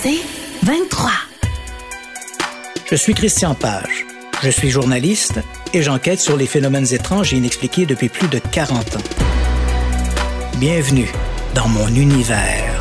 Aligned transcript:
C'est 0.00 0.20
23. 0.62 1.10
Je 2.88 2.94
suis 2.94 3.14
Christian 3.14 3.56
Page. 3.56 4.06
Je 4.44 4.48
suis 4.48 4.70
journaliste 4.70 5.40
et 5.74 5.82
j'enquête 5.82 6.20
sur 6.20 6.36
les 6.36 6.46
phénomènes 6.46 6.86
étranges 6.92 7.34
et 7.34 7.36
inexpliqués 7.36 7.84
depuis 7.84 8.08
plus 8.08 8.28
de 8.28 8.38
40 8.38 8.78
ans. 8.78 9.00
Bienvenue 10.58 11.10
dans 11.56 11.66
mon 11.66 11.88
univers. 11.88 12.80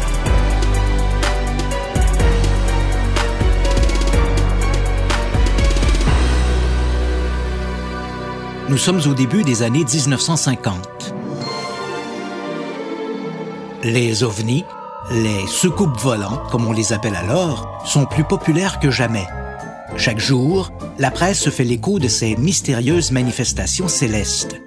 Nous 8.70 8.78
sommes 8.78 9.02
au 9.08 9.16
début 9.16 9.42
des 9.42 9.64
années 9.64 9.86
1950. 9.86 11.16
Les 13.84 14.24
ovnis, 14.24 14.66
les 15.12 15.48
soucoupes 15.48 16.00
volantes, 16.00 16.50
comme 16.52 16.68
on 16.68 16.74
les 16.74 16.94
appelle 16.94 17.16
alors, 17.16 17.82
sont 17.86 18.06
plus 18.06 18.24
populaires 18.24 18.80
que 18.80 18.92
jamais. 18.92 19.26
Chaque 19.96 20.20
jour, 20.20 20.72
la 21.00 21.12
presse 21.12 21.40
se 21.40 21.50
fait 21.50 21.64
l'écho 21.64 22.00
de 22.00 22.08
ces 22.08 22.36
mystérieuses 22.36 23.12
manifestations 23.12 23.88
célestes. 23.88 24.62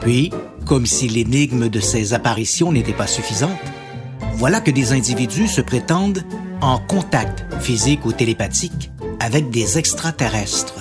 Puis, 0.00 0.30
comme 0.66 0.86
si 0.86 1.08
l'énigme 1.08 1.68
de 1.68 1.80
ces 1.80 2.12
apparitions 2.12 2.72
n'était 2.72 2.92
pas 2.92 3.06
suffisante, 3.06 3.50
voilà 4.34 4.60
que 4.60 4.70
des 4.70 4.92
individus 4.92 5.48
se 5.48 5.60
prétendent 5.60 6.24
en 6.60 6.78
contact 6.78 7.46
physique 7.60 8.04
ou 8.04 8.12
télépathique 8.12 8.90
avec 9.20 9.50
des 9.50 9.78
extraterrestres. 9.78 10.74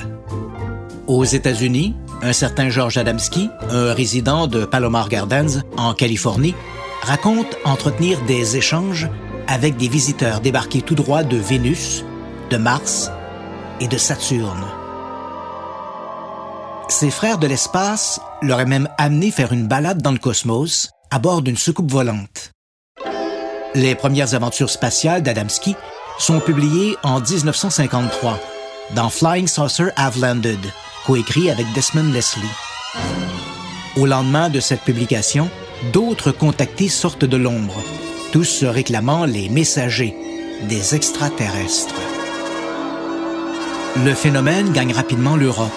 Aux 1.08 1.24
États-Unis, 1.24 1.96
un 2.22 2.34
certain 2.34 2.70
George 2.70 2.98
Adamski, 2.98 3.50
un 3.70 3.94
résident 3.94 4.48
de 4.48 4.66
Palomar 4.66 5.08
Gardens, 5.08 5.64
en 5.78 5.94
Californie, 5.94 6.56
raconte 7.02 7.58
entretenir 7.64 8.22
des 8.24 8.58
échanges 8.58 9.10
avec 9.48 9.78
des 9.78 9.88
visiteurs 9.88 10.42
débarqués 10.42 10.82
tout 10.82 10.96
droit 10.96 11.24
de 11.24 11.38
Vénus, 11.38 12.04
de 12.50 12.58
Mars 12.58 13.12
et 13.80 13.88
de 13.88 13.98
Saturne. 13.98 14.66
Ses 16.90 17.12
frères 17.12 17.38
de 17.38 17.48
l'espace 17.48 18.20
l'auraient 18.42 18.66
même 18.66 18.90
amené 18.98 19.32
faire 19.32 19.54
une 19.54 19.68
balade 19.68 20.02
dans 20.02 20.12
le 20.12 20.18
cosmos 20.18 20.90
à 21.12 21.20
bord 21.20 21.42
d'une 21.42 21.58
soucoupe 21.58 21.92
volante. 21.92 22.52
Les 23.76 23.96
premières 23.96 24.34
aventures 24.34 24.70
spatiales 24.70 25.22
d'Adamski 25.22 25.76
sont 26.18 26.40
publiées 26.40 26.96
en 27.04 27.20
1953 27.20 28.40
dans 28.96 29.10
Flying 29.10 29.48
Saucer 29.48 29.90
Have 29.98 30.20
Landed, 30.20 30.60
coécrit 31.06 31.50
avec 31.50 31.72
Desmond 31.74 32.12
Leslie. 32.12 32.48
Au 33.98 34.06
lendemain 34.06 34.50
de 34.50 34.60
cette 34.60 34.82
publication, 34.82 35.50
d'autres 35.94 36.32
contactés 36.32 36.90
sortent 36.90 37.26
de 37.26 37.38
l'ombre, 37.38 37.82
tous 38.32 38.44
se 38.44 38.66
réclamant 38.66 39.26
les 39.26 39.50
messagers 39.50 40.16
des 40.70 40.96
extraterrestres. 40.96 41.96
Le 44.04 44.14
phénomène 44.14 44.72
gagne 44.72 44.94
rapidement 44.94 45.36
l'Europe. 45.36 45.72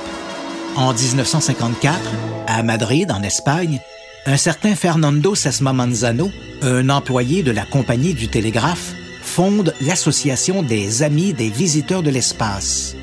En 0.77 0.93
1954, 0.93 1.99
à 2.47 2.63
Madrid, 2.63 3.11
en 3.11 3.23
Espagne, 3.23 3.81
un 4.27 4.37
certain 4.37 4.75
Fernando 4.75 5.35
Sesma 5.35 5.73
Manzano, 5.73 6.31
un 6.63 6.89
employé 6.91 7.43
de 7.43 7.51
la 7.51 7.65
compagnie 7.65 8.15
du 8.15 8.29
télégraphe, 8.29 8.93
fonde 9.23 9.75
l'Association 9.81 10.63
des 10.63 11.03
Amis 11.03 11.33
des 11.33 11.49
Visiteurs 11.49 12.03
de 12.03 12.11
l'Espace. 12.11 12.95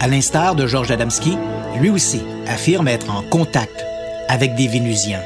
À 0.00 0.08
l'instar 0.08 0.56
de 0.56 0.66
Georges 0.66 0.90
Adamski, 0.90 1.36
lui 1.78 1.90
aussi 1.90 2.20
affirme 2.46 2.88
être 2.88 3.10
en 3.10 3.22
contact 3.22 3.84
avec 4.28 4.54
des 4.56 4.66
Vénusiens. 4.66 5.22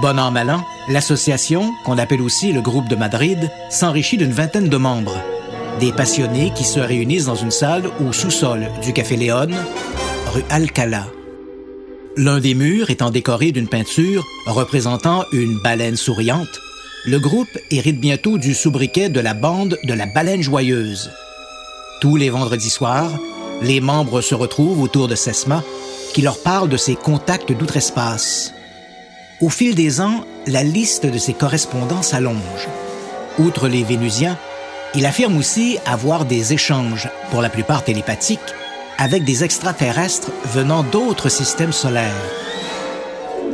Bon 0.00 0.18
an, 0.18 0.30
mal 0.30 0.50
an, 0.50 0.64
l'association, 0.88 1.70
qu'on 1.84 1.98
appelle 1.98 2.22
aussi 2.22 2.52
le 2.52 2.62
groupe 2.62 2.88
de 2.88 2.96
Madrid, 2.96 3.50
s'enrichit 3.70 4.16
d'une 4.16 4.32
vingtaine 4.32 4.68
de 4.68 4.76
membres. 4.76 5.16
Des 5.80 5.92
passionnés 5.92 6.50
qui 6.54 6.64
se 6.64 6.80
réunissent 6.80 7.26
dans 7.26 7.34
une 7.34 7.50
salle 7.50 7.84
au 8.00 8.12
sous-sol 8.12 8.68
du 8.82 8.92
Café 8.94 9.16
Léon, 9.16 9.48
rue 10.32 10.44
Alcala. 10.48 11.06
L'un 12.16 12.40
des 12.40 12.54
murs 12.54 12.90
étant 12.90 13.10
décoré 13.10 13.52
d'une 13.52 13.68
peinture 13.68 14.24
représentant 14.46 15.24
une 15.32 15.58
baleine 15.62 15.96
souriante, 15.96 16.60
le 17.04 17.18
groupe 17.18 17.58
hérite 17.70 18.00
bientôt 18.00 18.38
du 18.38 18.54
sobriquet 18.54 19.08
de 19.08 19.20
la 19.20 19.34
bande 19.34 19.78
de 19.84 19.92
la 19.92 20.06
baleine 20.06 20.42
joyeuse. 20.42 21.10
Tous 22.00 22.16
les 22.16 22.30
vendredis 22.30 22.70
soirs, 22.70 23.10
les 23.60 23.80
membres 23.80 24.20
se 24.20 24.34
retrouvent 24.34 24.80
autour 24.80 25.06
de 25.08 25.14
Sesma, 25.14 25.62
qui 26.14 26.22
leur 26.22 26.38
parle 26.42 26.68
de 26.68 26.76
ses 26.76 26.96
contacts 26.96 27.52
d'outre-espace. 27.52 28.52
Au 29.42 29.48
fil 29.48 29.74
des 29.74 30.00
ans, 30.00 30.24
la 30.46 30.62
liste 30.62 31.04
de 31.04 31.18
ses 31.18 31.34
correspondants 31.34 32.02
s'allonge. 32.02 32.68
Outre 33.40 33.66
les 33.66 33.82
Vénusiens, 33.82 34.38
il 34.94 35.04
affirme 35.04 35.36
aussi 35.36 35.78
avoir 35.84 36.26
des 36.26 36.52
échanges, 36.52 37.08
pour 37.32 37.42
la 37.42 37.48
plupart 37.48 37.82
télépathiques, 37.82 38.38
avec 38.98 39.24
des 39.24 39.42
extraterrestres 39.42 40.30
venant 40.54 40.84
d'autres 40.84 41.28
systèmes 41.28 41.72
solaires. 41.72 42.12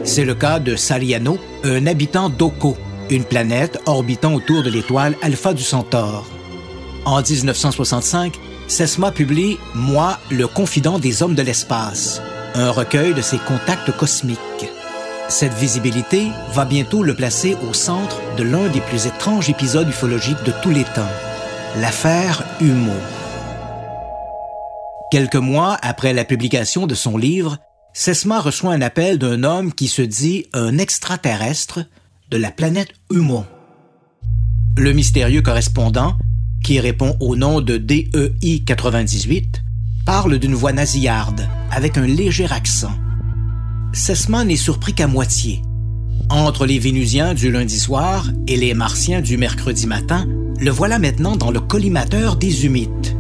C'est 0.05 0.27
le 0.27 0.35
cas 0.35 0.59
de 0.59 0.77
Saliano, 0.77 1.39
un 1.65 1.87
habitant 1.87 2.29
d'Oko, 2.29 2.77
une 3.09 3.25
planète 3.25 3.79
orbitant 3.87 4.35
autour 4.35 4.63
de 4.63 4.69
l'étoile 4.69 5.17
Alpha 5.23 5.55
du 5.55 5.63
Centaure. 5.63 6.27
En 7.07 7.23
1965, 7.23 8.35
Sesma 8.67 9.11
publie 9.11 9.57
Moi, 9.75 10.19
le 10.31 10.47
confident 10.49 10.99
des 10.99 11.23
hommes 11.23 11.35
de 11.35 11.41
l'espace, 11.41 12.21
un 12.55 12.71
recueil 12.71 13.15
de 13.15 13.23
ses 13.23 13.39
contacts 13.39 13.97
cosmiques. 13.97 14.39
Cette 15.29 15.53
visibilité 15.53 16.29
va 16.53 16.65
bientôt 16.65 17.03
le 17.03 17.15
placer 17.15 17.55
au 17.69 17.75
centre 17.75 18.21
de 18.37 18.43
l'un 18.43 18.69
des 18.69 18.81
plus 18.81 19.07
étranges 19.07 19.51
épisodes 19.51 19.89
ufologiques 19.89 20.43
de 20.47 20.53
tous 20.63 20.71
les 20.71 20.85
temps, 20.85 21.11
l'affaire 21.77 22.45
Humo. 22.63 22.95
Quelques 25.11 25.37
mois 25.37 25.77
après 25.83 26.15
la 26.15 26.25
publication 26.25 26.87
de 26.87 26.95
son 26.95 27.19
livre, 27.19 27.59
Sesma 27.93 28.41
reçoit 28.41 28.73
un 28.73 28.81
appel 28.81 29.19
d'un 29.19 29.45
homme 29.45 29.75
qui 29.75 29.89
se 29.89 30.01
dit 30.01 30.47
un 30.55 30.79
extraterrestre 30.79 31.81
de 32.31 32.39
la 32.39 32.51
planète 32.51 32.95
Humo. 33.11 33.45
Le 34.79 34.93
mystérieux 34.93 35.43
correspondant 35.43 36.17
qui 36.65 36.81
répond 36.81 37.17
au 37.21 37.37
nom 37.37 37.61
de 37.61 37.77
DEI 37.77 38.61
98, 38.65 39.63
parle 40.07 40.39
d'une 40.39 40.55
voix 40.55 40.73
nasillarde, 40.73 41.47
avec 41.71 41.99
un 41.99 42.07
léger 42.07 42.47
accent. 42.51 42.93
Sesma 43.93 44.45
n'est 44.45 44.57
surpris 44.57 44.93
qu'à 44.93 45.07
moitié. 45.07 45.63
Entre 46.29 46.67
les 46.67 46.79
Vénusiens 46.79 47.33
du 47.33 47.51
lundi 47.51 47.79
soir 47.79 48.29
et 48.47 48.57
les 48.57 48.75
Martiens 48.75 49.23
du 49.23 49.39
mercredi 49.39 49.87
matin, 49.87 50.27
le 50.61 50.71
voilà 50.71 50.99
maintenant 50.99 51.37
dans 51.37 51.51
le 51.51 51.61
collimateur 51.61 52.37
des 52.37 52.67
Humites. 52.67 53.17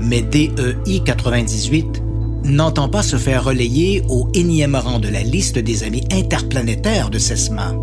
Mais 0.00 0.22
DEI 0.22 1.00
98 1.04 2.02
n'entend 2.44 2.88
pas 2.88 3.02
se 3.02 3.16
faire 3.16 3.44
relayer 3.44 4.02
au 4.08 4.28
énième 4.34 4.74
rang 4.74 4.98
de 4.98 5.08
la 5.08 5.22
liste 5.22 5.58
des 5.58 5.84
amis 5.84 6.04
interplanétaires 6.10 7.10
de 7.10 7.18
Sesma. 7.18 7.74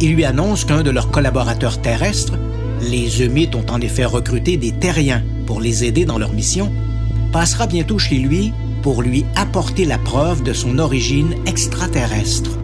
Il 0.00 0.14
lui 0.14 0.24
annonce 0.24 0.64
qu'un 0.64 0.82
de 0.82 0.90
leurs 0.90 1.10
collaborateurs 1.10 1.82
terrestres 1.82 2.38
les 2.80 3.20
Eumites 3.20 3.56
ont 3.56 3.66
en 3.70 3.80
effet 3.80 4.04
recruté 4.04 4.56
des 4.56 4.72
terriens 4.72 5.24
pour 5.46 5.60
les 5.60 5.84
aider 5.84 6.04
dans 6.04 6.18
leur 6.18 6.32
mission, 6.32 6.72
passera 7.32 7.66
bientôt 7.66 7.98
chez 7.98 8.16
lui 8.16 8.52
pour 8.82 9.02
lui 9.02 9.24
apporter 9.36 9.84
la 9.84 9.98
preuve 9.98 10.42
de 10.42 10.52
son 10.52 10.78
origine 10.78 11.34
extraterrestre. 11.46 12.58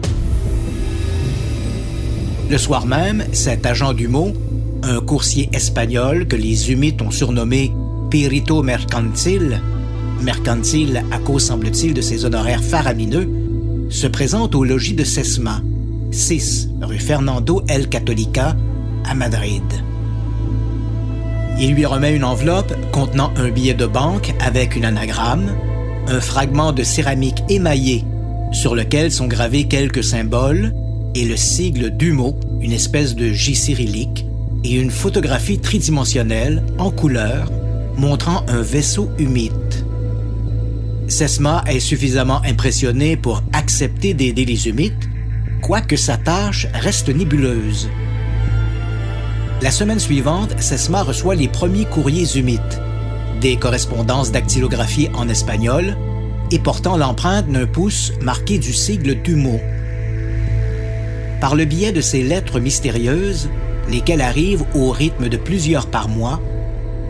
Le 2.49 2.57
soir 2.57 2.85
même, 2.85 3.25
cet 3.31 3.65
agent 3.65 3.93
du 3.93 4.07
mot, 4.07 4.31
un 4.83 4.99
coursier 4.99 5.49
espagnol 5.53 6.27
que 6.27 6.35
les 6.35 6.71
Humites 6.71 7.01
ont 7.01 7.11
surnommé 7.11 7.71
Pirito 8.11 8.61
Mercantil, 8.61 9.61
mercantile 10.21 11.03
à 11.11 11.17
cause, 11.17 11.45
semble-t-il, 11.45 11.93
de 11.93 12.01
ses 12.01 12.25
honoraires 12.25 12.63
faramineux, 12.63 13.27
se 13.89 14.07
présente 14.07 14.55
au 14.55 14.63
logis 14.63 14.93
de 14.93 15.03
Sesma, 15.03 15.61
6 16.11 16.69
rue 16.81 16.99
Fernando 16.99 17.63
El 17.67 17.89
Catolica, 17.89 18.55
à 19.09 19.15
Madrid. 19.15 19.63
Il 21.59 21.73
lui 21.73 21.85
remet 21.85 22.15
une 22.15 22.23
enveloppe 22.23 22.73
contenant 22.91 23.33
un 23.37 23.49
billet 23.49 23.73
de 23.73 23.85
banque 23.85 24.33
avec 24.39 24.75
une 24.75 24.85
anagramme, 24.85 25.55
un 26.07 26.21
fragment 26.21 26.71
de 26.71 26.83
céramique 26.83 27.43
émaillé 27.49 28.03
sur 28.51 28.75
lequel 28.75 29.11
sont 29.11 29.27
gravés 29.27 29.65
quelques 29.65 30.03
symboles 30.03 30.73
et 31.13 31.25
le 31.25 31.37
sigle 31.37 31.91
d'UMO, 31.91 32.39
une 32.61 32.71
espèce 32.71 33.15
de 33.15 33.31
J 33.31 33.55
cyrillique, 33.55 34.25
et 34.63 34.73
une 34.73 34.91
photographie 34.91 35.59
tridimensionnelle 35.59 36.63
en 36.77 36.91
couleur 36.91 37.51
montrant 37.97 38.43
un 38.47 38.61
vaisseau 38.61 39.09
humide. 39.17 39.53
Sesma 41.07 41.63
est 41.67 41.79
suffisamment 41.79 42.41
impressionné 42.43 43.15
pour 43.15 43.43
accepter 43.53 44.13
d'aider 44.13 44.45
les 44.45 44.67
humites, 44.67 45.09
quoique 45.61 45.95
sa 45.95 46.17
tâche 46.17 46.67
reste 46.73 47.09
nébuleuse. 47.09 47.89
La 49.61 49.71
semaine 49.71 49.99
suivante, 49.99 50.59
Sesma 50.59 51.03
reçoit 51.03 51.35
les 51.35 51.47
premiers 51.47 51.85
courriers 51.85 52.37
humites, 52.37 52.81
des 53.45 53.57
correspondances 53.57 54.31
dactylographiées 54.31 55.11
en 55.13 55.29
espagnol 55.29 55.95
et 56.49 56.57
portant 56.57 56.97
l'empreinte 56.97 57.47
d'un 57.47 57.67
pouce 57.67 58.11
marqué 58.19 58.57
du 58.57 58.73
sigle 58.73 59.21
du. 59.21 59.59
Par 61.39 61.55
le 61.55 61.65
biais 61.65 61.91
de 61.91 62.01
ces 62.01 62.23
lettres 62.23 62.59
mystérieuses, 62.59 63.51
lesquels 63.87 64.21
arrivent 64.21 64.65
au 64.73 64.89
rythme 64.89 65.29
de 65.29 65.37
plusieurs 65.37 65.85
par 65.85 66.09
mois, 66.09 66.41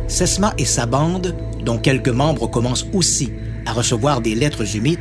Sesma 0.09 0.53
et 0.57 0.65
sa 0.65 0.85
bande, 0.85 1.37
dont 1.63 1.77
quelques 1.77 2.09
membres 2.09 2.47
commencent 2.47 2.87
aussi 2.91 3.31
à 3.65 3.71
recevoir 3.71 4.19
des 4.19 4.35
lettres 4.35 4.75
humides, 4.75 4.99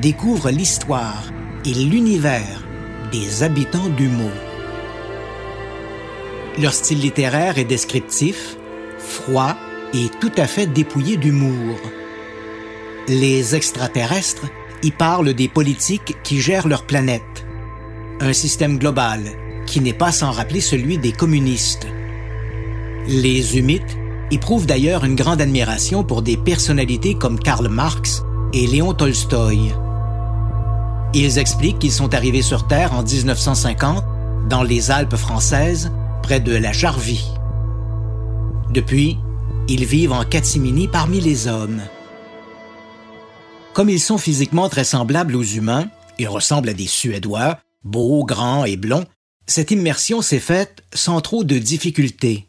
découvrent 0.00 0.50
l'histoire 0.50 1.24
et 1.66 1.74
l'univers 1.74 2.64
des 3.12 3.42
habitants 3.42 3.90
du 3.98 4.08
mot. 4.08 4.32
Leur 6.58 6.72
style 6.72 7.00
littéraire 7.00 7.58
est 7.58 7.64
descriptif, 7.64 8.56
froid 8.96 9.54
et 9.94 10.08
tout 10.20 10.32
à 10.36 10.46
fait 10.46 10.66
dépouillé 10.66 11.16
d'humour. 11.16 11.76
Les 13.08 13.54
extraterrestres 13.54 14.46
y 14.82 14.90
parlent 14.90 15.34
des 15.34 15.48
politiques 15.48 16.16
qui 16.22 16.40
gèrent 16.40 16.68
leur 16.68 16.84
planète, 16.84 17.46
un 18.20 18.32
système 18.32 18.78
global 18.78 19.22
qui 19.66 19.80
n'est 19.80 19.92
pas 19.92 20.12
sans 20.12 20.30
rappeler 20.30 20.60
celui 20.60 20.98
des 20.98 21.12
communistes. 21.12 21.86
Les 23.06 23.58
Humites 23.58 23.96
éprouvent 24.30 24.66
d'ailleurs 24.66 25.04
une 25.04 25.14
grande 25.14 25.40
admiration 25.40 26.04
pour 26.04 26.22
des 26.22 26.36
personnalités 26.36 27.14
comme 27.14 27.38
Karl 27.38 27.68
Marx 27.68 28.22
et 28.52 28.66
Léon 28.66 28.94
Tolstoï. 28.94 29.74
Ils 31.14 31.38
expliquent 31.38 31.78
qu'ils 31.78 31.92
sont 31.92 32.14
arrivés 32.14 32.42
sur 32.42 32.66
Terre 32.66 32.92
en 32.92 33.02
1950 33.02 34.04
dans 34.48 34.62
les 34.62 34.90
Alpes 34.90 35.16
françaises, 35.16 35.90
près 36.22 36.40
de 36.40 36.54
la 36.54 36.72
Jarvie. 36.72 37.26
Depuis, 38.70 39.18
ils 39.68 39.84
vivent 39.84 40.12
en 40.12 40.24
catimini 40.24 40.88
parmi 40.88 41.20
les 41.20 41.46
hommes. 41.46 41.82
Comme 43.74 43.90
ils 43.90 44.00
sont 44.00 44.18
physiquement 44.18 44.68
très 44.68 44.84
semblables 44.84 45.36
aux 45.36 45.44
humains, 45.44 45.90
ils 46.18 46.28
ressemblent 46.28 46.70
à 46.70 46.74
des 46.74 46.86
Suédois, 46.86 47.60
beaux, 47.84 48.24
grands 48.24 48.64
et 48.64 48.76
blonds, 48.76 49.06
cette 49.46 49.70
immersion 49.70 50.22
s'est 50.22 50.40
faite 50.40 50.82
sans 50.92 51.20
trop 51.20 51.44
de 51.44 51.58
difficultés. 51.58 52.48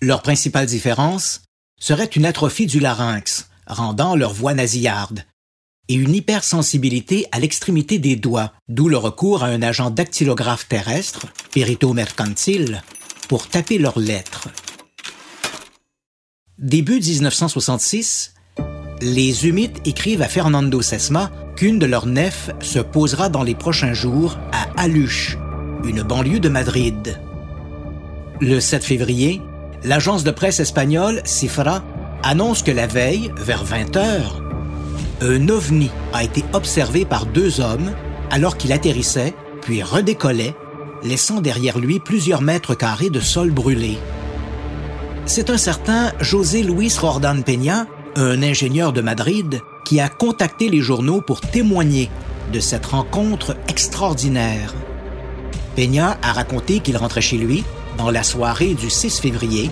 Leur 0.00 0.22
principale 0.22 0.66
différence 0.66 1.42
serait 1.80 2.04
une 2.04 2.24
atrophie 2.24 2.66
du 2.66 2.80
larynx, 2.80 3.48
rendant 3.66 4.16
leur 4.16 4.32
voix 4.32 4.54
nasillarde, 4.54 5.24
et 5.88 5.94
une 5.94 6.14
hypersensibilité 6.14 7.26
à 7.32 7.38
l'extrémité 7.38 7.98
des 7.98 8.16
doigts, 8.16 8.52
d'où 8.68 8.88
le 8.88 8.98
recours 8.98 9.44
à 9.44 9.46
un 9.46 9.62
agent 9.62 9.90
dactylographe 9.90 10.68
terrestre, 10.68 11.26
Perito 11.52 11.92
Mercantile, 11.94 12.82
pour 13.28 13.48
taper 13.48 13.78
leurs 13.78 13.98
lettres. 13.98 14.48
Début 16.58 16.98
1966, 16.98 18.34
les 19.00 19.46
Humites 19.46 19.80
écrivent 19.84 20.22
à 20.22 20.28
Fernando 20.28 20.82
Sesma 20.82 21.30
qu'une 21.54 21.78
de 21.78 21.86
leurs 21.86 22.06
nefs 22.06 22.50
se 22.60 22.80
posera 22.80 23.28
dans 23.28 23.44
les 23.44 23.54
prochains 23.54 23.94
jours 23.94 24.36
à 24.50 24.82
Aluche, 24.82 25.38
une 25.84 26.02
banlieue 26.02 26.40
de 26.40 26.48
Madrid. 26.48 27.20
Le 28.40 28.58
7 28.58 28.82
février, 28.82 29.40
l'agence 29.84 30.24
de 30.24 30.32
presse 30.32 30.58
espagnole 30.58 31.22
Cifra 31.24 31.84
annonce 32.24 32.64
que 32.64 32.72
la 32.72 32.88
veille, 32.88 33.30
vers 33.36 33.62
20 33.62 33.96
heures, 33.96 34.42
un 35.20 35.48
ovni 35.48 35.90
a 36.12 36.24
été 36.24 36.44
observé 36.54 37.04
par 37.04 37.26
deux 37.26 37.60
hommes 37.60 37.92
alors 38.32 38.56
qu'il 38.56 38.72
atterrissait, 38.72 39.32
puis 39.62 39.84
redécollait, 39.84 40.56
laissant 41.04 41.40
derrière 41.40 41.78
lui 41.78 42.00
plusieurs 42.00 42.42
mètres 42.42 42.74
carrés 42.74 43.10
de 43.10 43.20
sol 43.20 43.52
brûlé. 43.52 43.96
C'est 45.28 45.50
un 45.50 45.58
certain 45.58 46.10
José 46.20 46.62
Luis 46.62 46.94
Rordan 46.98 47.42
Peña, 47.42 47.86
un 48.16 48.42
ingénieur 48.42 48.94
de 48.94 49.02
Madrid, 49.02 49.60
qui 49.84 50.00
a 50.00 50.08
contacté 50.08 50.70
les 50.70 50.80
journaux 50.80 51.20
pour 51.20 51.42
témoigner 51.42 52.08
de 52.50 52.60
cette 52.60 52.86
rencontre 52.86 53.54
extraordinaire. 53.68 54.74
Peña 55.76 56.16
a 56.22 56.32
raconté 56.32 56.80
qu'il 56.80 56.96
rentrait 56.96 57.20
chez 57.20 57.36
lui 57.36 57.62
dans 57.98 58.10
la 58.10 58.22
soirée 58.22 58.72
du 58.72 58.88
6 58.88 59.20
février 59.20 59.70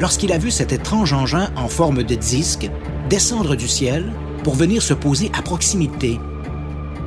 lorsqu'il 0.00 0.32
a 0.32 0.38
vu 0.38 0.50
cet 0.50 0.72
étrange 0.72 1.12
engin 1.12 1.50
en 1.54 1.68
forme 1.68 2.02
de 2.02 2.14
disque 2.14 2.70
descendre 3.10 3.56
du 3.56 3.68
ciel 3.68 4.10
pour 4.42 4.54
venir 4.54 4.80
se 4.80 4.94
poser 4.94 5.30
à 5.38 5.42
proximité. 5.42 6.18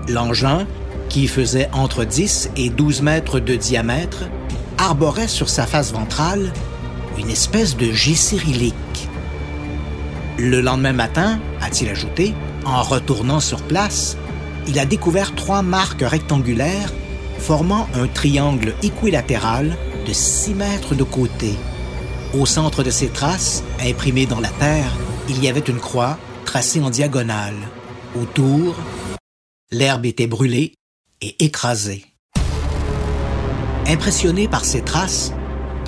L'engin, 0.08 0.68
qui 1.10 1.28
faisait 1.28 1.70
entre 1.74 2.06
10 2.06 2.52
et 2.58 2.70
12 2.70 3.02
mètres 3.02 3.40
de 3.40 3.56
diamètre, 3.56 4.26
arborait 4.78 5.28
sur 5.28 5.50
sa 5.50 5.66
face 5.66 5.92
ventrale 5.92 6.54
une 7.18 7.30
espèce 7.30 7.78
de 7.78 7.92
J 7.92 8.16
cyrillique. 8.16 9.10
Le 10.38 10.62
lendemain 10.62 10.94
matin, 10.94 11.40
a-t-il 11.62 11.90
ajouté, 11.90 12.34
en 12.66 12.82
retournant 12.82 13.40
sur 13.40 13.62
place, 13.62 14.18
il 14.68 14.80
a 14.80 14.86
découvert 14.86 15.36
trois 15.36 15.62
marques 15.62 16.02
rectangulaires 16.02 16.94
formant 17.40 17.88
un 17.96 18.08
triangle 18.08 18.76
équilatéral 18.84 19.76
de 20.08 20.14
6 20.14 20.54
mètres 20.54 20.96
de 20.96 21.04
côté. 21.04 21.56
Au 22.34 22.46
centre 22.46 22.84
de 22.84 22.90
ces 22.90 23.10
traces, 23.10 23.64
imprimées 23.82 24.26
dans 24.26 24.40
la 24.40 24.50
terre, 24.50 24.92
il 25.28 25.44
y 25.44 25.50
avait 25.50 25.60
une 25.60 25.80
croix 25.80 26.18
tracée 26.46 26.82
en 26.82 26.90
diagonale. 26.90 27.56
Autour, 28.20 28.76
l'herbe 29.72 30.06
était 30.06 30.28
brûlée 30.28 30.74
et 31.22 31.44
écrasée. 31.44 32.06
Impressionné 33.88 34.48
par 34.48 34.64
ces 34.64 34.82
traces, 34.82 35.34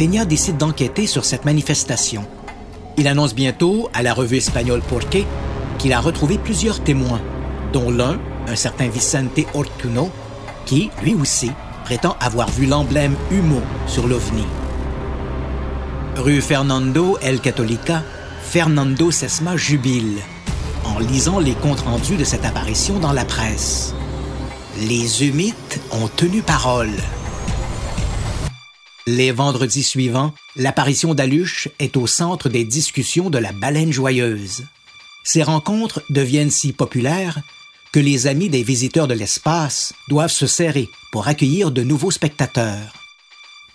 Peña 0.03 0.25
décide 0.25 0.57
d'enquêter 0.57 1.07
sur 1.07 1.23
cette 1.23 1.45
manifestation. 1.45 2.25
Il 2.97 3.07
annonce 3.07 3.33
bientôt 3.33 3.89
à 3.93 4.03
la 4.03 4.13
revue 4.13 4.35
espagnole 4.35 4.81
Porqué 4.81 5.25
qu'il 5.77 5.93
a 5.93 6.01
retrouvé 6.01 6.37
plusieurs 6.37 6.81
témoins, 6.83 7.21
dont 7.71 7.89
l'un, 7.89 8.19
un 8.49 8.55
certain 8.57 8.89
Vicente 8.89 9.39
Ortuno, 9.53 10.11
qui, 10.65 10.89
lui 11.03 11.15
aussi, 11.15 11.51
prétend 11.85 12.17
avoir 12.19 12.49
vu 12.49 12.65
l'emblème 12.65 13.15
Humo 13.31 13.61
sur 13.87 14.05
l'OVNI. 14.09 14.43
Rue 16.17 16.41
Fernando 16.41 17.17
El 17.21 17.39
Catolica, 17.39 18.03
Fernando 18.41 19.09
Sesma 19.09 19.55
jubile 19.55 20.17
en 20.83 20.99
lisant 20.99 21.39
les 21.39 21.53
comptes 21.53 21.79
rendus 21.79 22.17
de 22.17 22.25
cette 22.25 22.43
apparition 22.43 22.99
dans 22.99 23.13
la 23.13 23.23
presse. 23.23 23.95
Les 24.81 25.25
humites 25.25 25.79
ont 25.93 26.09
tenu 26.09 26.41
parole. 26.41 26.91
Les 29.05 29.33
vendredis 29.33 29.83
suivants, 29.83 30.33
l'apparition 30.55 31.13
d'Aluche 31.13 31.67
est 31.79 31.97
au 31.97 32.07
centre 32.07 32.47
des 32.47 32.63
discussions 32.63 33.29
de 33.29 33.37
la 33.37 33.51
baleine 33.51 33.91
joyeuse. 33.91 34.63
Ces 35.25 35.43
rencontres 35.43 36.01
deviennent 36.09 36.51
si 36.51 36.71
populaires 36.71 37.41
que 37.91 37.99
les 37.99 38.27
amis 38.27 38.49
des 38.49 38.63
visiteurs 38.63 39.07
de 39.07 39.13
l'espace 39.13 39.93
doivent 40.07 40.31
se 40.31 40.47
serrer 40.47 40.89
pour 41.11 41.27
accueillir 41.27 41.71
de 41.71 41.83
nouveaux 41.83 42.11
spectateurs. 42.11 42.93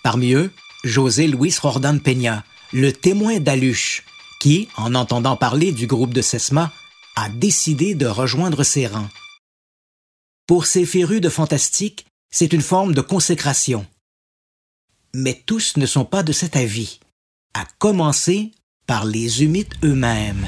Parmi 0.03 0.33
eux, 0.33 0.51
José 0.83 1.27
Luis 1.27 1.55
Rordan 1.61 1.99
Peña, 1.99 2.43
le 2.73 2.91
témoin 2.91 3.39
d'Aluche, 3.39 4.03
qui, 4.39 4.67
en 4.77 4.95
entendant 4.95 5.35
parler 5.35 5.71
du 5.71 5.85
groupe 5.85 6.13
de 6.13 6.21
Sesma, 6.21 6.71
a 7.15 7.29
décidé 7.29 7.93
de 7.93 8.07
rejoindre 8.07 8.63
ses 8.63 8.87
rangs. 8.87 9.09
Pour 10.47 10.65
ces 10.65 10.85
férus 10.85 11.21
de 11.21 11.29
fantastique, 11.29 12.05
c'est 12.31 12.51
une 12.51 12.61
forme 12.61 12.93
de 12.93 13.01
consécration. 13.01 13.85
Mais 15.15 15.41
tous 15.45 15.77
ne 15.77 15.85
sont 15.85 16.05
pas 16.05 16.21
de 16.21 16.31
cet 16.31 16.55
avis, 16.55 16.99
à 17.55 17.63
commencer 17.79 18.51
par 18.85 19.05
les 19.05 19.43
humites 19.43 19.73
eux-mêmes. 19.83 20.45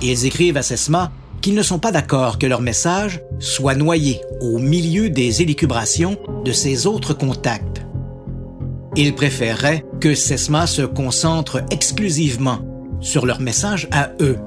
Ils 0.00 0.24
écrivent 0.24 0.56
à 0.56 0.62
Sesma 0.62 1.12
qu'ils 1.42 1.54
ne 1.54 1.62
sont 1.62 1.78
pas 1.78 1.92
d'accord 1.92 2.38
que 2.38 2.46
leur 2.46 2.62
message 2.62 3.20
soit 3.38 3.74
noyé 3.74 4.22
au 4.40 4.58
milieu 4.58 5.10
des 5.10 5.42
élucubrations 5.42 6.16
de 6.44 6.52
ses 6.52 6.86
autres 6.86 7.12
contacts. 7.12 7.82
Ils 8.96 9.14
préféreraient 9.14 9.84
que 10.00 10.14
Sesma 10.14 10.66
se 10.66 10.82
concentre 10.82 11.62
exclusivement 11.70 12.60
sur 13.00 13.26
leur 13.26 13.40
message 13.40 13.88
à 13.92 14.10
eux, 14.20 14.38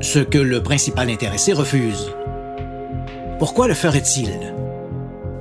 ce 0.00 0.20
que 0.20 0.38
le 0.38 0.62
principal 0.62 1.10
intéressé 1.10 1.52
refuse. 1.52 2.10
Pourquoi 3.38 3.68
le 3.68 3.74
ferait-il? 3.74 4.30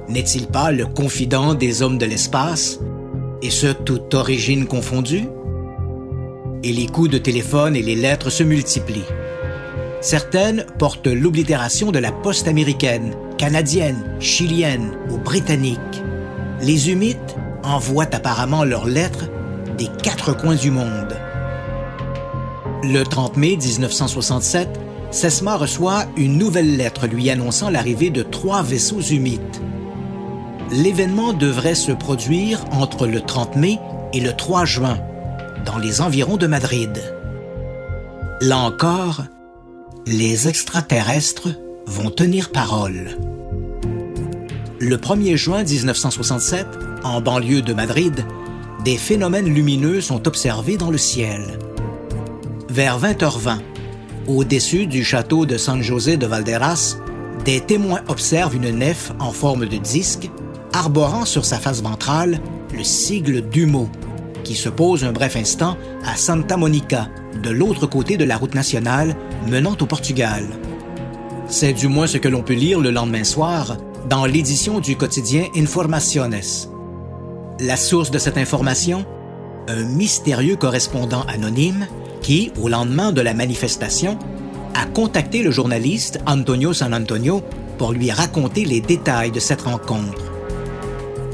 N'est-il 0.08 0.48
pas 0.48 0.72
le 0.72 0.86
confident 0.86 1.56
des 1.56 1.82
hommes 1.82 1.98
de 1.98 2.06
l'espace, 2.06 2.80
et 3.42 3.50
ce 3.50 3.68
toute 3.68 4.14
origine 4.14 4.68
confondue? 4.68 5.26
Et 6.64 6.72
les 6.72 6.86
coups 6.86 7.10
de 7.10 7.18
téléphone 7.18 7.76
et 7.76 7.82
les 7.82 7.96
lettres 7.96 8.30
se 8.30 8.44
multiplient. 8.44 9.02
Certaines 10.02 10.66
portent 10.78 11.08
l'oblitération 11.08 11.92
de 11.92 11.98
la 11.98 12.12
poste 12.12 12.48
américaine, 12.48 13.16
canadienne, 13.40 14.16
chilienne 14.20 14.92
ou 15.10 15.18
britannique. 15.18 15.80
Les 16.62 16.92
humites 16.92 17.36
envoient 17.64 18.14
apparemment 18.14 18.64
leurs 18.64 18.86
lettres 18.86 19.26
des 19.78 19.88
quatre 20.04 20.38
coins 20.38 20.56
du 20.56 20.70
monde. 20.70 21.18
Le 22.84 23.02
30 23.02 23.38
mai 23.38 23.58
1967, 23.58 24.70
Sesma 25.10 25.56
reçoit 25.56 26.06
une 26.18 26.38
nouvelle 26.38 26.78
lettre 26.78 27.08
lui 27.08 27.32
annonçant 27.32 27.72
l'arrivée 27.72 28.12
de 28.12 28.22
trois 28.22 28.62
vaisseaux 28.62 29.02
humites. 29.02 29.62
L'événement 30.76 31.32
devrait 31.32 31.74
se 31.74 31.94
produire 31.94 32.66
entre 32.72 33.08
le 33.08 33.22
30 33.22 33.56
mai 33.56 33.80
et 34.12 34.20
le 34.20 34.34
3 34.34 34.66
juin, 34.66 35.00
dans 35.66 35.78
les 35.78 36.02
environs 36.02 36.36
de 36.36 36.48
Madrid. 36.48 37.02
Là 38.42 38.58
encore, 38.58 39.24
les 40.06 40.50
extraterrestres 40.50 41.48
vont 41.86 42.10
tenir 42.10 42.52
parole. 42.52 43.18
Le 44.80 44.98
1er 44.98 45.38
juin 45.38 45.64
1967, 45.64 46.68
en 47.06 47.22
banlieue 47.22 47.62
de 47.62 47.74
Madrid, 47.74 48.26
des 48.84 48.98
phénomènes 48.98 49.48
lumineux 49.54 50.02
sont 50.02 50.28
observés 50.28 50.76
dans 50.76 50.92
le 50.92 50.98
ciel. 50.98 51.58
Vers 52.68 53.00
20h20, 53.00 53.60
au-dessus 54.28 54.88
du 54.88 55.06
château 55.06 55.46
de 55.46 55.56
San 55.56 55.82
José 55.82 56.18
de 56.18 56.26
Valderas, 56.28 56.98
des 57.46 57.62
témoins 57.62 58.02
observent 58.10 58.56
une 58.56 58.72
nef 58.72 59.14
en 59.20 59.32
forme 59.32 59.68
de 59.68 59.78
disque, 59.78 60.30
arborant 60.76 61.24
sur 61.24 61.46
sa 61.46 61.58
face 61.58 61.82
ventrale 61.82 62.40
le 62.74 62.84
sigle 62.84 63.42
d'Humo, 63.42 63.88
qui 64.44 64.56
se 64.56 64.68
pose 64.68 65.06
un 65.06 65.14
bref 65.14 65.38
instant 65.38 65.78
à 66.06 66.18
Santa 66.18 66.58
Monica, 66.58 67.08
de 67.42 67.50
l'autre 67.50 67.88
côté 67.88 68.18
de 68.18 68.26
la 68.26 68.36
route 68.36 68.54
nationale 68.54 69.16
menant 69.48 69.78
au 69.80 69.86
Portugal. 69.86 70.46
C'est 71.48 71.74
du 71.74 71.88
moins 71.88 72.08
ce 72.08 72.18
que 72.18 72.28
l'on 72.28 72.44
peut 72.44 72.54
lire 72.54 72.82
le 72.82 72.92
lendemain 72.92 73.24
soir 73.24 73.78
dans 74.10 74.26
l'édition 74.26 74.80
du 74.80 74.98
quotidien 74.98 75.46
Informaciones. 75.56 76.68
La 77.62 77.78
source 77.78 78.12
de 78.12 78.20
cette 78.20 78.38
information 78.38 79.06
Un 79.70 79.84
mystérieux 79.84 80.58
correspondant 80.58 81.24
anonyme 81.28 81.88
qui, 82.22 82.52
au 82.62 82.68
lendemain 82.68 83.14
de 83.14 83.22
la 83.22 83.34
manifestation, 83.34 84.20
a 84.74 84.86
contacté 84.88 85.42
le 85.42 85.52
journaliste 85.52 86.20
Antonio 86.28 86.74
San 86.74 86.94
Antonio 86.94 87.42
pour 87.78 87.94
lui 87.94 88.12
raconter 88.12 88.66
les 88.66 88.82
détails 88.82 89.32
de 89.32 89.40
cette 89.40 89.62
rencontre. 89.62 90.25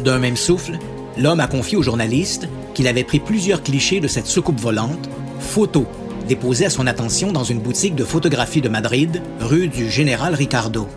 D'un 0.04 0.20
même 0.20 0.38
souffle, 0.38 0.80
l'homme 1.18 1.40
a 1.40 1.48
confié 1.48 1.78
au 1.78 1.84
journaliste 1.84 2.48
qu'il 2.74 2.88
avait 2.88 3.04
pris 3.04 3.20
plusieurs 3.20 3.62
clichés 3.62 4.00
de 4.00 4.08
cette 4.08 4.26
soucoupe 4.26 4.60
volante, 4.60 5.10
photos 5.40 5.86
déposées 6.28 6.66
à 6.66 6.70
son 6.70 6.88
attention 6.88 7.32
dans 7.32 7.44
une 7.44 7.60
boutique 7.60 7.96
de 7.96 8.04
photographie 8.04 8.62
de 8.62 8.70
Madrid, 8.70 9.22
rue 9.40 9.68
du 9.68 9.90
Général 9.90 10.34
Ricardo. 10.34 10.88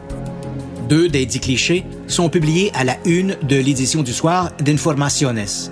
Deux 0.88 1.08
des 1.08 1.26
dix 1.26 1.40
clichés 1.40 1.84
sont 2.06 2.28
publiés 2.28 2.70
à 2.74 2.84
la 2.84 2.96
une 3.04 3.36
de 3.42 3.56
l'édition 3.56 4.02
du 4.02 4.12
soir 4.12 4.52
d'Informaciones. 4.60 5.70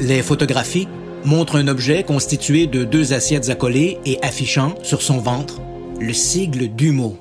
Les 0.00 0.22
photographies 0.22 0.88
montrent 1.24 1.56
un 1.56 1.68
objet 1.68 2.04
constitué 2.04 2.66
de 2.66 2.84
deux 2.84 3.12
assiettes 3.12 3.50
accolées 3.50 3.98
et 4.06 4.18
affichant, 4.22 4.74
sur 4.82 5.02
son 5.02 5.18
ventre, 5.18 5.60
le 6.00 6.12
sigle 6.12 6.68
d'Humo. 6.68 7.18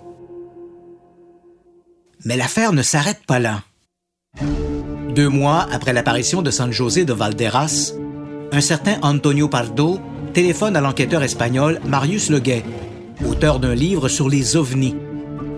Mais 2.23 2.37
l'affaire 2.37 2.73
ne 2.73 2.83
s'arrête 2.83 3.25
pas 3.25 3.39
là. 3.39 3.63
Deux 5.15 5.29
mois 5.29 5.65
après 5.71 5.93
l'apparition 5.93 6.41
de 6.41 6.51
San 6.51 6.71
José 6.71 7.05
de 7.05 7.13
Valderas, 7.13 7.93
un 8.51 8.61
certain 8.61 8.97
Antonio 9.01 9.47
Pardo 9.47 9.99
téléphone 10.33 10.75
à 10.75 10.81
l'enquêteur 10.81 11.23
espagnol 11.23 11.79
Marius 11.87 12.29
Leguet, 12.29 12.63
auteur 13.27 13.59
d'un 13.59 13.73
livre 13.73 14.09
sur 14.09 14.29
les 14.29 14.55
ovnis, 14.55 14.95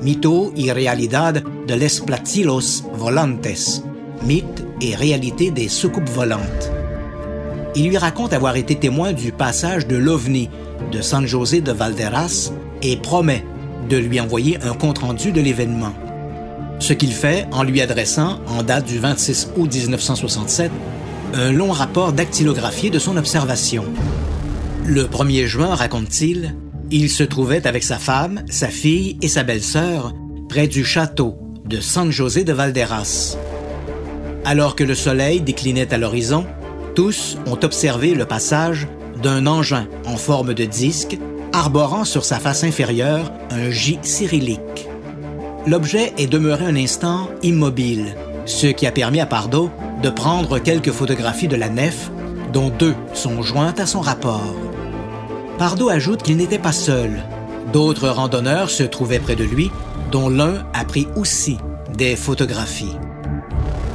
Mito 0.02 0.54
y 0.56 0.72
Realidad 0.72 1.44
de 1.68 1.74
les 1.74 2.02
Platillos 2.06 2.84
Volantes, 2.94 3.84
mythe 4.24 4.66
et 4.82 4.96
réalité 4.96 5.52
des 5.52 5.68
soucoupes 5.68 6.10
volantes. 6.10 6.72
Il 7.76 7.90
lui 7.90 7.98
raconte 7.98 8.34
avoir 8.34 8.56
été 8.56 8.76
témoin 8.76 9.12
du 9.12 9.32
passage 9.32 9.88
de 9.88 9.98
l'OVNI 9.98 10.50
de 10.92 11.02
San 11.02 11.26
José 11.26 11.60
de 11.62 11.72
Valderas 11.72 12.52
et 12.82 12.96
promet 12.98 13.44
de 13.90 13.98
lui 13.98 14.20
envoyer 14.20 14.58
un 14.64 14.74
compte-rendu 14.74 15.32
de 15.32 15.42
l'événement. 15.42 15.94
Ce 16.80 16.94
qu'il 16.94 17.12
fait 17.12 17.46
en 17.52 17.64
lui 17.64 17.82
adressant, 17.82 18.40
en 18.48 18.64
date 18.64 18.86
du 18.86 19.00
26 19.00 19.50
août 19.58 19.74
1967, 19.74 20.72
un 21.34 21.52
long 21.52 21.72
rapport 21.72 22.14
dactylographié 22.14 22.90
de 22.90 23.00
son 23.00 23.18
observation. 23.18 23.84
Le 24.86 25.04
1er 25.04 25.46
juin, 25.46 25.76
raconte-t-il, 25.76 26.56
il 26.90 27.10
se 27.10 27.24
trouvait 27.24 27.68
avec 27.68 27.84
sa 27.84 28.00
femme, 28.00 28.44
sa 28.50 28.70
fille 28.70 29.18
et 29.22 29.28
sa 29.28 29.44
belle-sœur 29.44 30.14
près 30.48 30.68
du 30.68 30.84
château 30.84 31.38
de 31.66 31.80
San 31.80 32.12
José 32.12 32.44
de 32.44 32.54
Valderas. 32.54 33.38
Alors 34.46 34.76
que 34.76 34.84
le 34.84 34.96
soleil 34.96 35.42
déclinait 35.42 35.94
à 35.94 35.98
l'horizon, 35.98 36.48
tous 36.96 37.38
ont 37.46 37.60
observé 37.62 38.16
le 38.16 38.26
passage 38.26 38.88
d'un 39.22 39.46
engin 39.46 39.88
en 40.08 40.18
forme 40.18 40.56
de 40.56 40.66
disque 40.66 41.20
arborant 41.54 42.06
sur 42.06 42.26
sa 42.26 42.40
face 42.40 42.64
inférieure 42.64 43.32
un 43.52 43.70
J 43.70 44.00
cyrillique. 44.02 44.89
L'objet 45.68 46.14
est 46.18 46.28
demeuré 46.28 46.66
un 46.66 46.76
instant 46.76 47.30
immobile, 47.44 48.16
ce 48.46 48.68
qui 48.68 48.88
a 48.88 48.92
permis 48.92 49.20
à 49.20 49.26
Pardo 49.26 49.70
de 50.02 50.10
prendre 50.10 50.58
quelques 50.58 50.92
photographies 50.92 51.48
de 51.48 51.58
la 51.58 51.70
nef, 51.70 52.10
dont 52.54 52.70
deux 52.70 52.96
sont 53.14 53.42
jointes 53.42 53.80
à 53.80 53.86
son 53.86 54.00
rapport. 54.00 54.56
Pardo 55.58 55.90
ajoute 55.90 56.24
qu'il 56.24 56.38
n'était 56.38 56.58
pas 56.58 56.72
seul. 56.72 57.12
D'autres 57.74 58.08
randonneurs 58.08 58.70
se 58.70 58.84
trouvaient 58.84 59.20
près 59.20 59.36
de 59.36 59.44
lui, 59.44 59.70
dont 60.12 60.30
l'un 60.30 60.66
a 60.74 60.86
pris 60.86 61.08
aussi 61.16 61.58
des 61.98 62.16
photographies. 62.16 62.96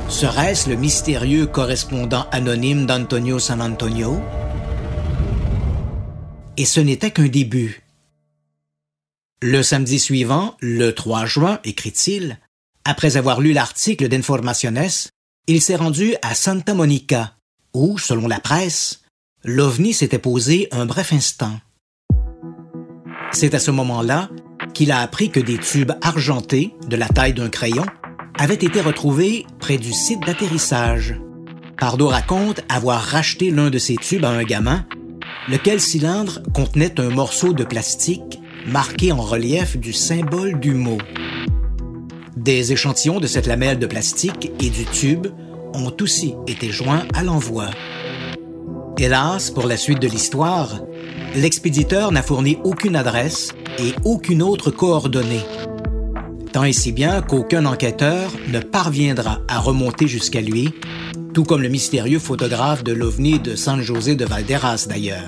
Serait-ce 0.09 0.68
le 0.68 0.76
mystérieux 0.76 1.47
correspondant 1.47 2.26
anonyme 2.30 2.85
d'Antonio 2.85 3.38
San 3.38 3.62
Antonio? 3.62 4.21
Et 6.56 6.66
ce 6.66 6.80
n'était 6.80 7.11
qu'un 7.11 7.26
début. 7.26 7.84
Le 9.47 9.63
samedi 9.63 9.99
suivant, 9.99 10.57
le 10.61 10.93
3 10.93 11.27
juin, 11.27 11.61
écrit-il, 11.65 12.39
après 12.87 13.19
avoir 13.19 13.43
lu 13.43 13.53
l'article 13.53 14.09
d'Informaciones, 14.09 15.11
il 15.49 15.61
s'est 15.61 15.77
rendu 15.77 16.15
à 16.23 16.35
Santa 16.35 16.73
Monica, 16.73 17.35
où, 17.75 17.99
selon 17.99 18.27
la 18.27 18.41
presse, 18.41 19.03
l'OVNI 19.45 19.93
s'était 19.93 20.19
posé 20.19 20.69
un 20.73 20.87
bref 20.87 21.13
instant. 21.13 21.61
C'est 23.33 23.53
à 23.53 23.59
ce 23.59 23.71
moment-là 23.71 24.31
qu'il 24.73 24.91
a 24.91 25.01
appris 25.01 25.29
que 25.29 25.41
des 25.41 25.59
tubes 25.59 25.93
argentés, 26.01 26.75
de 26.89 26.97
la 26.97 27.09
taille 27.09 27.35
d'un 27.35 27.51
crayon, 27.51 27.85
avaient 28.39 28.55
été 28.55 28.81
retrouvés 28.81 29.45
près 29.61 29.77
du 29.77 29.93
site 29.93 30.21
d'atterrissage. 30.21 31.21
Pardo 31.79 32.09
raconte 32.09 32.63
avoir 32.71 33.03
racheté 33.03 33.51
l'un 33.51 33.69
de 33.69 33.79
ces 33.79 33.97
tubes 33.97 34.25
à 34.25 34.31
un 34.31 34.43
gamin, 34.43 34.87
lequel 35.51 35.83
cylindre 35.83 36.41
contenait 36.55 36.99
un 36.99 37.11
morceau 37.11 37.53
de 37.53 37.65
plastique 37.65 38.39
marqué 38.66 39.12
en 39.12 39.21
relief 39.21 39.76
du 39.76 39.92
symbole 39.92 40.59
du 40.59 40.75
mot. 40.75 40.99
Des 42.37 42.73
échantillons 42.73 43.21
de 43.21 43.26
cette 43.26 43.47
lamelle 43.47 43.78
de 43.78 43.87
plastique 43.87 44.50
et 44.61 44.71
du 44.71 44.85
tube 44.87 45.28
ont 45.75 45.92
aussi 46.00 46.35
été 46.47 46.71
joints 46.71 47.06
à 47.14 47.23
l'envoi. 47.23 47.71
Hélas, 48.99 49.50
pour 49.50 49.66
la 49.66 49.76
suite 49.76 50.00
de 50.00 50.09
l'histoire, 50.09 50.80
l'expéditeur 51.35 52.12
n'a 52.12 52.23
fourni 52.23 52.59
aucune 52.64 52.97
adresse 52.97 53.52
et 53.78 53.92
aucune 54.04 54.42
autre 54.42 54.71
coordonnée. 54.71 55.44
Tant 56.52 56.64
et 56.64 56.73
si 56.73 56.92
bien 56.92 57.21
qu'aucun 57.21 57.66
enquêteur 57.66 58.30
ne 58.49 58.61
parviendra 58.61 59.40
à 59.49 59.59
remonter 59.59 60.06
jusqu'à 60.06 60.40
lui, 60.40 60.73
tout 61.33 61.42
comme 61.42 61.62
le 61.62 61.68
mystérieux 61.68 62.21
photographe 62.21 62.85
de 62.85 62.92
l'OVNI 62.92 63.40
de 63.40 63.56
San 63.56 63.80
José 63.80 64.14
de 64.14 64.25
Valderas 64.25 64.87
d'ailleurs. 64.88 65.23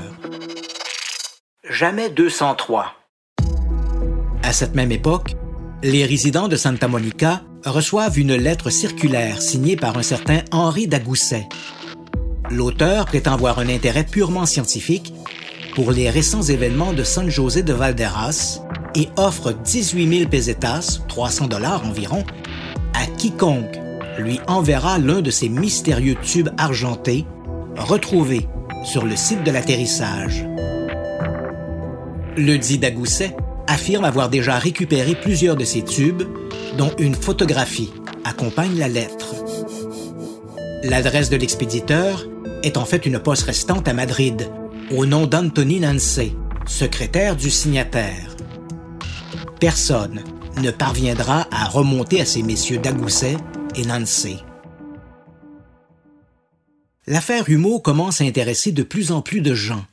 Jamais 1.68 2.08
203. 2.10 3.05
À 4.46 4.52
cette 4.52 4.76
même 4.76 4.92
époque, 4.92 5.34
les 5.82 6.04
résidents 6.04 6.46
de 6.46 6.54
Santa 6.54 6.86
Monica 6.86 7.42
reçoivent 7.64 8.16
une 8.16 8.36
lettre 8.36 8.70
circulaire 8.70 9.42
signée 9.42 9.74
par 9.74 9.98
un 9.98 10.04
certain 10.04 10.42
Henri 10.52 10.86
Dagousset, 10.86 11.48
L'auteur 12.48 13.06
prétend 13.06 13.32
avoir 13.32 13.58
un 13.58 13.68
intérêt 13.68 14.04
purement 14.04 14.46
scientifique 14.46 15.12
pour 15.74 15.90
les 15.90 16.10
récents 16.10 16.42
événements 16.42 16.92
de 16.92 17.02
San 17.02 17.28
José 17.28 17.64
de 17.64 17.72
Valderas 17.72 18.60
et 18.94 19.08
offre 19.16 19.52
18 19.52 20.18
000 20.18 20.30
pesetas, 20.30 21.00
300 21.08 21.48
dollars 21.48 21.84
environ, 21.84 22.22
à 22.94 23.04
quiconque 23.18 23.80
lui 24.16 24.38
enverra 24.46 24.98
l'un 24.98 25.22
de 25.22 25.30
ces 25.32 25.48
mystérieux 25.48 26.16
tubes 26.22 26.50
argentés 26.56 27.26
retrouvés 27.76 28.46
sur 28.84 29.04
le 29.04 29.16
site 29.16 29.42
de 29.42 29.50
l'atterrissage. 29.50 30.46
Le 32.36 32.56
dit 32.58 32.78
Dagousset 32.78 33.34
affirme 33.66 34.04
avoir 34.04 34.28
déjà 34.28 34.58
récupéré 34.58 35.14
plusieurs 35.14 35.56
de 35.56 35.64
ces 35.64 35.82
tubes, 35.82 36.23
dont 36.76 36.92
une 36.99 37.14
photographie 37.14 37.92
accompagne 38.25 38.78
la 38.78 38.88
lettre. 38.88 39.35
L'adresse 40.82 41.30
de 41.30 41.37
l'expéditeur 41.37 42.26
est 42.62 42.76
en 42.76 42.85
fait 42.85 43.06
une 43.06 43.18
poste 43.18 43.44
restante 43.44 43.88
à 43.88 43.92
Madrid, 43.92 44.50
au 44.90 45.06
nom 45.06 45.26
d'Anthony 45.26 45.80
Nancey, 45.80 46.32
secrétaire 46.66 47.37
du 47.37 47.50
signataire. 47.50 48.37
Personne 49.61 50.23
ne 50.62 50.70
parviendra 50.70 51.46
à 51.50 51.66
remonter 51.66 52.20
à 52.20 52.25
ces 52.25 52.42
messieurs 52.42 52.78
Dagousset 52.78 53.37
et 53.75 53.85
Nancey. 53.85 54.37
L'affaire 57.06 57.49
Humo 57.49 57.78
commence 57.78 58.20
à 58.20 58.25
intéresser 58.25 58.73
de 58.73 58.82
plus 58.82 59.12
en 59.12 59.23
plus 59.23 59.40
de 59.40 59.54
gens. 59.54 59.85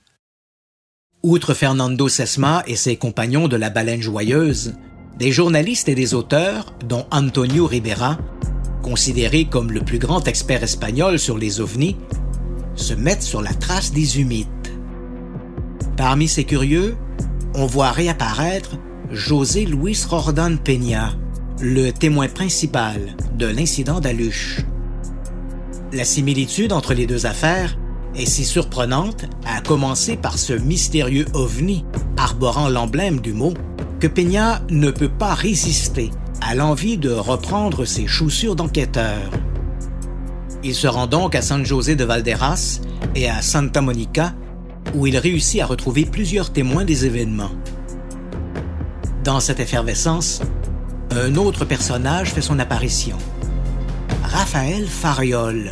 Outre 1.25 1.53
Fernando 1.53 2.09
Sesma 2.09 2.63
et 2.67 2.75
ses 2.75 2.97
compagnons 2.97 3.47
de 3.47 3.55
la 3.55 3.69
baleine 3.69 4.01
joyeuse, 4.01 4.73
des 5.17 5.31
journalistes 5.31 5.87
et 5.87 5.95
des 5.95 6.13
auteurs, 6.13 6.73
dont 6.85 7.05
Antonio 7.11 7.65
Ribera, 7.65 8.17
considéré 8.81 9.45
comme 9.45 9.71
le 9.71 9.79
plus 9.79 9.99
grand 9.99 10.27
expert 10.27 10.63
espagnol 10.63 11.17
sur 11.17 11.37
les 11.37 11.61
ovnis, 11.61 11.95
se 12.75 12.93
mettent 12.93 13.23
sur 13.23 13.41
la 13.41 13.53
trace 13.53 13.93
des 13.93 14.19
humides. 14.19 14.47
Parmi 15.95 16.27
ces 16.27 16.43
curieux, 16.43 16.97
on 17.55 17.67
voit 17.67 17.91
réapparaître 17.91 18.77
José 19.09 19.65
Luis 19.65 20.03
Rordan 20.05 20.57
Peña, 20.57 21.13
le 21.61 21.91
témoin 21.91 22.27
principal 22.27 23.15
de 23.37 23.45
l'incident 23.45 24.01
d'Aluche. 24.01 24.59
La 25.93 26.03
similitude 26.03 26.73
entre 26.73 26.93
les 26.93 27.07
deux 27.07 27.25
affaires 27.25 27.77
est 28.15 28.25
si 28.25 28.45
surprenante, 28.45 29.25
à 29.45 29.61
commencer 29.61 30.17
par 30.17 30.37
ce 30.37 30.53
mystérieux 30.53 31.25
ovni 31.33 31.85
arborant 32.17 32.69
l'emblème 32.69 33.19
du 33.19 33.33
mot, 33.33 33.53
que 33.99 34.07
Peña 34.07 34.61
ne 34.69 34.91
peut 34.91 35.09
pas 35.09 35.33
résister 35.33 36.11
à 36.41 36.55
l'envie 36.55 36.97
de 36.97 37.11
reprendre 37.11 37.85
ses 37.85 38.07
chaussures 38.07 38.55
d'enquêteur. 38.55 39.29
Il 40.63 40.75
se 40.75 40.87
rend 40.87 41.07
donc 41.07 41.35
à 41.35 41.41
San 41.41 41.65
José 41.65 41.95
de 41.95 42.03
Valderas 42.03 42.79
et 43.15 43.29
à 43.29 43.41
Santa 43.41 43.81
Monica, 43.81 44.33
où 44.95 45.07
il 45.07 45.17
réussit 45.17 45.61
à 45.61 45.65
retrouver 45.65 46.05
plusieurs 46.05 46.51
témoins 46.51 46.85
des 46.85 47.05
événements. 47.05 47.51
Dans 49.23 49.39
cette 49.39 49.59
effervescence, 49.59 50.41
un 51.11 51.35
autre 51.35 51.65
personnage 51.65 52.33
fait 52.33 52.41
son 52.41 52.59
apparition. 52.59 53.17
Raphaël 54.23 54.87
Fariol, 54.87 55.71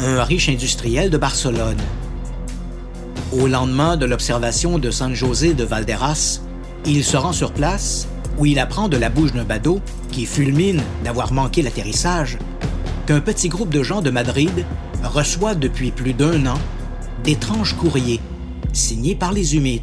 un 0.00 0.22
riche 0.22 0.48
industriel 0.48 1.10
de 1.10 1.18
Barcelone. 1.18 1.78
Au 3.32 3.46
lendemain 3.48 3.96
de 3.96 4.06
l'observation 4.06 4.78
de 4.78 4.90
San 4.90 5.14
José 5.14 5.54
de 5.54 5.64
Valderas, 5.64 6.40
il 6.86 7.02
se 7.02 7.16
rend 7.16 7.32
sur 7.32 7.52
place 7.52 8.06
où 8.38 8.46
il 8.46 8.58
apprend 8.60 8.88
de 8.88 8.96
la 8.96 9.10
bouche 9.10 9.32
d'un 9.32 9.44
badaud, 9.44 9.80
qui 10.12 10.24
fulmine 10.24 10.80
d'avoir 11.04 11.32
manqué 11.32 11.62
l'atterrissage, 11.62 12.38
qu'un 13.06 13.20
petit 13.20 13.48
groupe 13.48 13.70
de 13.70 13.82
gens 13.82 14.00
de 14.00 14.10
Madrid 14.10 14.64
reçoit 15.02 15.56
depuis 15.56 15.90
plus 15.90 16.14
d'un 16.14 16.46
an 16.46 16.58
d'étranges 17.24 17.74
courriers 17.74 18.20
signés 18.72 19.16
par 19.16 19.32
les 19.32 19.56
humites. 19.56 19.82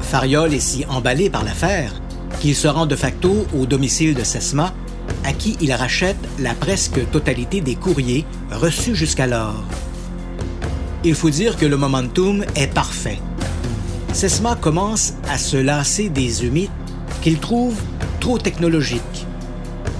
Fariol 0.00 0.54
est 0.54 0.60
si 0.60 0.86
emballé 0.88 1.28
par 1.28 1.44
l'affaire 1.44 1.92
qu'il 2.40 2.54
se 2.54 2.68
rend 2.68 2.86
de 2.86 2.96
facto 2.96 3.46
au 3.54 3.66
domicile 3.66 4.14
de 4.14 4.24
Sesma, 4.24 4.72
à 5.24 5.32
qui 5.32 5.56
il 5.60 5.72
rachète 5.72 6.18
la 6.38 6.54
presque 6.54 7.10
totalité 7.10 7.60
des 7.60 7.74
courriers 7.74 8.24
reçus 8.50 8.94
jusqu'alors. 8.94 9.64
Il 11.04 11.14
faut 11.14 11.30
dire 11.30 11.56
que 11.56 11.66
le 11.66 11.76
momentum 11.76 12.44
est 12.56 12.72
parfait. 12.72 13.18
Sesma 14.12 14.56
commence 14.56 15.14
à 15.28 15.38
se 15.38 15.56
lasser 15.56 16.08
des 16.08 16.44
humides 16.44 16.70
qu'il 17.22 17.38
trouve 17.38 17.76
trop 18.20 18.38
technologiques. 18.38 19.26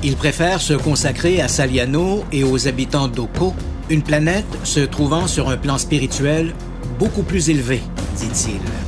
Il 0.03 0.17
préfère 0.17 0.61
se 0.61 0.75
consacrer 0.75 1.41
à 1.41 1.49
Saliano 1.49 2.25
et 2.33 2.45
aux 2.45 2.69
habitants 2.69 3.09
d'Oko, 3.09 3.55
une 3.91 4.03
planète 4.03 4.47
se 4.65 4.81
trouvant 4.81 5.27
sur 5.27 5.49
un 5.49 5.57
plan 5.57 5.79
spirituel 5.79 6.55
beaucoup 6.99 7.23
plus 7.23 7.51
élevé, 7.51 7.81
dit-il. 8.17 8.88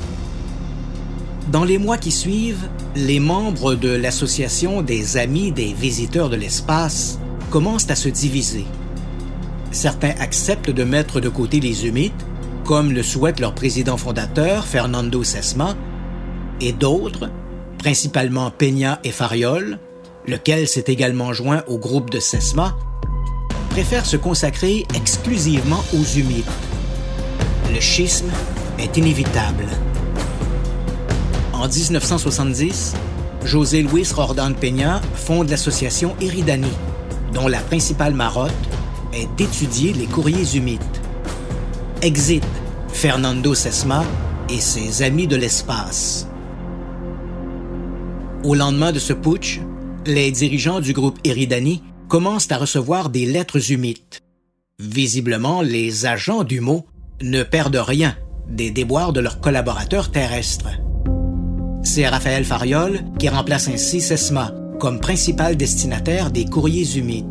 Dans 1.50 1.64
les 1.64 1.78
mois 1.78 1.98
qui 1.98 2.12
suivent, 2.12 2.68
les 2.94 3.18
membres 3.18 3.74
de 3.74 3.88
l'Association 3.88 4.82
des 4.82 5.16
Amis 5.16 5.50
des 5.50 5.72
Visiteurs 5.72 6.30
de 6.30 6.36
l'Espace 6.36 7.18
commencent 7.50 7.90
à 7.90 7.96
se 7.96 8.08
diviser. 8.08 8.64
Certains 9.72 10.14
acceptent 10.20 10.70
de 10.70 10.84
mettre 10.84 11.20
de 11.20 11.28
côté 11.28 11.58
les 11.58 11.88
humides, 11.88 12.12
comme 12.64 12.92
le 12.92 13.02
souhaite 13.02 13.40
leur 13.40 13.52
président 13.52 13.96
fondateur, 13.96 14.64
Fernando 14.64 15.24
Sesma, 15.24 15.74
et 16.60 16.72
d'autres, 16.72 17.28
principalement 17.78 18.52
Peña 18.52 19.00
et 19.02 19.10
Fariol, 19.10 19.80
lequel 20.28 20.68
s'est 20.68 20.84
également 20.86 21.32
joint 21.32 21.64
au 21.66 21.78
groupe 21.78 22.10
de 22.10 22.20
Sesma, 22.20 22.76
préfèrent 23.70 24.06
se 24.06 24.16
consacrer 24.16 24.86
exclusivement 24.94 25.82
aux 25.94 26.04
humides. 26.16 26.44
Le 27.74 27.80
schisme 27.80 28.30
est 28.78 28.96
inévitable. 28.96 29.66
En 31.60 31.68
1970, 31.68 32.94
José 33.44 33.82
Luis 33.82 34.10
Rordan 34.14 34.54
Peña 34.54 35.02
fonde 35.14 35.50
l'association 35.50 36.16
Eridani, 36.18 36.72
dont 37.34 37.48
la 37.48 37.60
principale 37.60 38.14
marotte 38.14 38.50
est 39.12 39.28
d'étudier 39.36 39.92
les 39.92 40.06
courriers 40.06 40.56
humides. 40.56 40.80
Exit 42.00 42.42
Fernando 42.88 43.52
Sesma 43.52 44.04
et 44.48 44.58
ses 44.58 45.02
amis 45.02 45.26
de 45.26 45.36
l'espace. 45.36 46.26
Au 48.42 48.54
lendemain 48.54 48.90
de 48.90 48.98
ce 48.98 49.12
putsch, 49.12 49.60
les 50.06 50.30
dirigeants 50.30 50.80
du 50.80 50.94
groupe 50.94 51.18
Eridani 51.24 51.82
commencent 52.08 52.50
à 52.50 52.56
recevoir 52.56 53.10
des 53.10 53.26
lettres 53.26 53.70
humides. 53.70 53.98
Visiblement, 54.78 55.60
les 55.60 56.06
agents 56.06 56.42
du 56.42 56.60
mot 56.60 56.86
ne 57.20 57.42
perdent 57.42 57.84
rien 57.86 58.16
des 58.48 58.70
déboires 58.70 59.12
de 59.12 59.20
leurs 59.20 59.42
collaborateurs 59.42 60.10
terrestres. 60.10 60.70
C'est 61.82 62.06
Raphaël 62.06 62.44
Fariol 62.44 63.00
qui 63.18 63.28
remplace 63.28 63.68
ainsi 63.68 64.00
Sesma 64.00 64.52
comme 64.78 65.00
principal 65.00 65.56
destinataire 65.56 66.30
des 66.30 66.44
courriers 66.44 66.96
humides. 66.96 67.26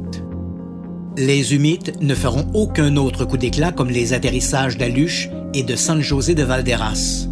Les 1.18 1.54
humides 1.54 1.96
ne 2.02 2.16
feront 2.16 2.48
aucun 2.54 2.96
autre 2.96 3.26
coup 3.26 3.38
d'éclat 3.38 3.72
comme 3.72 3.90
les 3.90 4.14
atterrissages 4.14 4.78
d'Aluche 4.78 5.30
et 5.54 5.64
de 5.64 5.76
San 5.76 6.02
José 6.02 6.36
de 6.36 6.44
Valderas. 6.44 7.28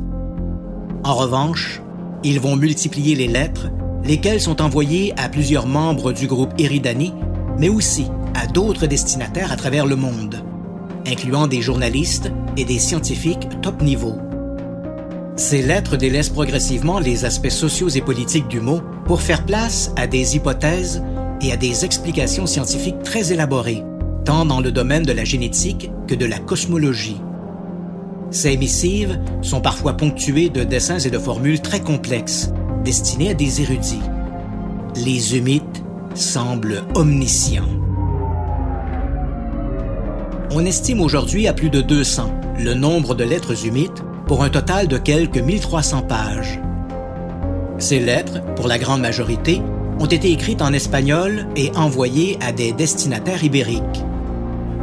En 1.03 1.15
revanche, 1.15 1.81
ils 2.23 2.39
vont 2.39 2.55
multiplier 2.55 3.15
les 3.15 3.27
lettres, 3.27 3.69
lesquelles 4.03 4.41
sont 4.41 4.61
envoyées 4.61 5.13
à 5.17 5.29
plusieurs 5.29 5.67
membres 5.67 6.11
du 6.11 6.27
groupe 6.27 6.53
Eridani, 6.59 7.13
mais 7.57 7.69
aussi 7.69 8.07
à 8.33 8.47
d'autres 8.47 8.87
destinataires 8.87 9.51
à 9.51 9.55
travers 9.55 9.85
le 9.85 9.95
monde, 9.95 10.43
incluant 11.05 11.47
des 11.47 11.61
journalistes 11.61 12.31
et 12.57 12.65
des 12.65 12.79
scientifiques 12.79 13.47
top 13.61 13.81
niveau. 13.81 14.15
Ces 15.37 15.61
lettres 15.61 15.97
délaissent 15.97 16.31
progressivement 16.31 16.97
les 16.97 17.23
aspects 17.23 17.49
sociaux 17.49 17.89
et 17.89 18.01
politiques 18.01 18.47
du 18.47 18.59
mot 18.59 18.81
pour 19.05 19.21
faire 19.21 19.45
place 19.45 19.91
à 19.95 20.07
des 20.07 20.35
hypothèses 20.35 21.03
et 21.41 21.51
à 21.51 21.57
des 21.57 21.85
explications 21.85 22.47
scientifiques 22.47 23.03
très 23.03 23.31
élaborées, 23.31 23.83
tant 24.25 24.45
dans 24.45 24.61
le 24.61 24.71
domaine 24.71 25.03
de 25.03 25.11
la 25.11 25.23
génétique 25.23 25.91
que 26.07 26.15
de 26.15 26.25
la 26.25 26.39
cosmologie. 26.39 27.21
Ces 28.31 28.57
missives 28.57 29.19
sont 29.43 29.61
parfois 29.61 29.95
ponctuées 29.95 30.49
de 30.49 30.63
dessins 30.63 30.97
et 30.97 31.11
de 31.11 31.19
formules 31.19 31.61
très 31.61 31.81
complexes, 31.81 32.51
destinés 32.83 33.29
à 33.29 33.33
des 33.35 33.61
érudits. 33.61 34.01
Les 34.95 35.37
humites 35.37 35.83
semblent 36.15 36.83
omniscients. 36.95 37.69
On 40.49 40.65
estime 40.65 40.99
aujourd'hui 40.99 41.47
à 41.47 41.53
plus 41.53 41.69
de 41.69 41.81
200 41.81 42.33
le 42.57 42.73
nombre 42.73 43.13
de 43.13 43.23
lettres 43.23 43.67
humites 43.67 44.03
pour 44.27 44.43
un 44.43 44.49
total 44.49 44.87
de 44.87 44.97
quelques 44.97 45.37
1300 45.37 46.01
pages. 46.03 46.59
Ces 47.79 47.99
lettres, 47.99 48.43
pour 48.55 48.67
la 48.67 48.77
grande 48.77 49.01
majorité, 49.01 49.61
ont 49.99 50.05
été 50.05 50.31
écrites 50.31 50.61
en 50.61 50.73
espagnol 50.73 51.47
et 51.55 51.71
envoyées 51.75 52.37
à 52.41 52.51
des 52.51 52.73
destinataires 52.73 53.43
ibériques. 53.43 54.03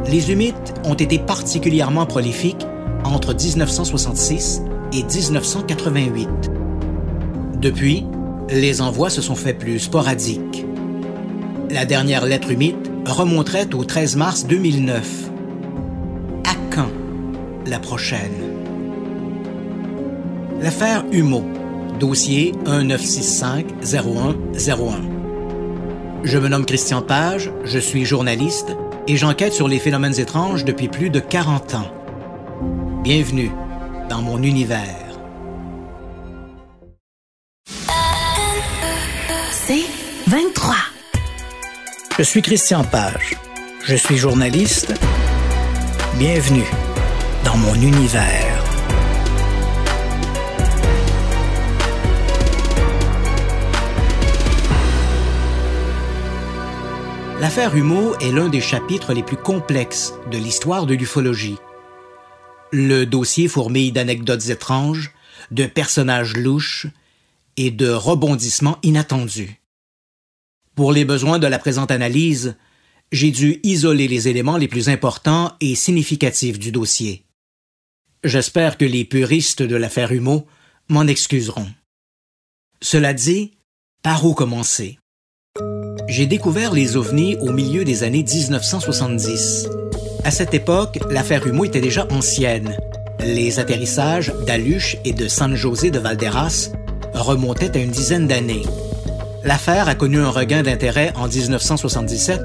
Les 0.07 0.31
humites 0.31 0.73
ont 0.83 0.95
été 0.95 1.19
particulièrement 1.19 2.05
prolifiques 2.05 2.65
entre 3.03 3.33
1966 3.33 4.61
et 4.93 5.03
1988. 5.03 6.29
Depuis, 7.61 8.05
les 8.49 8.81
envois 8.81 9.09
se 9.09 9.21
sont 9.21 9.35
faits 9.35 9.57
plus 9.57 9.79
sporadiques. 9.79 10.65
La 11.69 11.85
dernière 11.85 12.25
lettre 12.25 12.51
humide 12.51 12.75
remonterait 13.05 13.73
au 13.73 13.83
13 13.83 14.15
mars 14.15 14.45
2009. 14.47 15.29
À 16.45 16.53
quand 16.75 16.89
la 17.65 17.79
prochaine? 17.79 18.44
L'affaire 20.61 21.03
Humeau, 21.11 21.43
dossier 21.99 22.53
1965-0101. 22.65 25.01
Je 26.23 26.37
me 26.37 26.47
nomme 26.47 26.65
Christian 26.65 27.01
Page, 27.01 27.51
je 27.65 27.77
suis 27.77 28.05
journaliste 28.05 28.71
et 29.07 29.17
j'enquête 29.17 29.53
sur 29.53 29.67
les 29.67 29.79
phénomènes 29.79 30.17
étranges 30.17 30.63
depuis 30.63 30.87
plus 30.87 31.09
de 31.09 31.19
40 31.19 31.75
ans. 31.75 31.91
Bienvenue 33.03 33.51
dans 34.09 34.21
mon 34.21 34.41
univers. 34.41 34.79
C'est 39.51 39.83
23. 40.27 40.75
Je 42.17 42.23
suis 42.23 42.41
Christian 42.41 42.85
Page. 42.85 43.35
Je 43.83 43.95
suis 43.95 44.17
journaliste. 44.17 44.93
Bienvenue 46.17 46.65
dans 47.43 47.57
mon 47.57 47.75
univers. 47.75 48.54
L'affaire 57.41 57.75
Humeau 57.75 58.15
est 58.19 58.31
l'un 58.31 58.47
des 58.47 58.61
chapitres 58.61 59.13
les 59.13 59.21
plus 59.21 59.35
complexes 59.35 60.13
de 60.31 60.37
l'histoire 60.37 60.85
de 60.85 60.95
l'ufologie. 60.95 61.57
Le 62.71 63.03
dossier 63.05 63.49
fourmille 63.49 63.91
d'anecdotes 63.91 64.47
étranges, 64.47 65.11
de 65.51 65.65
personnages 65.65 66.37
louches 66.37 66.87
et 67.57 67.71
de 67.71 67.89
rebondissements 67.89 68.79
inattendus. 68.83 69.61
Pour 70.75 70.93
les 70.93 71.03
besoins 71.03 71.37
de 71.37 71.47
la 71.47 71.59
présente 71.59 71.91
analyse, 71.91 72.55
j'ai 73.11 73.31
dû 73.31 73.59
isoler 73.63 74.07
les 74.07 74.29
éléments 74.29 74.57
les 74.57 74.69
plus 74.69 74.87
importants 74.87 75.57
et 75.59 75.75
significatifs 75.75 76.57
du 76.57 76.71
dossier. 76.71 77.25
J'espère 78.23 78.77
que 78.77 78.85
les 78.85 79.03
puristes 79.03 79.61
de 79.61 79.75
l'affaire 79.75 80.13
Humeau 80.13 80.47
m'en 80.87 81.05
excuseront. 81.05 81.67
Cela 82.81 83.13
dit, 83.13 83.51
par 84.03 84.25
où 84.25 84.33
commencer? 84.33 84.99
J'ai 86.07 86.27
découvert 86.27 86.71
les 86.71 86.97
ovnis 86.97 87.35
au 87.41 87.51
milieu 87.51 87.83
des 87.83 88.03
années 88.03 88.23
1970. 88.23 89.67
À 90.23 90.31
cette 90.31 90.53
époque, 90.53 90.99
l'affaire 91.09 91.45
Humo 91.47 91.65
était 91.65 91.81
déjà 91.81 92.07
ancienne. 92.11 92.77
Les 93.25 93.59
atterrissages 93.59 94.31
d'Aluche 94.45 94.97
et 95.03 95.13
de 95.13 95.27
San 95.27 95.55
José 95.55 95.89
de 95.89 95.99
Valderas 95.99 96.69
remontaient 97.13 97.75
à 97.75 97.81
une 97.81 97.89
dizaine 97.89 98.27
d'années. 98.27 98.63
L'affaire 99.43 99.87
a 99.87 99.95
connu 99.95 100.19
un 100.19 100.29
regain 100.29 100.61
d'intérêt 100.61 101.11
en 101.15 101.27
1977 101.27 102.39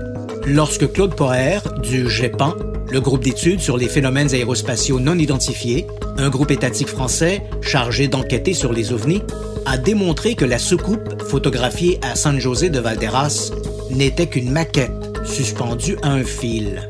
lorsque 0.46 0.90
Claude 0.92 1.14
Poher 1.14 1.60
du 1.82 2.08
GEPAN, 2.08 2.54
le 2.90 3.00
groupe 3.00 3.22
d'études 3.22 3.60
sur 3.60 3.76
les 3.76 3.88
phénomènes 3.88 4.34
aérospatiaux 4.34 4.98
non 4.98 5.16
identifiés, 5.18 5.86
un 6.18 6.28
groupe 6.28 6.50
étatique 6.50 6.88
français 6.88 7.42
chargé 7.60 8.08
d'enquêter 8.08 8.52
sur 8.52 8.72
les 8.72 8.92
ovnis, 8.92 9.22
a 9.66 9.78
démontré 9.78 10.34
que 10.34 10.44
la 10.44 10.58
soucoupe 10.58 11.22
photographiée 11.22 12.00
à 12.02 12.16
San 12.16 12.40
José 12.40 12.70
de 12.70 12.80
Valderas 12.80 13.52
n'était 13.90 14.26
qu'une 14.26 14.50
maquette 14.50 14.90
suspendue 15.24 15.96
à 16.02 16.10
un 16.10 16.24
fil. 16.24 16.88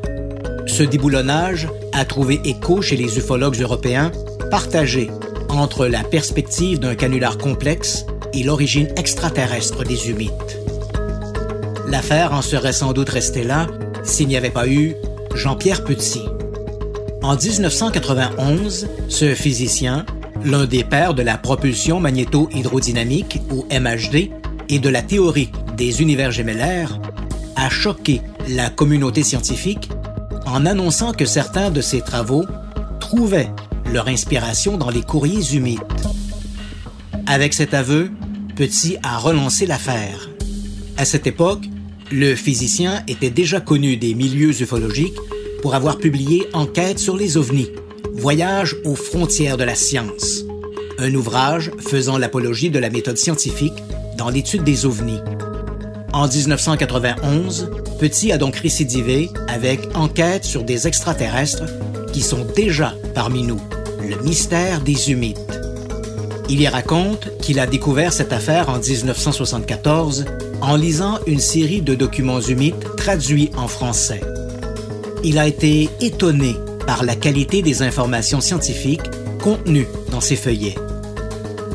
Ce 0.65 0.83
déboulonnage 0.83 1.67
a 1.91 2.05
trouvé 2.05 2.39
écho 2.45 2.81
chez 2.81 2.95
les 2.95 3.17
ufologues 3.17 3.59
européens, 3.59 4.11
partagés 4.49 5.09
entre 5.49 5.85
la 5.85 6.03
perspective 6.03 6.79
d'un 6.79 6.95
canular 6.95 7.37
complexe 7.37 8.05
et 8.33 8.43
l'origine 8.43 8.87
extraterrestre 8.95 9.83
des 9.83 10.09
humites. 10.09 10.57
L'affaire 11.87 12.33
en 12.33 12.41
serait 12.41 12.73
sans 12.73 12.93
doute 12.93 13.09
restée 13.09 13.43
là 13.43 13.67
s'il 14.03 14.27
n'y 14.27 14.37
avait 14.37 14.49
pas 14.49 14.67
eu 14.67 14.95
Jean-Pierre 15.35 15.83
Petit. 15.83 16.23
En 17.21 17.35
1991, 17.35 18.87
ce 19.07 19.33
physicien, 19.33 20.05
l'un 20.43 20.65
des 20.65 20.83
pères 20.83 21.13
de 21.13 21.21
la 21.21 21.37
propulsion 21.37 21.99
magnéto-hydrodynamique 21.99 23.41
ou 23.51 23.65
MHD 23.71 24.31
et 24.69 24.79
de 24.79 24.89
la 24.89 25.01
théorie 25.01 25.51
des 25.77 26.01
univers 26.01 26.31
gémellaires, 26.31 26.99
a 27.55 27.69
choqué 27.69 28.21
la 28.49 28.69
communauté 28.69 29.23
scientifique 29.23 29.89
en 30.45 30.65
annonçant 30.65 31.11
que 31.13 31.25
certains 31.25 31.69
de 31.69 31.81
ses 31.81 32.01
travaux 32.01 32.45
trouvaient 32.99 33.51
leur 33.91 34.07
inspiration 34.07 34.77
dans 34.77 34.89
les 34.89 35.01
courriers 35.01 35.55
humides. 35.55 35.79
Avec 37.27 37.53
cet 37.53 37.73
aveu, 37.73 38.11
Petit 38.55 38.97
a 39.03 39.17
relancé 39.17 39.65
l'affaire. 39.65 40.29
À 40.97 41.05
cette 41.05 41.25
époque, 41.25 41.63
le 42.11 42.35
physicien 42.35 43.03
était 43.07 43.29
déjà 43.29 43.61
connu 43.61 43.95
des 43.95 44.13
milieux 44.13 44.61
ufologiques 44.61 45.17
pour 45.61 45.75
avoir 45.75 45.97
publié 45.97 46.47
Enquête 46.53 46.99
sur 46.99 47.15
les 47.15 47.37
ovnis, 47.37 47.71
Voyage 48.13 48.75
aux 48.83 48.95
frontières 48.95 49.57
de 49.57 49.63
la 49.63 49.75
science, 49.75 50.43
un 50.99 51.13
ouvrage 51.15 51.71
faisant 51.79 52.17
l'apologie 52.17 52.69
de 52.69 52.79
la 52.79 52.89
méthode 52.89 53.17
scientifique 53.17 53.81
dans 54.17 54.29
l'étude 54.29 54.63
des 54.63 54.85
ovnis. 54.85 55.19
En 56.11 56.27
1991, 56.27 57.71
Petit 57.99 58.31
a 58.33 58.37
donc 58.37 58.57
récidivé 58.57 59.29
avec 59.47 59.79
Enquête 59.95 60.43
sur 60.43 60.63
des 60.63 60.87
extraterrestres 60.87 61.63
qui 62.11 62.21
sont 62.21 62.45
déjà 62.55 62.93
parmi 63.15 63.43
nous, 63.43 63.61
le 64.07 64.21
mystère 64.21 64.81
des 64.81 65.11
humides. 65.11 65.39
Il 66.49 66.59
y 66.59 66.67
raconte 66.67 67.29
qu'il 67.41 67.59
a 67.59 67.65
découvert 67.65 68.11
cette 68.11 68.33
affaire 68.33 68.69
en 68.69 68.79
1974 68.79 70.25
en 70.61 70.75
lisant 70.75 71.19
une 71.27 71.39
série 71.39 71.81
de 71.81 71.95
documents 71.95 72.41
humides 72.41 72.95
traduits 72.97 73.51
en 73.57 73.67
français. 73.67 74.21
Il 75.23 75.37
a 75.37 75.47
été 75.47 75.89
étonné 75.99 76.55
par 76.85 77.03
la 77.03 77.15
qualité 77.15 77.61
des 77.61 77.81
informations 77.81 78.41
scientifiques 78.41 79.09
contenues 79.41 79.87
dans 80.11 80.21
ces 80.21 80.35
feuillets. 80.35 80.75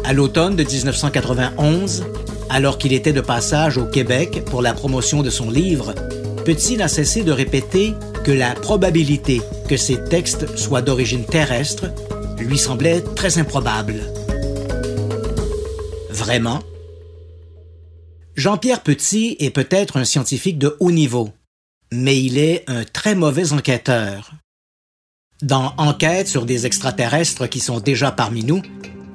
À 0.04 0.12
l'automne 0.12 0.56
de 0.56 0.64
1991, 0.64 2.04
alors 2.48 2.78
qu'il 2.78 2.92
était 2.92 3.12
de 3.12 3.20
passage 3.20 3.76
au 3.78 3.86
Québec 3.86 4.42
pour 4.46 4.62
la 4.62 4.72
promotion 4.72 5.22
de 5.22 5.30
son 5.30 5.50
livre, 5.50 5.94
Petit 6.46 6.76
n'a 6.76 6.86
cessé 6.86 7.24
de 7.24 7.32
répéter 7.32 7.92
que 8.22 8.30
la 8.30 8.54
probabilité 8.54 9.42
que 9.68 9.76
ces 9.76 9.98
textes 10.04 10.56
soient 10.56 10.80
d'origine 10.80 11.24
terrestre 11.24 11.86
lui 12.38 12.56
semblait 12.56 13.00
très 13.00 13.38
improbable. 13.38 13.94
Vraiment? 16.08 16.60
Jean-Pierre 18.36 18.82
Petit 18.82 19.34
est 19.40 19.48
peut-être 19.48 19.96
un 19.96 20.04
scientifique 20.04 20.58
de 20.58 20.76
haut 20.78 20.90
niveau, 20.90 21.30
mais 21.90 22.20
il 22.20 22.36
est 22.36 22.64
un 22.66 22.84
très 22.84 23.14
mauvais 23.14 23.54
enquêteur. 23.54 24.32
Dans 25.40 25.72
Enquête 25.78 26.28
sur 26.28 26.44
des 26.44 26.66
extraterrestres 26.66 27.48
qui 27.48 27.60
sont 27.60 27.80
déjà 27.80 28.12
parmi 28.12 28.44
nous, 28.44 28.60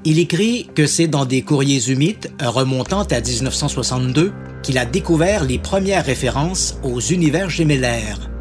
il 0.05 0.17
écrit 0.17 0.69
que 0.73 0.87
c'est 0.87 1.05
dans 1.05 1.25
des 1.25 1.43
courriers 1.43 1.91
humides 1.91 2.31
remontant 2.41 3.03
à 3.03 3.21
1962 3.21 4.33
qu'il 4.63 4.79
a 4.79 4.85
découvert 4.85 5.43
les 5.43 5.59
premières 5.59 6.05
références 6.05 6.79
aux 6.81 6.99
univers 6.99 7.51
gémellaires. 7.51 8.31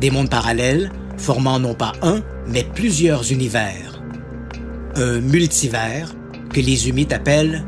Des 0.00 0.12
mondes 0.12 0.30
parallèles 0.30 0.92
formant 1.18 1.58
non 1.58 1.74
pas 1.74 1.94
un, 2.02 2.22
mais 2.46 2.62
plusieurs 2.62 3.32
univers. 3.32 4.00
Un 4.94 5.18
multivers 5.18 6.14
que 6.52 6.60
les 6.60 6.88
humides 6.88 7.12
appellent 7.12 7.64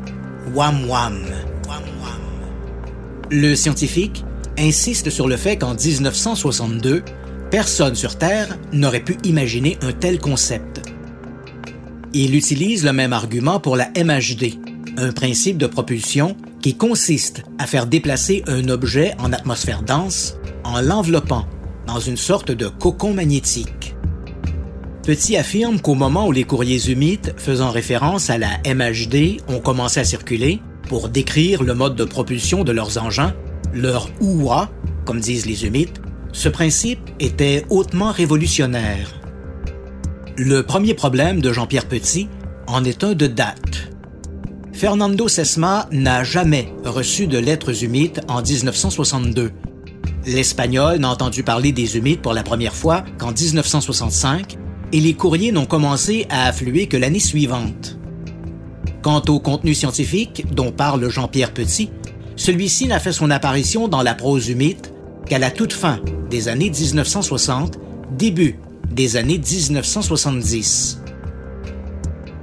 Wam 0.53 0.89
Wam. 0.89 1.25
Le 3.31 3.53
scientifique 3.55 4.23
insiste 4.57 5.11
sur 5.11 5.27
le 5.27 5.37
fait 5.37 5.57
qu'en 5.57 5.75
1962, 5.75 7.03
personne 7.51 7.93
sur 7.93 8.17
Terre 8.17 8.57
n'aurait 8.73 9.03
pu 9.03 9.17
imaginer 9.23 9.77
un 9.81 9.91
tel 9.91 10.19
concept. 10.19 10.81
Il 12.13 12.33
utilise 12.33 12.83
le 12.83 12.91
même 12.91 13.13
argument 13.13 13.59
pour 13.59 13.75
la 13.77 13.89
MHD, 13.89 14.55
un 14.97 15.11
principe 15.11 15.59
de 15.59 15.67
propulsion 15.67 16.35
qui 16.59 16.75
consiste 16.75 17.43
à 17.59 17.67
faire 17.67 17.85
déplacer 17.85 18.43
un 18.47 18.67
objet 18.67 19.13
en 19.19 19.31
atmosphère 19.31 19.83
dense 19.83 20.35
en 20.63 20.81
l'enveloppant 20.81 21.45
dans 21.85 21.99
une 21.99 22.17
sorte 22.17 22.51
de 22.51 22.67
cocon 22.67 23.13
magnétique. 23.13 23.95
Petit 25.03 25.37
affirme 25.37 25.79
qu'au 25.79 25.93
moment 25.93 26.27
où 26.27 26.31
les 26.31 26.45
courriers 26.45 26.89
humides 26.89 27.35
faisant 27.37 27.69
référence 27.69 28.31
à 28.31 28.39
la 28.39 28.57
MHD 28.65 29.41
ont 29.47 29.59
commencé 29.59 29.99
à 29.99 30.03
circuler, 30.03 30.61
pour 30.89 31.07
décrire 31.07 31.63
le 31.63 31.75
mode 31.75 31.95
de 31.95 32.03
propulsion 32.03 32.65
de 32.65 32.73
leurs 32.73 32.97
engins, 32.97 33.33
leur 33.73 34.09
OUA, 34.19 34.69
comme 35.05 35.21
disent 35.21 35.45
les 35.45 35.65
humides, 35.65 35.99
ce 36.33 36.49
principe 36.49 37.09
était 37.19 37.65
hautement 37.69 38.11
révolutionnaire. 38.11 39.13
Le 40.35 40.63
premier 40.63 40.95
problème 40.95 41.41
de 41.41 41.53
Jean-Pierre 41.53 41.87
Petit 41.87 42.27
en 42.67 42.83
est 42.83 43.03
un 43.03 43.13
de 43.13 43.27
date. 43.27 43.91
Fernando 44.73 45.27
Sesma 45.27 45.87
n'a 45.91 46.23
jamais 46.23 46.73
reçu 46.83 47.27
de 47.27 47.37
lettres 47.37 47.83
humides 47.83 48.21
en 48.27 48.41
1962. 48.41 49.51
L'Espagnol 50.25 50.97
n'a 50.97 51.09
entendu 51.09 51.43
parler 51.43 51.71
des 51.71 51.97
humides 51.97 52.21
pour 52.21 52.33
la 52.33 52.43
première 52.43 52.75
fois 52.75 53.03
qu'en 53.19 53.31
1965 53.31 54.57
et 54.91 54.99
les 54.99 55.13
courriers 55.13 55.51
n'ont 55.51 55.65
commencé 55.65 56.25
à 56.29 56.47
affluer 56.47 56.87
que 56.87 56.97
l'année 56.97 57.19
suivante. 57.19 57.98
Quant 59.01 59.21
au 59.29 59.39
contenu 59.39 59.73
scientifique 59.73 60.45
dont 60.53 60.71
parle 60.71 61.09
Jean-Pierre 61.09 61.53
Petit, 61.53 61.89
celui-ci 62.35 62.87
n'a 62.87 62.99
fait 62.99 63.13
son 63.13 63.31
apparition 63.31 63.87
dans 63.87 64.01
la 64.01 64.13
prose 64.13 64.49
humide 64.49 64.87
qu'à 65.25 65.39
la 65.39 65.51
toute 65.51 65.73
fin 65.73 65.99
des 66.29 66.47
années 66.47 66.69
1960, 66.69 67.79
début 68.11 68.59
des 68.91 69.15
années 69.15 69.39
1970. 69.39 71.01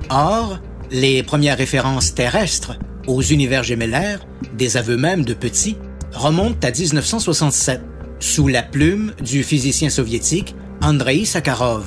Or, 0.08 0.58
les 0.90 1.22
premières 1.22 1.58
références 1.58 2.14
terrestres 2.14 2.78
aux 3.06 3.22
univers 3.22 3.62
gémellaires, 3.62 4.26
des 4.56 4.76
aveux 4.76 4.96
même 4.96 5.24
de 5.24 5.34
Petit, 5.34 5.76
remontent 6.12 6.66
à 6.66 6.70
1967, 6.70 7.82
sous 8.18 8.48
la 8.48 8.62
plume 8.62 9.12
du 9.22 9.42
physicien 9.42 9.90
soviétique 9.90 10.54
Andrei 10.82 11.24
Sakharov. 11.24 11.84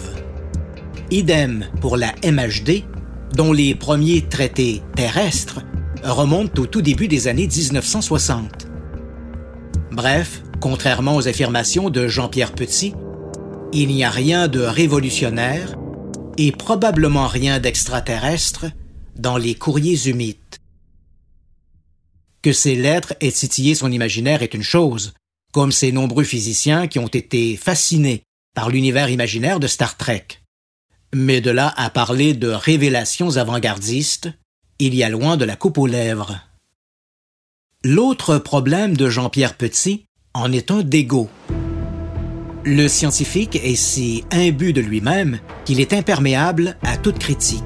Idem 1.12 1.66
pour 1.82 1.98
la 1.98 2.14
MHD, 2.24 2.84
dont 3.34 3.54
les 3.54 3.76
premiers 3.76 4.28
traités 4.28 4.82
terrestres 4.96 5.62
remontent 6.04 6.62
au 6.62 6.66
tout 6.66 6.82
début 6.82 7.08
des 7.08 7.28
années 7.28 7.48
1960. 7.48 8.68
Bref, 9.92 10.44
contrairement 10.60 11.16
aux 11.16 11.28
affirmations 11.28 11.90
de 11.90 12.08
Jean-Pierre 12.08 12.54
Petit, 12.54 12.94
il 13.74 13.90
n'y 13.90 14.04
a 14.04 14.10
rien 14.10 14.48
de 14.48 14.62
révolutionnaire 14.62 15.76
et 16.38 16.52
probablement 16.52 17.28
rien 17.28 17.60
d'extraterrestre 17.60 18.66
dans 19.16 19.38
les 19.38 19.56
courriers 19.56 20.08
humides. 20.08 20.38
Que 22.42 22.54
ces 22.54 22.76
lettres 22.76 23.14
aient 23.20 23.32
titillé 23.32 23.76
son 23.76 23.92
imaginaire 23.92 24.42
est 24.42 24.54
une 24.54 24.64
chose, 24.64 25.14
comme 25.52 25.72
ces 25.72 25.92
nombreux 25.92 26.24
physiciens 26.24 26.88
qui 26.88 27.00
ont 27.00 27.08
été 27.08 27.58
fascinés 27.58 28.24
par 28.56 28.70
l'univers 28.70 29.10
imaginaire 29.10 29.60
de 29.60 29.68
Star 29.68 29.98
Trek. 29.98 30.26
Mais 31.14 31.42
de 31.42 31.52
là 31.52 31.74
à 31.76 31.90
parler 31.90 32.34
de 32.34 32.50
révélations 32.50 33.38
avant-gardistes, 33.38 34.30
il 34.78 34.94
y 34.94 35.04
a 35.04 35.10
loin 35.10 35.38
de 35.38 35.46
la 35.46 35.56
coupe 35.56 35.78
aux 35.78 35.88
lèvres. 35.88 36.40
L'autre 37.84 38.38
problème 38.38 38.96
de 38.96 39.10
Jean-Pierre 39.10 39.56
Petit 39.56 40.06
en 40.34 40.52
est 40.52 40.70
un 40.70 40.82
d'ego. 40.82 41.30
Le 42.66 42.88
scientifique 42.88 43.56
est 43.56 43.76
si 43.76 44.26
imbu 44.32 44.74
de 44.74 44.82
lui-même 44.82 45.40
qu'il 45.66 45.80
est 45.80 45.94
imperméable 45.94 46.78
à 46.84 46.98
toute 46.98 47.18
critique. 47.18 47.64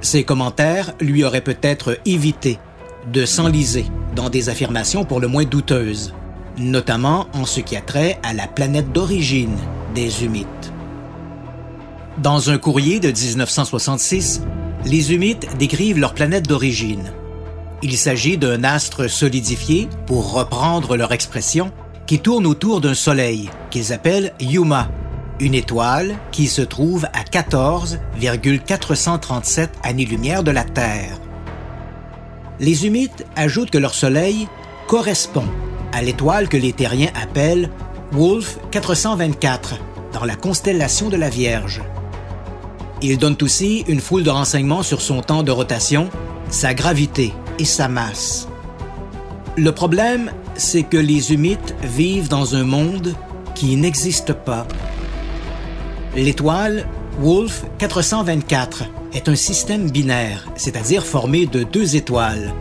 Ses 0.00 0.24
commentaires 0.24 0.94
lui 1.00 1.24
auraient 1.24 1.42
peut-être 1.42 1.98
évité 2.06 2.58
de 3.12 3.26
s'enliser 3.26 3.84
dans 4.16 4.30
des 4.30 4.48
affirmations 4.48 5.04
pour 5.04 5.20
le 5.20 5.28
moins 5.28 5.44
douteuses, 5.44 6.14
notamment 6.56 7.26
en 7.34 7.44
ce 7.44 7.60
qui 7.60 7.76
a 7.76 7.80
trait 7.80 8.18
à 8.22 8.32
la 8.32 8.46
planète 8.46 8.92
d'origine 8.92 9.56
des 9.94 10.24
Humites. 10.24 10.59
Dans 12.22 12.50
un 12.50 12.58
courrier 12.58 13.00
de 13.00 13.10
1966, 13.10 14.42
les 14.84 15.14
Humites 15.14 15.56
décrivent 15.56 15.98
leur 15.98 16.12
planète 16.12 16.46
d'origine. 16.46 17.14
Il 17.82 17.96
s'agit 17.96 18.36
d'un 18.36 18.62
astre 18.62 19.08
solidifié, 19.08 19.88
pour 20.04 20.34
reprendre 20.34 20.98
leur 20.98 21.12
expression, 21.12 21.72
qui 22.06 22.18
tourne 22.18 22.44
autour 22.44 22.82
d'un 22.82 22.92
soleil 22.92 23.48
qu'ils 23.70 23.94
appellent 23.94 24.34
Yuma, 24.38 24.90
une 25.38 25.54
étoile 25.54 26.14
qui 26.30 26.46
se 26.46 26.60
trouve 26.60 27.06
à 27.14 27.24
14,437 27.24 29.70
années-lumière 29.82 30.44
de 30.44 30.50
la 30.50 30.64
Terre. 30.64 31.18
Les 32.58 32.84
Humites 32.84 33.24
ajoutent 33.34 33.70
que 33.70 33.78
leur 33.78 33.94
soleil 33.94 34.46
correspond 34.88 35.46
à 35.94 36.02
l'étoile 36.02 36.50
que 36.50 36.58
les 36.58 36.74
terriens 36.74 37.12
appellent 37.14 37.70
Wolf 38.12 38.58
424 38.72 39.76
dans 40.12 40.26
la 40.26 40.36
constellation 40.36 41.08
de 41.08 41.16
la 41.16 41.30
Vierge. 41.30 41.80
Ils 43.02 43.18
donnent 43.18 43.38
aussi 43.40 43.84
une 43.88 44.00
foule 44.00 44.22
de 44.22 44.30
renseignements 44.30 44.82
sur 44.82 45.00
son 45.00 45.22
temps 45.22 45.42
de 45.42 45.50
rotation, 45.50 46.10
sa 46.50 46.74
gravité 46.74 47.32
et 47.58 47.64
sa 47.64 47.88
masse. 47.88 48.48
Le 49.56 49.72
problème, 49.72 50.30
c'est 50.54 50.82
que 50.82 50.96
les 50.96 51.32
Humites 51.32 51.74
vivent 51.82 52.28
dans 52.28 52.54
un 52.54 52.64
monde 52.64 53.14
qui 53.54 53.76
n'existe 53.76 54.32
pas. 54.32 54.66
L'étoile 56.14 56.86
Wolf 57.20 57.64
424 57.78 58.84
est 59.14 59.28
un 59.28 59.34
système 59.34 59.90
binaire, 59.90 60.48
c'est-à-dire 60.56 61.04
formé 61.04 61.46
de 61.46 61.62
deux 61.62 61.96
étoiles, 61.96 62.52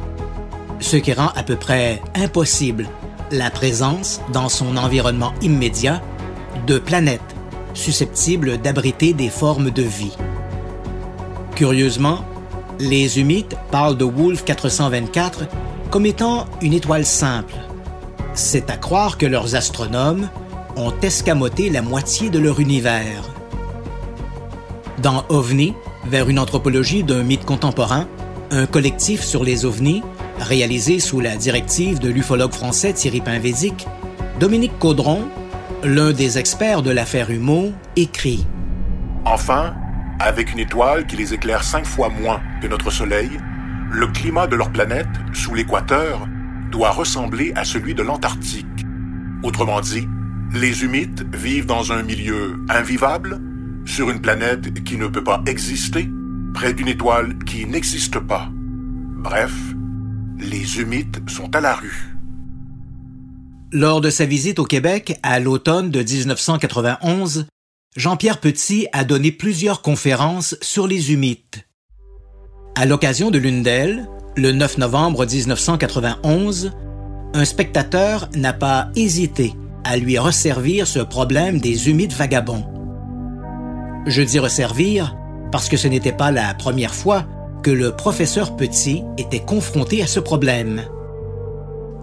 ce 0.79 0.97
qui 0.97 1.13
rend 1.13 1.29
à 1.35 1.43
peu 1.43 1.55
près 1.55 2.01
impossible 2.15 2.87
la 3.31 3.49
présence 3.49 4.21
dans 4.33 4.49
son 4.49 4.77
environnement 4.77 5.33
immédiat 5.41 6.01
de 6.65 6.79
planètes 6.79 7.35
susceptibles 7.73 8.57
d'abriter 8.57 9.13
des 9.13 9.29
formes 9.29 9.71
de 9.71 9.83
vie. 9.83 10.15
Curieusement, 11.59 12.23
les 12.79 13.19
Humites 13.19 13.57
parlent 13.69 13.97
de 13.97 14.05
Wolf 14.05 14.45
424 14.45 15.41
comme 15.91 16.05
étant 16.05 16.45
une 16.61 16.71
étoile 16.71 17.03
simple. 17.03 17.53
C'est 18.33 18.69
à 18.69 18.77
croire 18.77 19.17
que 19.17 19.25
leurs 19.25 19.55
astronomes 19.55 20.29
ont 20.77 20.93
escamoté 21.01 21.69
la 21.69 21.81
moitié 21.81 22.29
de 22.29 22.39
leur 22.39 22.61
univers. 22.61 23.25
Dans 25.01 25.25
OVNI, 25.27 25.73
vers 26.05 26.29
une 26.29 26.39
anthropologie 26.39 27.03
d'un 27.03 27.23
mythe 27.23 27.43
contemporain, 27.43 28.07
un 28.51 28.65
collectif 28.65 29.21
sur 29.21 29.43
les 29.43 29.65
ovnis, 29.65 30.01
réalisé 30.39 31.01
sous 31.01 31.19
la 31.19 31.35
directive 31.35 31.99
de 31.99 32.07
l'ufologue 32.07 32.53
français 32.53 32.93
Thierry 32.93 33.19
Pinvédic, 33.19 33.85
Dominique 34.39 34.79
Caudron, 34.79 35.23
l'un 35.83 36.13
des 36.13 36.37
experts 36.37 36.83
de 36.83 36.91
l'affaire 36.91 37.29
Humeau, 37.29 37.73
écrit 37.97 38.47
Enfin, 39.25 39.73
avec 40.19 40.51
une 40.51 40.59
étoile 40.59 41.07
qui 41.07 41.15
les 41.15 41.33
éclaire 41.33 41.63
cinq 41.63 41.85
fois 41.85 42.09
moins 42.09 42.41
que 42.61 42.67
notre 42.67 42.91
Soleil, 42.91 43.31
le 43.91 44.07
climat 44.07 44.47
de 44.47 44.55
leur 44.55 44.71
planète, 44.71 45.07
sous 45.33 45.55
l'équateur, 45.55 46.27
doit 46.71 46.91
ressembler 46.91 47.51
à 47.55 47.63
celui 47.63 47.95
de 47.95 48.03
l'Antarctique. 48.03 48.65
Autrement 49.43 49.81
dit, 49.81 50.07
les 50.53 50.83
humites 50.83 51.23
vivent 51.33 51.65
dans 51.65 51.91
un 51.91 52.03
milieu 52.03 52.57
invivable, 52.69 53.39
sur 53.85 54.09
une 54.09 54.21
planète 54.21 54.83
qui 54.83 54.97
ne 54.97 55.07
peut 55.07 55.23
pas 55.23 55.41
exister, 55.47 56.09
près 56.53 56.73
d'une 56.73 56.87
étoile 56.87 57.37
qui 57.45 57.65
n'existe 57.65 58.19
pas. 58.19 58.49
Bref, 58.51 59.53
les 60.37 60.79
humites 60.79 61.21
sont 61.27 61.55
à 61.55 61.61
la 61.61 61.73
rue. 61.73 62.15
Lors 63.71 64.01
de 64.01 64.09
sa 64.09 64.25
visite 64.25 64.59
au 64.59 64.65
Québec 64.65 65.19
à 65.21 65.39
l'automne 65.39 65.91
de 65.91 66.01
1991, 66.01 67.47
Jean-Pierre 67.99 68.39
Petit 68.39 68.87
a 68.93 69.03
donné 69.03 69.29
plusieurs 69.29 69.81
conférences 69.81 70.55
sur 70.61 70.87
les 70.87 71.11
humites. 71.11 71.67
À 72.77 72.85
l'occasion 72.85 73.29
de 73.29 73.37
l'une 73.37 73.61
d'elles, 73.61 74.07
le 74.37 74.53
9 74.53 74.77
novembre 74.77 75.25
1991, 75.25 76.71
un 77.33 77.43
spectateur 77.43 78.29
n'a 78.37 78.53
pas 78.53 78.87
hésité 78.95 79.53
à 79.83 79.97
lui 79.97 80.17
resservir 80.17 80.87
ce 80.87 80.99
problème 80.99 81.59
des 81.59 81.89
humides 81.89 82.13
vagabonds. 82.13 82.63
Je 84.07 84.21
dis 84.21 84.39
resservir 84.39 85.17
parce 85.51 85.67
que 85.67 85.75
ce 85.75 85.89
n'était 85.89 86.13
pas 86.13 86.31
la 86.31 86.53
première 86.53 86.95
fois 86.95 87.25
que 87.63 87.71
le 87.71 87.91
professeur 87.91 88.55
Petit 88.55 89.03
était 89.17 89.43
confronté 89.43 90.01
à 90.01 90.07
ce 90.07 90.21
problème. 90.21 90.83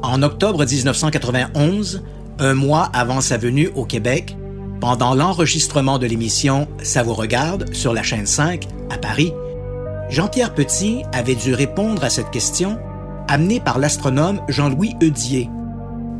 En 0.02 0.22
octobre 0.22 0.66
1991, 0.66 2.02
un 2.38 2.52
mois 2.52 2.90
avant 2.92 3.22
sa 3.22 3.38
venue 3.38 3.70
au 3.74 3.86
Québec, 3.86 4.36
pendant 4.80 5.14
l'enregistrement 5.14 5.98
de 5.98 6.06
l'émission 6.06 6.68
Ça 6.82 7.02
vous 7.02 7.14
regarde 7.14 7.72
sur 7.74 7.92
la 7.92 8.02
chaîne 8.02 8.26
5 8.26 8.66
à 8.90 8.98
Paris, 8.98 9.32
Jean-Pierre 10.08 10.54
Petit 10.54 11.02
avait 11.12 11.34
dû 11.34 11.54
répondre 11.54 12.04
à 12.04 12.10
cette 12.10 12.30
question 12.30 12.78
amenée 13.28 13.60
par 13.60 13.78
l'astronome 13.78 14.40
Jean-Louis 14.48 14.94
Eudier, 15.02 15.48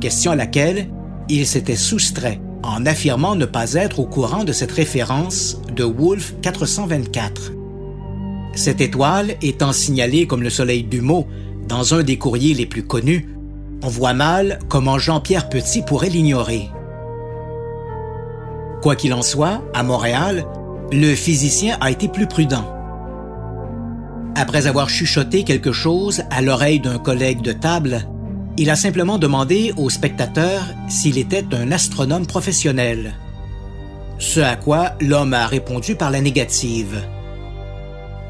question 0.00 0.32
à 0.32 0.36
laquelle 0.36 0.88
il 1.28 1.46
s'était 1.46 1.76
soustrait 1.76 2.40
en 2.62 2.84
affirmant 2.84 3.36
ne 3.36 3.46
pas 3.46 3.74
être 3.74 4.00
au 4.00 4.06
courant 4.06 4.44
de 4.44 4.52
cette 4.52 4.72
référence 4.72 5.60
de 5.74 5.84
Wolf 5.84 6.34
424. 6.42 7.52
Cette 8.54 8.80
étoile 8.80 9.36
étant 9.42 9.72
signalée 9.72 10.26
comme 10.26 10.42
le 10.42 10.50
soleil 10.50 10.82
du 10.82 11.00
mot 11.00 11.26
dans 11.68 11.94
un 11.94 12.02
des 12.02 12.18
courriers 12.18 12.54
les 12.54 12.66
plus 12.66 12.84
connus, 12.84 13.28
on 13.82 13.88
voit 13.88 14.14
mal 14.14 14.58
comment 14.68 14.98
Jean-Pierre 14.98 15.48
Petit 15.48 15.82
pourrait 15.82 16.08
l'ignorer. 16.08 16.70
Quoi 18.86 18.94
qu'il 18.94 19.14
en 19.14 19.22
soit, 19.22 19.64
à 19.74 19.82
Montréal, 19.82 20.46
le 20.92 21.16
physicien 21.16 21.76
a 21.80 21.90
été 21.90 22.06
plus 22.06 22.28
prudent. 22.28 22.72
Après 24.36 24.68
avoir 24.68 24.88
chuchoté 24.88 25.42
quelque 25.42 25.72
chose 25.72 26.22
à 26.30 26.40
l'oreille 26.40 26.78
d'un 26.78 27.00
collègue 27.00 27.42
de 27.42 27.50
table, 27.50 28.06
il 28.56 28.70
a 28.70 28.76
simplement 28.76 29.18
demandé 29.18 29.74
au 29.76 29.90
spectateur 29.90 30.62
s'il 30.88 31.18
était 31.18 31.52
un 31.52 31.72
astronome 31.72 32.28
professionnel. 32.28 33.14
Ce 34.20 34.38
à 34.38 34.54
quoi 34.54 34.92
l'homme 35.00 35.34
a 35.34 35.48
répondu 35.48 35.96
par 35.96 36.12
la 36.12 36.20
négative. 36.20 37.02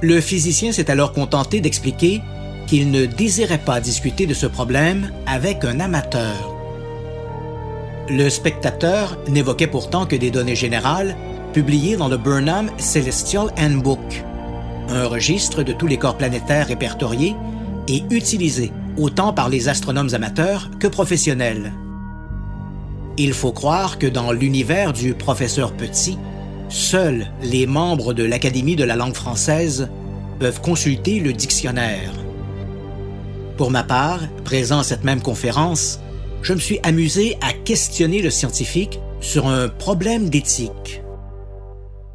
Le 0.00 0.22
physicien 0.22 0.72
s'est 0.72 0.90
alors 0.90 1.12
contenté 1.12 1.60
d'expliquer 1.60 2.22
qu'il 2.66 2.90
ne 2.90 3.04
désirait 3.04 3.58
pas 3.58 3.78
discuter 3.78 4.24
de 4.24 4.32
ce 4.32 4.46
problème 4.46 5.12
avec 5.26 5.66
un 5.66 5.80
amateur. 5.80 6.55
Le 8.08 8.30
spectateur 8.30 9.18
n'évoquait 9.26 9.66
pourtant 9.66 10.06
que 10.06 10.14
des 10.14 10.30
données 10.30 10.54
générales 10.54 11.16
publiées 11.52 11.96
dans 11.96 12.06
le 12.06 12.16
Burnham 12.16 12.70
Celestial 12.78 13.48
Handbook, 13.58 14.24
un 14.90 15.06
registre 15.06 15.64
de 15.64 15.72
tous 15.72 15.88
les 15.88 15.96
corps 15.96 16.16
planétaires 16.16 16.68
répertoriés 16.68 17.34
et 17.88 18.04
utilisés 18.10 18.72
autant 18.96 19.32
par 19.32 19.48
les 19.48 19.68
astronomes 19.68 20.14
amateurs 20.14 20.70
que 20.78 20.86
professionnels. 20.86 21.72
Il 23.18 23.32
faut 23.32 23.52
croire 23.52 23.98
que 23.98 24.06
dans 24.06 24.30
l'univers 24.30 24.92
du 24.92 25.14
professeur 25.14 25.72
Petit, 25.72 26.16
seuls 26.68 27.26
les 27.42 27.66
membres 27.66 28.12
de 28.12 28.22
l'Académie 28.22 28.76
de 28.76 28.84
la 28.84 28.94
langue 28.94 29.14
française 29.14 29.88
peuvent 30.38 30.60
consulter 30.60 31.18
le 31.18 31.32
dictionnaire. 31.32 32.12
Pour 33.56 33.72
ma 33.72 33.82
part, 33.82 34.20
présent 34.44 34.80
à 34.80 34.84
cette 34.84 35.02
même 35.02 35.22
conférence, 35.22 35.98
je 36.46 36.52
me 36.52 36.60
suis 36.60 36.78
amusé 36.84 37.36
à 37.40 37.52
questionner 37.52 38.22
le 38.22 38.30
scientifique 38.30 39.00
sur 39.20 39.48
un 39.48 39.68
problème 39.68 40.30
d'éthique. 40.30 41.02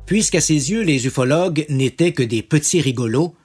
Puisqu'à 0.06 0.40
ses 0.40 0.72
yeux 0.72 0.84
les 0.84 1.06
ufologues 1.06 1.66
n'étaient 1.68 2.14
que 2.14 2.24
des 2.24 2.42
petits 2.42 2.80
rigolos, 2.80 3.36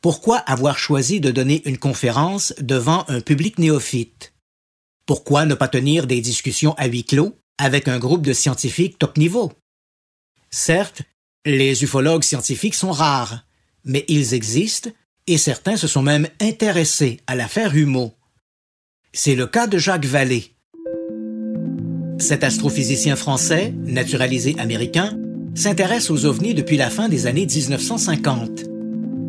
pourquoi 0.00 0.38
avoir 0.38 0.78
choisi 0.78 1.20
de 1.20 1.30
donner 1.30 1.60
une 1.66 1.76
conférence 1.76 2.54
devant 2.58 3.04
un 3.08 3.20
public 3.20 3.58
néophyte? 3.58 4.32
Pourquoi 5.04 5.44
ne 5.44 5.54
pas 5.54 5.68
tenir 5.68 6.06
des 6.06 6.22
discussions 6.22 6.72
à 6.78 6.86
huis 6.86 7.04
clos 7.04 7.36
avec 7.58 7.86
un 7.86 7.98
groupe 7.98 8.22
de 8.22 8.32
scientifiques 8.32 8.98
top 8.98 9.18
niveau? 9.18 9.52
Certes, 10.50 11.02
les 11.44 11.84
ufologues 11.84 12.24
scientifiques 12.24 12.76
sont 12.76 12.92
rares, 12.92 13.44
mais 13.84 14.06
ils 14.08 14.32
existent 14.32 14.88
et 15.26 15.36
certains 15.36 15.76
se 15.76 15.86
sont 15.86 16.02
même 16.02 16.28
intéressés 16.40 17.20
à 17.26 17.34
l'affaire 17.34 17.76
Humeau. 17.76 18.14
C'est 19.12 19.34
le 19.34 19.48
cas 19.48 19.66
de 19.66 19.76
Jacques 19.76 20.06
Vallée. 20.06 20.54
Cet 22.18 22.44
astrophysicien 22.44 23.16
français, 23.16 23.74
naturalisé 23.84 24.54
américain, 24.58 25.18
s'intéresse 25.56 26.10
aux 26.10 26.26
ovnis 26.26 26.54
depuis 26.54 26.76
la 26.76 26.90
fin 26.90 27.08
des 27.08 27.26
années 27.26 27.44
1950. 27.44 28.62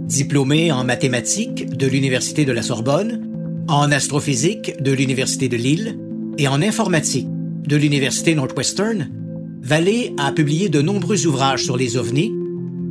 Diplômé 0.06 0.72
en 0.72 0.84
mathématiques 0.84 1.76
de 1.76 1.88
l'Université 1.88 2.46
de 2.46 2.52
la 2.52 2.62
Sorbonne, 2.62 3.28
en 3.68 3.92
astrophysique 3.92 4.80
de 4.84 4.92
l'Université 4.92 5.50
de 5.50 5.58
Lille 5.58 5.98
et 6.38 6.48
en 6.48 6.62
informatique 6.62 7.28
de 7.66 7.76
l'Université 7.76 8.36
Northwestern, 8.36 9.10
Vallée 9.64 10.14
a 10.20 10.32
publié 10.32 10.70
de 10.70 10.82
nombreux 10.82 11.26
ouvrages 11.26 11.64
sur 11.64 11.76
les 11.76 11.98
ovnis 11.98 12.32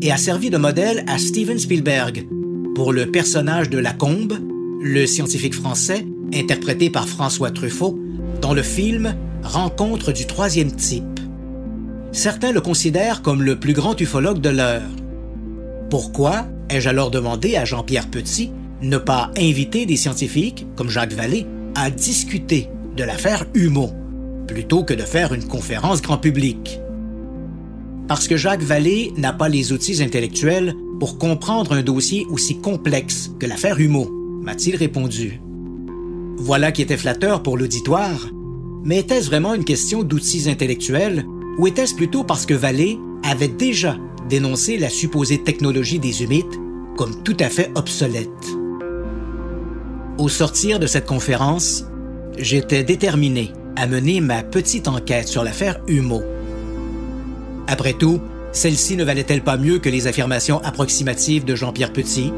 et 0.02 0.10
a 0.10 0.16
servi 0.16 0.50
de 0.50 0.58
modèle 0.58 1.04
à 1.06 1.18
Steven 1.18 1.58
Spielberg 1.58 2.26
pour 2.74 2.92
le 2.92 3.06
personnage 3.06 3.70
de 3.70 3.78
Lacombe 3.78 4.38
le 4.82 5.06
scientifique 5.06 5.54
français, 5.54 6.06
interprété 6.34 6.90
par 6.90 7.08
François 7.08 7.50
Truffaut, 7.50 7.98
dans 8.40 8.54
le 8.54 8.62
film 8.62 9.14
Rencontre 9.42 10.12
du 10.12 10.26
troisième 10.26 10.72
type. 10.72 11.20
Certains 12.12 12.52
le 12.52 12.60
considèrent 12.60 13.22
comme 13.22 13.42
le 13.42 13.58
plus 13.58 13.72
grand 13.72 13.98
ufologue 14.00 14.40
de 14.40 14.50
l'heure. 14.50 14.88
Pourquoi, 15.88 16.46
ai-je 16.68 16.88
alors 16.88 17.10
demandé 17.10 17.56
à 17.56 17.64
Jean-Pierre 17.64 18.08
Petit, 18.08 18.50
ne 18.82 18.98
pas 18.98 19.30
inviter 19.38 19.86
des 19.86 19.96
scientifiques, 19.96 20.66
comme 20.76 20.90
Jacques 20.90 21.12
Vallée, 21.12 21.46
à 21.74 21.90
discuter 21.90 22.68
de 22.96 23.04
l'affaire 23.04 23.46
Humeau, 23.54 23.90
plutôt 24.46 24.84
que 24.84 24.94
de 24.94 25.02
faire 25.02 25.32
une 25.32 25.44
conférence 25.44 26.02
grand 26.02 26.18
public? 26.18 26.80
Parce 28.08 28.28
que 28.28 28.36
Jacques 28.36 28.62
Vallée 28.62 29.12
n'a 29.16 29.32
pas 29.32 29.48
les 29.48 29.72
outils 29.72 30.02
intellectuels 30.02 30.74
pour 30.98 31.16
comprendre 31.16 31.72
un 31.72 31.82
dossier 31.82 32.26
aussi 32.30 32.58
complexe 32.60 33.30
que 33.38 33.46
l'affaire 33.46 33.80
Humeau, 33.80 34.10
m'a-t-il 34.42 34.76
répondu. 34.76 35.40
Voilà 36.42 36.72
qui 36.72 36.80
était 36.80 36.96
flatteur 36.96 37.42
pour 37.42 37.58
l'auditoire, 37.58 38.30
mais 38.82 39.00
était-ce 39.00 39.26
vraiment 39.26 39.52
une 39.52 39.62
question 39.62 40.02
d'outils 40.02 40.48
intellectuels 40.48 41.26
ou 41.58 41.66
était-ce 41.66 41.94
plutôt 41.94 42.24
parce 42.24 42.46
que 42.46 42.54
Vallée 42.54 42.98
avait 43.22 43.46
déjà 43.46 43.98
dénoncé 44.30 44.78
la 44.78 44.88
supposée 44.88 45.42
technologie 45.42 45.98
des 45.98 46.22
humites 46.22 46.58
comme 46.96 47.22
tout 47.22 47.36
à 47.40 47.50
fait 47.50 47.70
obsolète? 47.74 48.30
Au 50.16 50.30
sortir 50.30 50.80
de 50.80 50.86
cette 50.86 51.04
conférence, 51.04 51.84
j'étais 52.38 52.84
déterminé 52.84 53.52
à 53.76 53.86
mener 53.86 54.22
ma 54.22 54.42
petite 54.42 54.88
enquête 54.88 55.28
sur 55.28 55.44
l'affaire 55.44 55.82
Humeau. 55.88 56.22
Après 57.66 57.92
tout, 57.92 58.18
celle-ci 58.52 58.96
ne 58.96 59.04
valait-elle 59.04 59.44
pas 59.44 59.58
mieux 59.58 59.78
que 59.78 59.90
les 59.90 60.06
affirmations 60.06 60.62
approximatives 60.64 61.44
de 61.44 61.54
Jean-Pierre 61.54 61.92
Petit? 61.92 62.32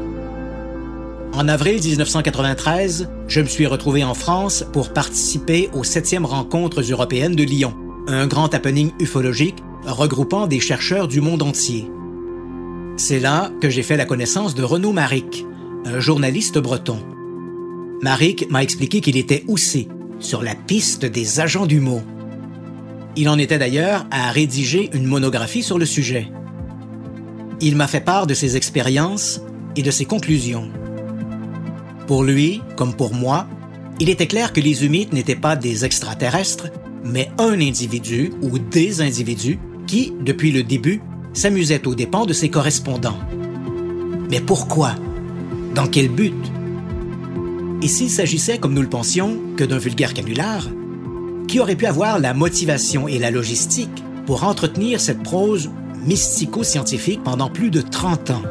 En 1.35 1.47
avril 1.47 1.81
1993, 1.81 3.09
je 3.27 3.41
me 3.41 3.47
suis 3.47 3.65
retrouvé 3.65 4.03
en 4.03 4.13
France 4.13 4.63
pour 4.71 4.93
participer 4.93 5.67
aux 5.73 5.83
septièmes 5.83 6.27
rencontres 6.27 6.81
européennes 6.81 7.35
de 7.35 7.43
Lyon, 7.43 7.73
un 8.07 8.27
grand 8.27 8.53
happening 8.53 8.91
ufologique 8.99 9.57
regroupant 9.83 10.45
des 10.45 10.59
chercheurs 10.59 11.07
du 11.07 11.21
monde 11.21 11.41
entier. 11.41 11.89
C'est 12.97 13.19
là 13.19 13.51
que 13.61 13.71
j'ai 13.71 13.81
fait 13.81 13.97
la 13.97 14.05
connaissance 14.05 14.53
de 14.53 14.61
Renaud 14.61 14.91
Maric, 14.91 15.43
un 15.85 15.99
journaliste 15.99 16.59
breton. 16.59 16.99
Maric 18.03 18.47
m'a 18.51 18.61
expliqué 18.61 19.01
qu'il 19.01 19.17
était 19.17 19.43
aussi 19.47 19.87
sur 20.19 20.43
la 20.43 20.53
piste 20.53 21.03
des 21.03 21.39
agents 21.39 21.65
du 21.65 21.79
mot. 21.79 22.03
Il 23.15 23.27
en 23.27 23.39
était 23.39 23.57
d'ailleurs 23.57 24.05
à 24.11 24.29
rédiger 24.29 24.91
une 24.93 25.07
monographie 25.07 25.63
sur 25.63 25.79
le 25.79 25.85
sujet. 25.85 26.27
Il 27.59 27.75
m'a 27.75 27.87
fait 27.87 28.01
part 28.01 28.27
de 28.27 28.35
ses 28.35 28.55
expériences 28.55 29.41
et 29.75 29.81
de 29.81 29.89
ses 29.89 30.05
conclusions. 30.05 30.69
Pour 32.07 32.23
lui, 32.23 32.61
comme 32.75 32.93
pour 32.93 33.13
moi, 33.13 33.47
il 33.99 34.09
était 34.09 34.27
clair 34.27 34.51
que 34.51 34.59
les 34.59 34.83
humites 34.85 35.13
n'étaient 35.13 35.35
pas 35.35 35.55
des 35.55 35.85
extraterrestres, 35.85 36.67
mais 37.03 37.31
un 37.37 37.59
individu 37.61 38.33
ou 38.41 38.59
des 38.59 39.01
individus 39.01 39.59
qui, 39.87 40.13
depuis 40.21 40.51
le 40.51 40.63
début, 40.63 41.01
s'amusaient 41.33 41.87
aux 41.87 41.95
dépens 41.95 42.25
de 42.25 42.33
ses 42.33 42.49
correspondants. 42.49 43.19
Mais 44.29 44.41
pourquoi? 44.41 44.95
Dans 45.75 45.87
quel 45.87 46.09
but? 46.09 46.33
Et 47.81 47.87
s'il 47.87 48.09
s'agissait, 48.09 48.57
comme 48.57 48.73
nous 48.73 48.81
le 48.81 48.89
pensions, 48.89 49.37
que 49.57 49.63
d'un 49.63 49.77
vulgaire 49.77 50.13
canular, 50.13 50.67
qui 51.47 51.59
aurait 51.59 51.75
pu 51.75 51.85
avoir 51.85 52.19
la 52.19 52.33
motivation 52.33 53.07
et 53.07 53.19
la 53.19 53.31
logistique 53.31 54.03
pour 54.25 54.43
entretenir 54.43 54.99
cette 54.99 55.21
prose 55.23 55.69
mystico-scientifique 56.05 57.23
pendant 57.23 57.49
plus 57.49 57.71
de 57.71 57.81
30 57.81 58.31
ans? 58.31 58.41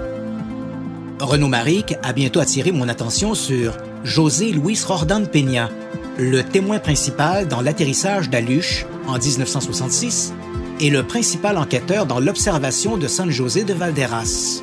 Renaud 1.21 1.49
Maric 1.49 1.95
a 2.03 2.13
bientôt 2.13 2.41
attiré 2.41 2.73
mon 2.73 2.89
attention 2.89 3.35
sur 3.35 3.77
José 4.05 4.51
Luis 4.53 4.81
Rordan 4.85 5.25
Peña, 5.25 5.71
le 6.19 6.43
témoin 6.43 6.79
principal 6.79 7.47
dans 7.49 7.61
l'atterrissage 7.61 8.31
d'Aluche 8.31 8.87
en 9.07 9.19
1966 9.19 10.33
et 10.81 10.91
le 10.91 11.03
principal 11.03 11.59
enquêteur 11.59 12.07
dans 12.07 12.19
l'observation 12.19 12.97
de 12.97 13.07
San 13.07 13.31
José 13.31 13.65
de 13.65 13.73
Valderas. 13.73 14.63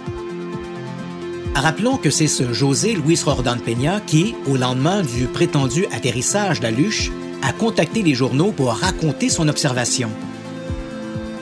Rappelons 1.55 1.97
que 1.97 2.09
c'est 2.09 2.27
ce 2.27 2.53
José 2.53 2.93
Luis 2.93 3.19
Rordan 3.23 3.57
Peña 3.57 4.01
qui, 4.05 4.35
au 4.47 4.57
lendemain 4.57 5.01
du 5.01 5.25
prétendu 5.27 5.85
atterrissage 5.91 6.59
d'Aluche, 6.59 7.11
a 7.41 7.53
contacté 7.53 8.01
les 8.01 8.13
journaux 8.13 8.51
pour 8.51 8.69
raconter 8.69 9.29
son 9.29 9.47
observation. 9.47 10.09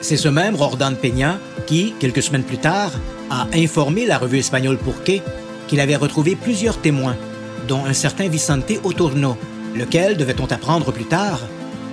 C'est 0.01 0.17
ce 0.17 0.29
même 0.29 0.55
Rordan 0.55 0.93
Peña 0.93 1.39
qui, 1.65 1.93
quelques 1.99 2.23
semaines 2.23 2.43
plus 2.43 2.57
tard, 2.57 2.91
a 3.29 3.47
informé 3.53 4.05
la 4.05 4.17
revue 4.17 4.39
espagnole 4.39 4.77
Pourqué 4.77 5.21
qu'il 5.67 5.79
avait 5.79 5.95
retrouvé 5.95 6.35
plusieurs 6.35 6.77
témoins, 6.77 7.15
dont 7.67 7.85
un 7.85 7.93
certain 7.93 8.27
Vicente 8.27 8.71
Otorno, 8.83 9.37
lequel, 9.75 10.17
devait-on 10.17 10.45
apprendre 10.45 10.91
plus 10.91 11.05
tard, 11.05 11.39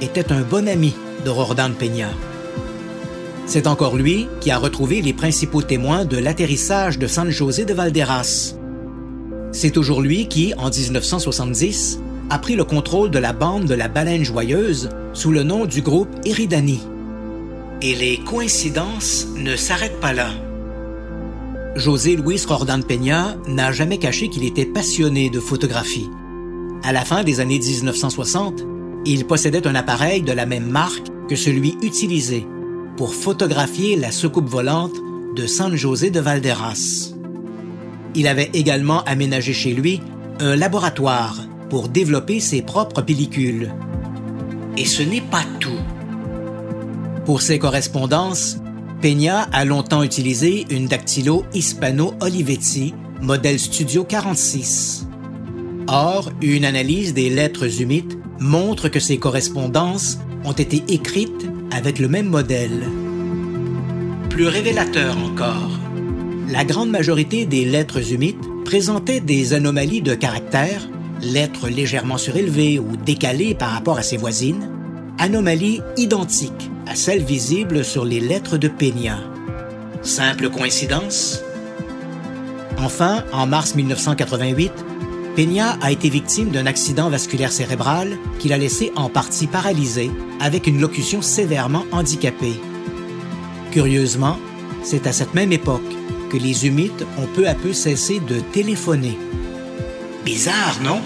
était 0.00 0.32
un 0.32 0.42
bon 0.42 0.68
ami 0.68 0.94
de 1.24 1.30
Rordan 1.30 1.70
Peña. 1.70 2.08
C'est 3.46 3.66
encore 3.66 3.96
lui 3.96 4.26
qui 4.40 4.50
a 4.50 4.58
retrouvé 4.58 5.02
les 5.02 5.12
principaux 5.12 5.62
témoins 5.62 6.04
de 6.04 6.16
l'atterrissage 6.16 6.98
de 6.98 7.06
San 7.06 7.30
José 7.30 7.64
de 7.64 7.74
Valderas. 7.74 8.54
C'est 9.52 9.70
toujours 9.70 10.00
lui 10.00 10.28
qui, 10.28 10.54
en 10.56 10.70
1970, 10.70 12.00
a 12.30 12.38
pris 12.38 12.56
le 12.56 12.64
contrôle 12.64 13.10
de 13.10 13.18
la 13.18 13.32
bande 13.32 13.66
de 13.66 13.74
la 13.74 13.88
baleine 13.88 14.24
joyeuse 14.24 14.88
sous 15.12 15.30
le 15.30 15.42
nom 15.42 15.66
du 15.66 15.82
groupe 15.82 16.08
Eridani. 16.24 16.80
Et 17.82 17.94
les 17.94 18.18
coïncidences 18.18 19.28
ne 19.36 19.56
s'arrêtent 19.56 20.00
pas 20.00 20.12
là. 20.12 20.30
José 21.76 22.14
Luis 22.14 22.44
Rordan 22.46 22.82
Peña 22.82 23.36
n'a 23.48 23.72
jamais 23.72 23.98
caché 23.98 24.28
qu'il 24.28 24.44
était 24.44 24.64
passionné 24.64 25.28
de 25.28 25.40
photographie. 25.40 26.08
À 26.84 26.92
la 26.92 27.04
fin 27.04 27.24
des 27.24 27.40
années 27.40 27.58
1960, 27.58 28.62
il 29.04 29.26
possédait 29.26 29.66
un 29.66 29.74
appareil 29.74 30.22
de 30.22 30.30
la 30.30 30.46
même 30.46 30.68
marque 30.68 31.08
que 31.28 31.34
celui 31.34 31.76
utilisé 31.82 32.46
pour 32.96 33.12
photographier 33.12 33.96
la 33.96 34.12
soucoupe 34.12 34.48
volante 34.48 34.94
de 35.34 35.48
San 35.48 35.74
José 35.74 36.10
de 36.10 36.20
Valderas. 36.20 37.12
Il 38.14 38.28
avait 38.28 38.50
également 38.54 39.02
aménagé 39.02 39.52
chez 39.52 39.74
lui 39.74 40.00
un 40.38 40.54
laboratoire 40.54 41.36
pour 41.70 41.88
développer 41.88 42.38
ses 42.38 42.62
propres 42.62 43.02
pellicules. 43.02 43.74
Et 44.76 44.84
ce 44.84 45.02
n'est 45.02 45.20
pas 45.20 45.44
tout. 45.58 45.70
Pour 47.24 47.42
ses 47.42 47.58
correspondances, 47.58 48.58
Peña 49.04 49.42
a 49.52 49.66
longtemps 49.66 50.02
utilisé 50.02 50.64
une 50.70 50.86
dactylo 50.86 51.44
Hispano-Olivetti, 51.52 52.94
modèle 53.20 53.58
Studio 53.58 54.02
46. 54.02 55.06
Or, 55.88 56.32
une 56.40 56.64
analyse 56.64 57.12
des 57.12 57.28
lettres 57.28 57.82
humides 57.82 58.14
montre 58.40 58.88
que 58.88 59.00
ces 59.00 59.18
correspondances 59.18 60.20
ont 60.46 60.54
été 60.54 60.82
écrites 60.88 61.46
avec 61.70 61.98
le 61.98 62.08
même 62.08 62.30
modèle. 62.30 62.80
Plus 64.30 64.46
révélateur 64.46 65.18
encore, 65.18 65.78
la 66.48 66.64
grande 66.64 66.88
majorité 66.88 67.44
des 67.44 67.66
lettres 67.66 68.10
humides 68.10 68.40
présentaient 68.64 69.20
des 69.20 69.52
anomalies 69.52 70.00
de 70.00 70.14
caractère, 70.14 70.88
lettres 71.20 71.68
légèrement 71.68 72.16
surélevées 72.16 72.78
ou 72.78 72.96
décalées 72.96 73.54
par 73.54 73.68
rapport 73.68 73.98
à 73.98 74.02
ses 74.02 74.16
voisines, 74.16 74.70
anomalies 75.18 75.82
identiques 75.98 76.70
à 76.86 76.94
celles 76.94 77.22
visibles 77.22 77.84
sur 77.84 78.04
les 78.04 78.20
lettres 78.20 78.58
de 78.58 78.68
Peña. 78.68 79.18
Simple 80.02 80.50
coïncidence? 80.50 81.42
Enfin, 82.78 83.24
en 83.32 83.46
mars 83.46 83.74
1988, 83.74 84.72
Peña 85.36 85.78
a 85.80 85.90
été 85.90 86.08
victime 86.08 86.50
d'un 86.50 86.66
accident 86.66 87.10
vasculaire 87.10 87.52
cérébral 87.52 88.16
qui 88.38 88.48
l'a 88.48 88.58
laissé 88.58 88.92
en 88.96 89.08
partie 89.08 89.46
paralysé, 89.46 90.10
avec 90.40 90.66
une 90.66 90.80
locution 90.80 91.22
sévèrement 91.22 91.84
handicapée. 91.90 92.60
Curieusement, 93.72 94.38
c'est 94.82 95.06
à 95.06 95.12
cette 95.12 95.34
même 95.34 95.52
époque 95.52 95.82
que 96.30 96.36
les 96.36 96.66
humites 96.66 97.04
ont 97.18 97.26
peu 97.34 97.48
à 97.48 97.54
peu 97.54 97.72
cessé 97.72 98.20
de 98.20 98.40
téléphoner. 98.52 99.18
Bizarre, 100.24 100.78
non? 100.82 101.00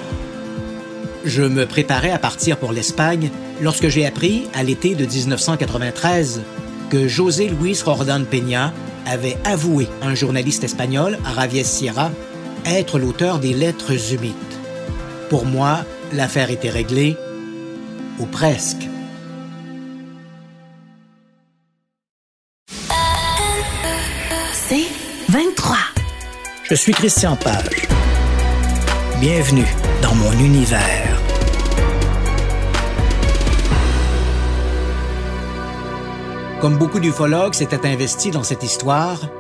Je 1.25 1.43
me 1.43 1.67
préparais 1.67 2.11
à 2.11 2.19
partir 2.19 2.57
pour 2.57 2.73
l'Espagne 2.73 3.31
lorsque 3.61 3.89
j'ai 3.89 4.07
appris, 4.07 4.47
à 4.55 4.63
l'été 4.63 4.95
de 4.95 5.05
1993, 5.05 6.43
que 6.91 7.09
José 7.09 7.49
Luis 7.49 7.81
Rordan 7.85 8.25
Peña 8.25 8.73
avait 9.07 9.37
avoué 9.45 9.89
à 10.03 10.09
un 10.09 10.15
journaliste 10.15 10.65
espagnol, 10.65 11.19
Javier 11.35 11.65
Sierra, 11.65 12.11
être 12.67 12.99
l'auteur 12.99 13.39
des 13.39 13.55
lettres 13.55 14.13
humides. 14.13 14.35
Pour 15.29 15.47
moi, 15.47 15.85
l'affaire 16.13 16.51
était 16.51 16.71
réglée, 16.71 17.17
ou 18.19 18.27
presque. 18.27 18.89
C'est 24.53 24.87
23. 25.29 25.77
Je 26.65 26.75
suis 26.75 26.93
Christian 26.93 27.37
Page. 27.37 27.89
Bienvenue 29.21 29.67
dans 30.03 30.15
mon 30.15 30.33
univers. 30.33 31.18
Comme 36.61 36.77
beaucoup 36.77 36.99
d'ufologues 36.99 37.55
s'étaient 37.55 37.87
investis 37.87 38.33
dans 38.33 38.43
cette 38.43 38.65
histoire, 38.65 39.31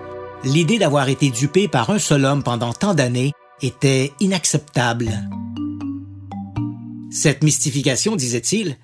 l'idée 0.44 0.78
d'avoir 0.78 1.08
été 1.08 1.30
dupé 1.30 1.66
par 1.66 1.90
un 1.90 1.98
seul 1.98 2.24
homme 2.24 2.44
pendant 2.44 2.72
tant 2.72 2.94
d'années 2.94 3.32
était 3.60 4.12
inacceptable. 4.20 5.10
Cette 7.10 7.42
mystification, 7.42 8.14
disait-il, 8.14 8.76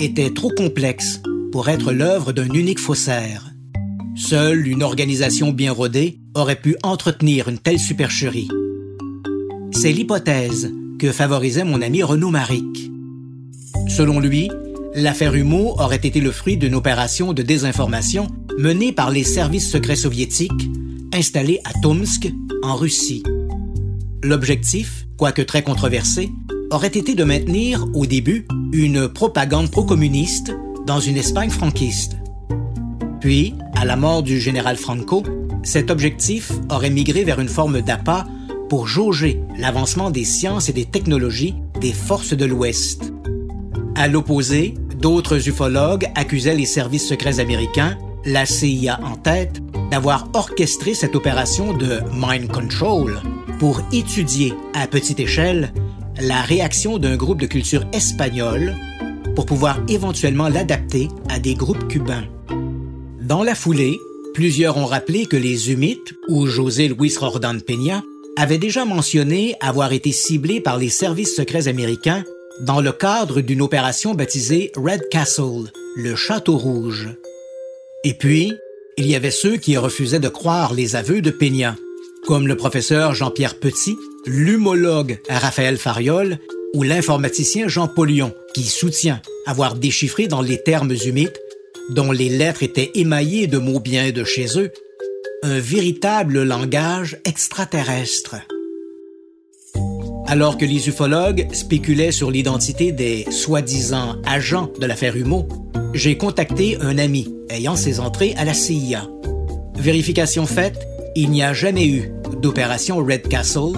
était 0.00 0.34
trop 0.34 0.50
complexe 0.50 1.20
pour 1.52 1.68
être 1.68 1.92
l'œuvre 1.92 2.32
d'un 2.32 2.48
unique 2.48 2.80
faussaire. 2.80 3.52
Seule 4.16 4.66
une 4.66 4.82
organisation 4.82 5.52
bien 5.52 5.70
rodée 5.70 6.18
aurait 6.34 6.60
pu 6.60 6.76
entretenir 6.82 7.48
une 7.48 7.58
telle 7.58 7.78
supercherie. 7.78 8.48
C'est 9.70 9.92
l'hypothèse 9.92 10.72
que 10.98 11.12
favorisait 11.12 11.64
mon 11.64 11.80
ami 11.80 12.02
Renaud 12.02 12.30
Maric. 12.30 12.90
Selon 13.88 14.18
lui, 14.18 14.50
l'affaire 14.96 15.34
Humo 15.34 15.74
aurait 15.78 15.96
été 15.96 16.20
le 16.20 16.32
fruit 16.32 16.56
d'une 16.56 16.74
opération 16.74 17.34
de 17.34 17.42
désinformation 17.42 18.28
menée 18.58 18.92
par 18.92 19.10
les 19.10 19.24
services 19.24 19.70
secrets 19.70 19.94
soviétiques 19.94 20.70
installés 21.12 21.60
à 21.64 21.72
Tomsk, 21.82 22.32
en 22.62 22.74
Russie. 22.74 23.22
L'objectif, 24.24 25.06
quoique 25.18 25.42
très 25.42 25.62
controversé, 25.62 26.30
aurait 26.70 26.88
été 26.88 27.14
de 27.14 27.24
maintenir, 27.24 27.86
au 27.94 28.06
début, 28.06 28.46
une 28.72 29.06
propagande 29.08 29.70
pro-communiste 29.70 30.52
dans 30.86 30.98
une 30.98 31.18
Espagne 31.18 31.50
franquiste. 31.50 32.16
Puis, 33.20 33.54
à 33.74 33.84
la 33.84 33.96
mort 33.96 34.22
du 34.22 34.40
général 34.40 34.76
Franco, 34.78 35.22
cet 35.62 35.90
objectif 35.90 36.52
aurait 36.70 36.90
migré 36.90 37.22
vers 37.22 37.40
une 37.40 37.48
forme 37.48 37.82
d'appât 37.82 38.26
pour 38.70 38.86
jauger 38.86 39.42
l'avancement 39.58 40.10
des 40.10 40.24
sciences 40.24 40.70
et 40.70 40.72
des 40.72 40.86
technologies 40.86 41.54
des 41.80 41.92
forces 41.92 42.34
de 42.34 42.46
l'Ouest. 42.46 43.12
À 43.94 44.08
l'opposé, 44.08 44.74
d'autres 44.98 45.48
ufologues 45.48 46.06
accusaient 46.14 46.54
les 46.54 46.66
services 46.66 47.08
secrets 47.08 47.40
américains, 47.40 47.98
la 48.24 48.46
CIA 48.46 49.00
en 49.04 49.16
tête, 49.16 49.60
d'avoir 49.90 50.28
orchestré 50.34 50.94
cette 50.94 51.14
opération 51.14 51.72
de 51.72 52.00
mind 52.12 52.50
control 52.50 53.20
pour 53.58 53.80
étudier 53.92 54.52
à 54.74 54.86
petite 54.86 55.20
échelle 55.20 55.72
la 56.20 56.40
réaction 56.42 56.98
d'un 56.98 57.16
groupe 57.16 57.40
de 57.40 57.46
culture 57.46 57.84
espagnole 57.92 58.74
pour 59.34 59.46
pouvoir 59.46 59.80
éventuellement 59.88 60.48
l'adapter 60.48 61.08
à 61.28 61.38
des 61.38 61.54
groupes 61.54 61.88
cubains. 61.88 62.24
Dans 63.20 63.42
la 63.42 63.54
foulée, 63.54 63.98
plusieurs 64.34 64.76
ont 64.76 64.86
rappelé 64.86 65.26
que 65.26 65.36
les 65.36 65.70
Humites, 65.70 66.14
ou 66.28 66.46
José 66.46 66.88
Luis 66.88 67.14
Rordan 67.18 67.58
Peña, 67.60 68.02
avaient 68.36 68.58
déjà 68.58 68.84
mentionné 68.84 69.56
avoir 69.60 69.92
été 69.92 70.12
ciblés 70.12 70.60
par 70.60 70.78
les 70.78 70.88
services 70.88 71.34
secrets 71.34 71.68
américains 71.68 72.24
dans 72.60 72.80
le 72.80 72.92
cadre 72.92 73.40
d'une 73.40 73.62
opération 73.62 74.14
baptisée 74.14 74.72
Red 74.76 75.08
Castle, 75.10 75.70
le 75.96 76.14
Château 76.14 76.56
Rouge. 76.56 77.10
Et 78.04 78.14
puis, 78.14 78.52
il 78.96 79.06
y 79.06 79.14
avait 79.14 79.30
ceux 79.30 79.56
qui 79.56 79.76
refusaient 79.76 80.20
de 80.20 80.28
croire 80.28 80.72
les 80.72 80.96
aveux 80.96 81.20
de 81.20 81.30
Peña, 81.30 81.76
comme 82.26 82.48
le 82.48 82.56
professeur 82.56 83.14
Jean-Pierre 83.14 83.58
Petit, 83.58 83.96
l'humologue 84.24 85.20
Raphaël 85.28 85.76
Fariol 85.76 86.38
ou 86.74 86.82
l'informaticien 86.82 87.68
Jean 87.68 87.88
Paulion, 87.88 88.34
qui 88.54 88.64
soutient 88.64 89.20
avoir 89.46 89.74
déchiffré 89.74 90.26
dans 90.26 90.42
les 90.42 90.62
termes 90.62 90.94
humides, 91.04 91.38
dont 91.90 92.10
les 92.10 92.28
lettres 92.28 92.62
étaient 92.62 92.90
émaillées 92.94 93.46
de 93.46 93.58
mots 93.58 93.80
bien 93.80 94.10
de 94.10 94.24
chez 94.24 94.58
eux, 94.58 94.70
un 95.42 95.58
véritable 95.58 96.42
langage 96.42 97.18
extraterrestre. 97.24 98.36
Alors 100.28 100.58
que 100.58 100.64
les 100.64 100.88
ufologues 100.88 101.46
spéculaient 101.52 102.10
sur 102.10 102.32
l'identité 102.32 102.90
des 102.90 103.26
soi-disant 103.30 104.16
agents 104.24 104.68
de 104.80 104.84
l'affaire 104.84 105.16
Humo, 105.16 105.46
j'ai 105.94 106.18
contacté 106.18 106.76
un 106.80 106.98
ami 106.98 107.32
ayant 107.48 107.76
ses 107.76 108.00
entrées 108.00 108.34
à 108.36 108.44
la 108.44 108.52
CIA. 108.52 109.06
Vérification 109.76 110.44
faite, 110.44 110.84
il 111.14 111.30
n'y 111.30 111.44
a 111.44 111.52
jamais 111.52 111.86
eu 111.86 112.10
d'opération 112.42 112.96
Red 112.96 113.28
Castle 113.28 113.72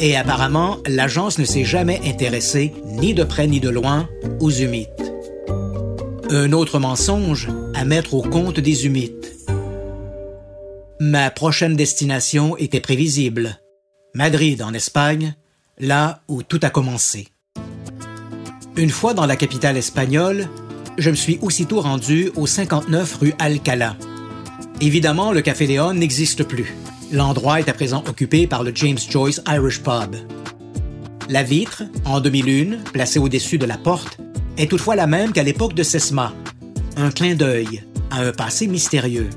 et 0.00 0.16
apparemment 0.16 0.78
l'agence 0.86 1.38
ne 1.38 1.44
s'est 1.44 1.64
jamais 1.64 2.00
intéressée 2.06 2.72
ni 2.86 3.12
de 3.12 3.22
près 3.22 3.46
ni 3.46 3.60
de 3.60 3.68
loin 3.68 4.08
aux 4.40 4.50
humites. 4.50 5.12
Un 6.30 6.52
autre 6.52 6.78
mensonge 6.78 7.48
à 7.74 7.84
mettre 7.84 8.14
au 8.14 8.22
compte 8.22 8.58
des 8.58 8.86
humites. 8.86 9.36
Ma 10.98 11.30
prochaine 11.30 11.76
destination 11.76 12.56
était 12.56 12.80
prévisible. 12.80 13.60
Madrid 14.14 14.62
en 14.62 14.72
Espagne, 14.72 15.34
là 15.80 16.20
où 16.28 16.42
tout 16.42 16.60
a 16.62 16.70
commencé. 16.70 17.28
Une 18.76 18.90
fois 18.90 19.14
dans 19.14 19.26
la 19.26 19.36
capitale 19.36 19.76
espagnole, 19.76 20.48
je 20.98 21.10
me 21.10 21.14
suis 21.14 21.38
aussitôt 21.42 21.80
rendu 21.80 22.30
au 22.36 22.46
59 22.46 23.18
rue 23.20 23.34
Alcala. 23.38 23.96
Évidemment, 24.80 25.32
le 25.32 25.40
Café 25.40 25.66
Léon 25.66 25.94
n'existe 25.94 26.44
plus. 26.44 26.74
L'endroit 27.12 27.60
est 27.60 27.68
à 27.68 27.72
présent 27.72 28.04
occupé 28.06 28.46
par 28.46 28.62
le 28.62 28.72
James 28.74 28.98
Joyce 28.98 29.42
Irish 29.48 29.82
Pub. 29.82 30.16
La 31.28 31.42
vitre, 31.42 31.82
en 32.04 32.20
demi-lune, 32.20 32.80
placée 32.92 33.18
au-dessus 33.18 33.58
de 33.58 33.66
la 33.66 33.78
porte, 33.78 34.18
est 34.58 34.70
toutefois 34.70 34.96
la 34.96 35.06
même 35.06 35.32
qu'à 35.32 35.42
l'époque 35.42 35.74
de 35.74 35.82
Sesma. 35.82 36.32
Un 36.96 37.10
clin 37.10 37.34
d'œil 37.34 37.82
à 38.10 38.20
un 38.20 38.32
passé 38.32 38.66
mystérieux. 38.66 39.30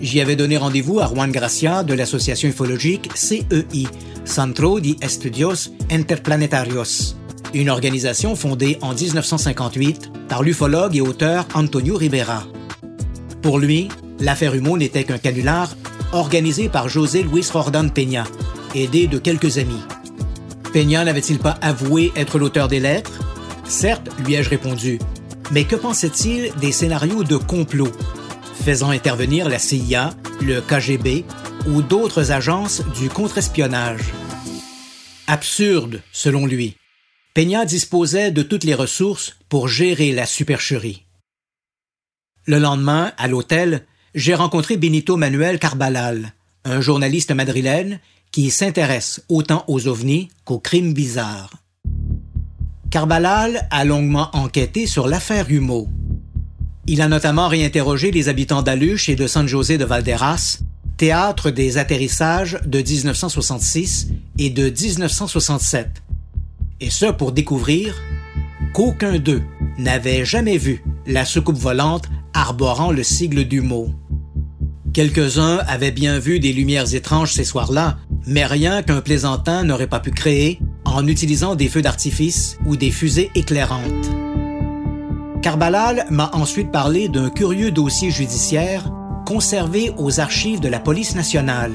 J'y 0.00 0.20
avais 0.20 0.36
donné 0.36 0.56
rendez-vous 0.56 1.00
à 1.00 1.06
Juan 1.06 1.30
Gracia 1.30 1.82
de 1.82 1.94
l'association 1.94 2.48
ufologique 2.48 3.10
CEI, 3.14 3.86
Centro 4.24 4.80
de 4.80 4.96
Estudios 5.02 5.70
Interplanetarios, 5.90 7.14
une 7.52 7.68
organisation 7.68 8.34
fondée 8.34 8.78
en 8.80 8.94
1958 8.94 10.10
par 10.28 10.42
l'ufologue 10.42 10.96
et 10.96 11.02
auteur 11.02 11.46
Antonio 11.54 11.96
Ribera. 11.96 12.44
Pour 13.42 13.58
lui, 13.58 13.88
l'affaire 14.18 14.54
Humo 14.54 14.78
n'était 14.78 15.04
qu'un 15.04 15.18
canular 15.18 15.76
organisé 16.12 16.68
par 16.68 16.88
José 16.88 17.22
Luis 17.22 17.46
Jordan 17.52 17.90
Peña, 17.90 18.24
aidé 18.74 19.06
de 19.06 19.18
quelques 19.18 19.58
amis. 19.58 19.82
Peña 20.72 21.04
n'avait-il 21.04 21.38
pas 21.38 21.58
avoué 21.60 22.10
être 22.16 22.38
l'auteur 22.38 22.68
des 22.68 22.80
lettres? 22.80 23.20
Certes, 23.64 24.08
lui 24.24 24.34
ai-je 24.34 24.50
répondu, 24.50 24.98
mais 25.52 25.64
que 25.64 25.76
pensait-il 25.76 26.52
des 26.60 26.72
scénarios 26.72 27.24
de 27.24 27.36
complot, 27.36 27.92
faisant 28.64 28.90
intervenir 28.90 29.48
la 29.48 29.58
CIA, 29.58 30.14
le 30.40 30.60
KGB 30.60 31.24
ou 31.66 31.82
d'autres 31.82 32.30
agences 32.30 32.82
du 32.98 33.08
contre-espionnage 33.08 34.12
Absurde, 35.26 36.02
selon 36.12 36.46
lui. 36.46 36.76
Peña 37.32 37.64
disposait 37.64 38.30
de 38.30 38.42
toutes 38.42 38.64
les 38.64 38.74
ressources 38.74 39.36
pour 39.48 39.68
gérer 39.68 40.12
la 40.12 40.26
supercherie. 40.26 41.04
Le 42.44 42.58
lendemain, 42.58 43.12
à 43.16 43.26
l'hôtel, 43.26 43.86
j'ai 44.14 44.34
rencontré 44.34 44.76
Benito 44.76 45.16
Manuel 45.16 45.58
Carbalal, 45.58 46.34
un 46.64 46.80
journaliste 46.80 47.32
madrilène 47.32 48.00
qui 48.30 48.50
s'intéresse 48.50 49.22
autant 49.28 49.64
aux 49.66 49.88
ovnis 49.88 50.28
qu'aux 50.44 50.58
crimes 50.58 50.92
bizarres. 50.92 51.50
Carbalal 52.90 53.66
a 53.70 53.84
longuement 53.84 54.28
enquêté 54.34 54.86
sur 54.86 55.08
l'affaire 55.08 55.50
Humo. 55.50 55.88
Il 56.86 57.00
a 57.00 57.08
notamment 57.08 57.48
réinterrogé 57.48 58.10
les 58.10 58.28
habitants 58.28 58.62
d'Aluche 58.62 59.08
et 59.08 59.16
de 59.16 59.26
San 59.26 59.48
José 59.48 59.78
de 59.78 59.84
Valderas, 59.84 60.58
théâtre 60.96 61.50
des 61.50 61.78
atterrissages 61.78 62.58
de 62.64 62.78
1966 62.78 64.08
et 64.38 64.50
de 64.50 64.70
1967. 64.70 66.02
Et 66.80 66.90
ce 66.90 67.06
pour 67.06 67.32
découvrir 67.32 68.00
qu'aucun 68.72 69.18
d'eux 69.18 69.42
n'avait 69.78 70.24
jamais 70.24 70.56
vu 70.56 70.82
la 71.06 71.24
soucoupe 71.24 71.58
volante 71.58 72.08
arborant 72.32 72.90
le 72.90 73.02
sigle 73.02 73.44
du 73.44 73.60
mot. 73.60 73.90
Quelques-uns 74.92 75.58
avaient 75.66 75.90
bien 75.90 76.18
vu 76.18 76.38
des 76.38 76.52
lumières 76.52 76.94
étranges 76.94 77.32
ces 77.32 77.44
soirs-là, 77.44 77.98
mais 78.26 78.46
rien 78.46 78.82
qu'un 78.82 79.00
plaisantin 79.00 79.64
n'aurait 79.64 79.88
pas 79.88 80.00
pu 80.00 80.12
créer 80.12 80.60
en 80.84 81.06
utilisant 81.06 81.56
des 81.56 81.68
feux 81.68 81.82
d'artifice 81.82 82.58
ou 82.64 82.76
des 82.76 82.90
fusées 82.90 83.30
éclairantes. 83.34 84.10
Carbalal 85.42 86.06
m'a 86.10 86.30
ensuite 86.32 86.70
parlé 86.70 87.08
d'un 87.08 87.28
curieux 87.28 87.70
dossier 87.70 88.10
judiciaire 88.10 88.90
conservé 89.24 89.92
aux 89.96 90.20
archives 90.20 90.60
de 90.60 90.68
la 90.68 90.80
police 90.80 91.14
nationale. 91.14 91.72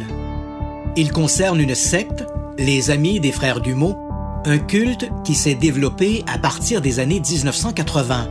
Il 0.95 1.11
concerne 1.11 1.59
une 1.59 1.75
secte, 1.75 2.25
les 2.57 2.91
Amis 2.91 3.19
des 3.19 3.31
Frères 3.31 3.61
Dumont, 3.61 3.97
un 4.45 4.57
culte 4.57 5.09
qui 5.23 5.35
s'est 5.35 5.55
développé 5.55 6.23
à 6.27 6.37
partir 6.37 6.81
des 6.81 6.99
années 6.99 7.19
1980. 7.19 8.27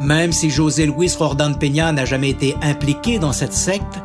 Même 0.00 0.32
si 0.32 0.50
José 0.50 0.86
Luis 0.86 1.14
Jordan 1.18 1.56
Peña 1.56 1.92
n'a 1.92 2.04
jamais 2.04 2.30
été 2.30 2.54
impliqué 2.62 3.18
dans 3.18 3.32
cette 3.32 3.52
secte, 3.52 4.02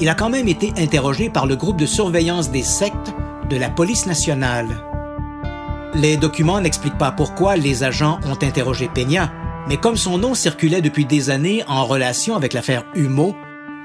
il 0.00 0.08
a 0.08 0.14
quand 0.14 0.30
même 0.30 0.48
été 0.48 0.72
interrogé 0.78 1.28
par 1.28 1.46
le 1.46 1.56
groupe 1.56 1.76
de 1.76 1.86
surveillance 1.86 2.50
des 2.50 2.62
sectes 2.62 3.12
de 3.50 3.56
la 3.56 3.68
police 3.68 4.06
nationale. 4.06 4.68
Les 5.94 6.16
documents 6.16 6.60
n'expliquent 6.60 6.98
pas 6.98 7.12
pourquoi 7.12 7.56
les 7.56 7.84
agents 7.84 8.18
ont 8.24 8.42
interrogé 8.42 8.88
Peña, 8.88 9.30
mais 9.68 9.76
comme 9.76 9.96
son 9.96 10.18
nom 10.18 10.34
circulait 10.34 10.80
depuis 10.80 11.04
des 11.04 11.28
années 11.30 11.62
en 11.68 11.84
relation 11.84 12.34
avec 12.34 12.54
l'affaire 12.54 12.84
Humo, 12.94 13.34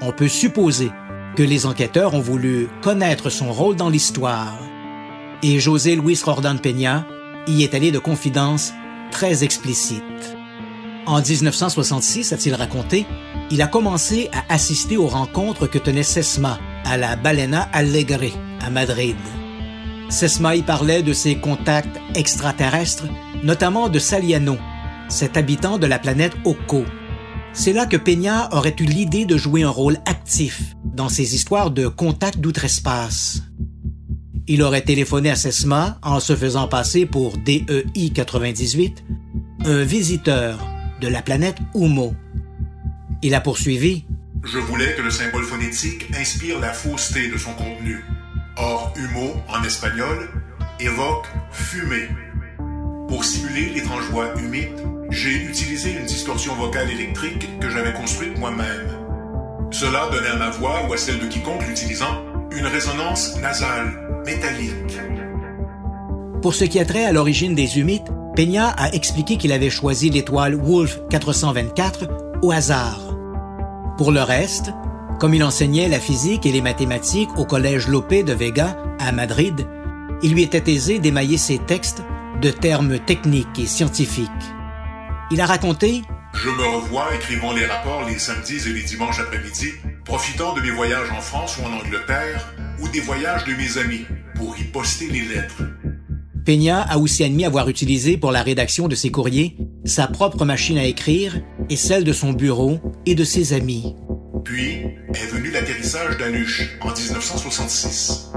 on 0.00 0.12
peut 0.12 0.28
supposer 0.28 0.90
que 1.36 1.42
les 1.42 1.66
enquêteurs 1.66 2.14
ont 2.14 2.20
voulu 2.20 2.68
connaître 2.82 3.30
son 3.30 3.52
rôle 3.52 3.76
dans 3.76 3.88
l'histoire. 3.88 4.58
Et 5.42 5.60
José 5.60 5.96
Luis 5.96 6.20
Jordan 6.24 6.58
Peña 6.58 7.06
y 7.46 7.62
est 7.62 7.74
allé 7.74 7.90
de 7.90 7.98
confidences 7.98 8.72
très 9.10 9.44
explicites. 9.44 10.02
En 11.06 11.22
1966, 11.22 12.32
a-t-il 12.32 12.54
raconté, 12.54 13.06
il 13.50 13.62
a 13.62 13.66
commencé 13.66 14.28
à 14.32 14.52
assister 14.52 14.96
aux 14.96 15.06
rencontres 15.06 15.66
que 15.66 15.78
tenait 15.78 16.02
Sesma 16.02 16.58
à 16.84 16.96
la 16.96 17.16
Balena 17.16 17.62
Alegre 17.72 18.32
à 18.60 18.68
Madrid. 18.68 19.16
Sesma 20.10 20.56
y 20.56 20.62
parlait 20.62 21.02
de 21.02 21.12
ses 21.12 21.36
contacts 21.36 21.98
extraterrestres, 22.14 23.06
notamment 23.42 23.88
de 23.88 23.98
Saliano, 23.98 24.58
cet 25.08 25.36
habitant 25.36 25.78
de 25.78 25.86
la 25.86 25.98
planète 25.98 26.32
Oko. 26.44 26.84
C'est 27.52 27.72
là 27.72 27.86
que 27.86 27.96
Peña 27.96 28.48
aurait 28.52 28.76
eu 28.78 28.84
l'idée 28.84 29.24
de 29.24 29.36
jouer 29.36 29.62
un 29.62 29.70
rôle 29.70 29.98
actif 30.06 30.62
dans 30.84 31.08
ces 31.08 31.34
histoires 31.34 31.70
de 31.70 31.88
contact 31.88 32.38
d'outre-espace. 32.38 33.42
Il 34.46 34.62
aurait 34.62 34.82
téléphoné 34.82 35.30
à 35.30 35.36
Sesma 35.36 35.98
en 36.02 36.20
se 36.20 36.34
faisant 36.34 36.68
passer 36.68 37.04
pour 37.04 37.36
DEI 37.36 38.10
98, 38.14 39.04
un 39.64 39.82
visiteur 39.82 40.66
de 41.00 41.08
la 41.08 41.20
planète 41.20 41.58
Humo. 41.74 42.14
Il 43.22 43.34
a 43.34 43.40
poursuivi. 43.40 44.04
Je 44.44 44.58
voulais 44.58 44.94
que 44.94 45.02
le 45.02 45.10
symbole 45.10 45.44
phonétique 45.44 46.06
inspire 46.18 46.60
la 46.60 46.72
fausseté 46.72 47.28
de 47.28 47.36
son 47.36 47.52
contenu. 47.52 48.04
Or, 48.56 48.94
humo, 48.96 49.34
en 49.48 49.62
espagnol, 49.64 50.28
évoque 50.80 51.26
fumée. 51.50 52.08
Pour 53.08 53.24
simuler 53.24 53.70
l'étrange 53.74 54.04
voix 54.10 54.32
humide, 54.38 54.80
j'ai 55.10 55.44
utilisé 55.44 55.92
une 55.92 56.04
distorsion 56.04 56.54
vocale 56.54 56.90
électrique 56.90 57.58
que 57.60 57.70
j'avais 57.70 57.92
construite 57.92 58.38
moi-même. 58.38 58.88
Cela 59.70 60.08
donnait 60.10 60.28
à 60.28 60.36
ma 60.36 60.50
voix 60.50 60.86
ou 60.88 60.92
à 60.92 60.96
celle 60.96 61.18
de 61.18 61.26
quiconque 61.26 61.66
l'utilisant 61.66 62.22
une 62.56 62.66
résonance 62.66 63.36
nasale, 63.40 64.22
métallique. 64.26 64.98
Pour 66.42 66.54
ce 66.54 66.64
qui 66.64 66.78
a 66.78 66.84
trait 66.84 67.04
à 67.04 67.12
l'origine 67.12 67.54
des 67.54 67.78
humides, 67.78 68.08
Peña 68.34 68.68
a 68.68 68.92
expliqué 68.92 69.36
qu'il 69.36 69.52
avait 69.52 69.70
choisi 69.70 70.10
l'étoile 70.10 70.54
Wolf 70.54 71.00
424 71.10 72.08
au 72.42 72.52
hasard. 72.52 73.00
Pour 73.96 74.12
le 74.12 74.22
reste, 74.22 74.72
comme 75.18 75.34
il 75.34 75.42
enseignait 75.42 75.88
la 75.88 75.98
physique 75.98 76.46
et 76.46 76.52
les 76.52 76.60
mathématiques 76.60 77.36
au 77.36 77.44
collège 77.44 77.88
Lopé 77.88 78.22
de 78.22 78.32
Vega 78.32 78.76
à 79.00 79.10
Madrid, 79.10 79.66
il 80.22 80.32
lui 80.32 80.42
était 80.42 80.70
aisé 80.72 80.98
d'émailler 80.98 81.38
ses 81.38 81.58
textes 81.58 82.02
de 82.40 82.50
termes 82.50 82.98
techniques 83.00 83.58
et 83.58 83.66
scientifiques. 83.66 84.28
Il 85.30 85.40
a 85.42 85.46
raconté 85.46 86.02
Je 86.32 86.48
me 86.48 86.76
revois 86.76 87.14
écrivant 87.14 87.52
les 87.52 87.66
rapports 87.66 88.08
les 88.08 88.18
samedis 88.18 88.66
et 88.66 88.72
les 88.72 88.82
dimanches 88.82 89.20
après-midi, 89.20 89.72
profitant 90.04 90.54
de 90.54 90.62
mes 90.62 90.70
voyages 90.70 91.10
en 91.10 91.20
France 91.20 91.58
ou 91.58 91.66
en 91.66 91.72
Angleterre, 91.72 92.54
ou 92.80 92.88
des 92.88 93.00
voyages 93.00 93.44
de 93.44 93.52
mes 93.52 93.76
amis, 93.76 94.06
pour 94.34 94.58
y 94.58 94.64
poster 94.64 95.08
les 95.08 95.22
lettres. 95.22 95.62
Peña 96.46 96.80
a 96.80 96.96
aussi 96.96 97.24
admis 97.24 97.44
avoir 97.44 97.68
utilisé 97.68 98.16
pour 98.16 98.32
la 98.32 98.42
rédaction 98.42 98.88
de 98.88 98.94
ses 98.94 99.10
courriers 99.10 99.58
sa 99.84 100.06
propre 100.06 100.46
machine 100.46 100.78
à 100.78 100.84
écrire 100.84 101.42
et 101.68 101.76
celle 101.76 102.04
de 102.04 102.12
son 102.12 102.32
bureau 102.32 102.80
et 103.04 103.14
de 103.14 103.24
ses 103.24 103.52
amis. 103.52 103.94
Puis 104.44 104.84
est 105.12 105.30
venu 105.30 105.50
l'atterrissage 105.50 106.16
d'Anush 106.16 106.70
en 106.80 106.88
1966. 106.88 108.32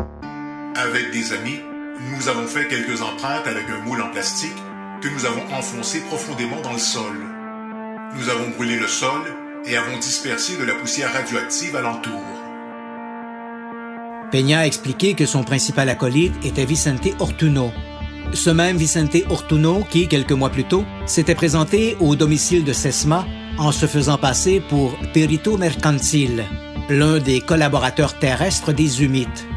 Avec 0.75 1.11
des 1.11 1.31
amis, 1.31 1.59
nous 2.13 2.27
avons 2.27 2.47
fait 2.47 2.67
quelques 2.67 3.01
empreintes 3.01 3.47
avec 3.47 3.63
un 3.69 3.85
moule 3.85 4.01
en 4.01 4.09
plastique 4.09 4.51
que 5.01 5.09
nous 5.09 5.25
avons 5.25 5.43
enfoncé 5.53 6.01
profondément 6.01 6.61
dans 6.61 6.73
le 6.73 6.79
sol. 6.79 7.17
Nous 8.15 8.29
avons 8.29 8.49
brûlé 8.49 8.77
le 8.77 8.87
sol 8.87 9.21
et 9.65 9.75
avons 9.75 9.97
dispersé 9.97 10.57
de 10.57 10.63
la 10.63 10.75
poussière 10.75 11.11
radioactive 11.11 11.75
alentour. 11.75 12.21
Peña 14.31 14.59
a 14.59 14.65
expliqué 14.65 15.13
que 15.13 15.25
son 15.25 15.43
principal 15.43 15.89
acolyte 15.89 16.33
était 16.45 16.65
Vicente 16.65 17.09
Ortuno, 17.19 17.71
ce 18.33 18.49
même 18.49 18.77
Vicente 18.77 19.17
Ortuno 19.29 19.83
qui, 19.89 20.07
quelques 20.07 20.31
mois 20.31 20.49
plus 20.49 20.63
tôt, 20.63 20.85
s'était 21.05 21.35
présenté 21.35 21.97
au 21.99 22.15
domicile 22.15 22.63
de 22.63 22.71
Sesma 22.71 23.25
en 23.57 23.71
se 23.71 23.87
faisant 23.87 24.17
passer 24.17 24.61
pour 24.61 24.95
Perito 25.13 25.57
Mercantil, 25.57 26.45
l'un 26.89 27.19
des 27.19 27.41
collaborateurs 27.41 28.17
terrestres 28.17 28.71
des 28.71 29.03
Humites. 29.03 29.47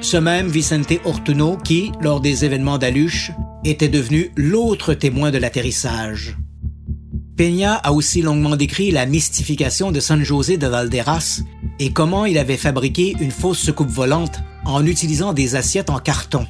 Ce 0.00 0.16
même 0.16 0.48
Vicente 0.48 0.94
Ortuno 1.04 1.56
qui, 1.56 1.92
lors 2.00 2.20
des 2.20 2.44
événements 2.44 2.78
d'Aluche, 2.78 3.32
était 3.64 3.88
devenu 3.88 4.30
l'autre 4.36 4.94
témoin 4.94 5.30
de 5.30 5.38
l'atterrissage. 5.38 6.36
Peña 7.36 7.74
a 7.74 7.92
aussi 7.92 8.20
longuement 8.20 8.56
décrit 8.56 8.90
la 8.90 9.06
mystification 9.06 9.92
de 9.92 10.00
San 10.00 10.22
José 10.24 10.56
de 10.56 10.66
Valderas 10.66 11.42
et 11.78 11.92
comment 11.92 12.24
il 12.24 12.36
avait 12.36 12.56
fabriqué 12.56 13.14
une 13.20 13.30
fausse 13.30 13.60
soucoupe 13.60 13.90
volante 13.90 14.40
en 14.64 14.84
utilisant 14.84 15.32
des 15.32 15.54
assiettes 15.54 15.90
en 15.90 15.98
carton. 15.98 16.46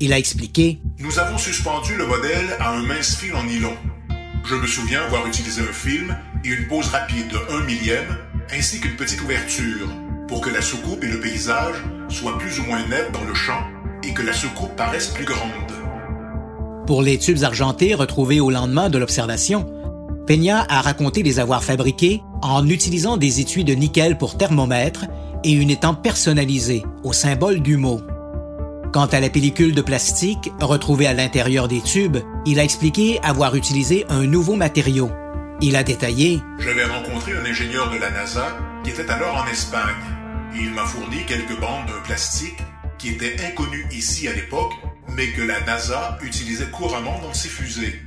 Il 0.00 0.12
a 0.12 0.18
expliqué 0.18 0.80
Nous 0.98 1.18
avons 1.18 1.38
suspendu 1.38 1.96
le 1.96 2.06
modèle 2.06 2.56
à 2.58 2.74
un 2.74 2.82
mince 2.82 3.14
fil 3.14 3.34
en 3.34 3.44
nylon. 3.44 3.76
Je 4.44 4.56
me 4.56 4.66
souviens 4.66 5.02
avoir 5.02 5.26
utilisé 5.26 5.62
un 5.62 5.72
film 5.72 6.16
et 6.44 6.48
une 6.48 6.66
pose 6.66 6.88
rapide 6.88 7.28
de 7.28 7.38
1 7.54 7.64
millième, 7.64 8.18
ainsi 8.52 8.80
qu'une 8.80 8.96
petite 8.96 9.22
ouverture, 9.22 9.88
pour 10.26 10.40
que 10.40 10.50
la 10.50 10.60
soucoupe 10.60 11.04
et 11.04 11.08
le 11.08 11.20
paysage 11.20 11.76
soient 12.08 12.38
plus 12.38 12.58
ou 12.58 12.64
moins 12.64 12.84
nets 12.88 13.12
dans 13.12 13.24
le 13.24 13.34
champ 13.34 13.62
et 14.02 14.12
que 14.12 14.22
la 14.22 14.32
soucoupe 14.32 14.74
paraisse 14.76 15.08
plus 15.08 15.24
grande. 15.24 15.83
Pour 16.86 17.02
les 17.02 17.18
tubes 17.18 17.42
argentés 17.42 17.94
retrouvés 17.94 18.40
au 18.40 18.50
lendemain 18.50 18.90
de 18.90 18.98
l'observation, 18.98 19.66
Peña 20.26 20.66
a 20.68 20.82
raconté 20.82 21.22
les 21.22 21.38
avoir 21.38 21.64
fabriqués 21.64 22.22
en 22.42 22.68
utilisant 22.68 23.16
des 23.16 23.40
étuis 23.40 23.64
de 23.64 23.72
nickel 23.72 24.18
pour 24.18 24.36
thermomètre 24.36 25.06
et 25.44 25.52
une 25.52 25.70
étampe 25.70 26.02
personnalisée 26.02 26.84
au 27.02 27.12
symbole 27.12 27.60
du 27.60 27.78
mot. 27.78 28.00
Quant 28.92 29.06
à 29.06 29.18
la 29.18 29.30
pellicule 29.30 29.74
de 29.74 29.80
plastique 29.80 30.52
retrouvée 30.60 31.06
à 31.06 31.14
l'intérieur 31.14 31.68
des 31.68 31.80
tubes, 31.80 32.18
il 32.44 32.60
a 32.60 32.64
expliqué 32.64 33.18
avoir 33.22 33.54
utilisé 33.56 34.04
un 34.10 34.24
nouveau 34.24 34.54
matériau. 34.54 35.10
Il 35.62 35.76
a 35.76 35.84
détaillé 35.84 36.40
J'avais 36.58 36.84
rencontré 36.84 37.32
un 37.32 37.44
ingénieur 37.44 37.90
de 37.90 37.96
la 37.96 38.10
NASA 38.10 38.56
qui 38.84 38.90
était 38.90 39.10
alors 39.10 39.36
en 39.36 39.46
Espagne. 39.50 39.94
Il 40.54 40.70
m'a 40.72 40.84
fourni 40.84 41.24
quelques 41.26 41.58
bandes 41.58 41.86
de 41.86 42.06
plastique 42.06 42.58
qui 42.98 43.08
étaient 43.08 43.36
inconnues 43.46 43.86
ici 43.90 44.28
à 44.28 44.34
l'époque, 44.34 44.72
mais 45.08 45.28
que 45.28 45.42
la 45.42 45.60
NASA 45.60 46.18
utilisait 46.22 46.70
couramment 46.70 47.18
dans 47.20 47.34
ses 47.34 47.48
fusées. 47.48 48.00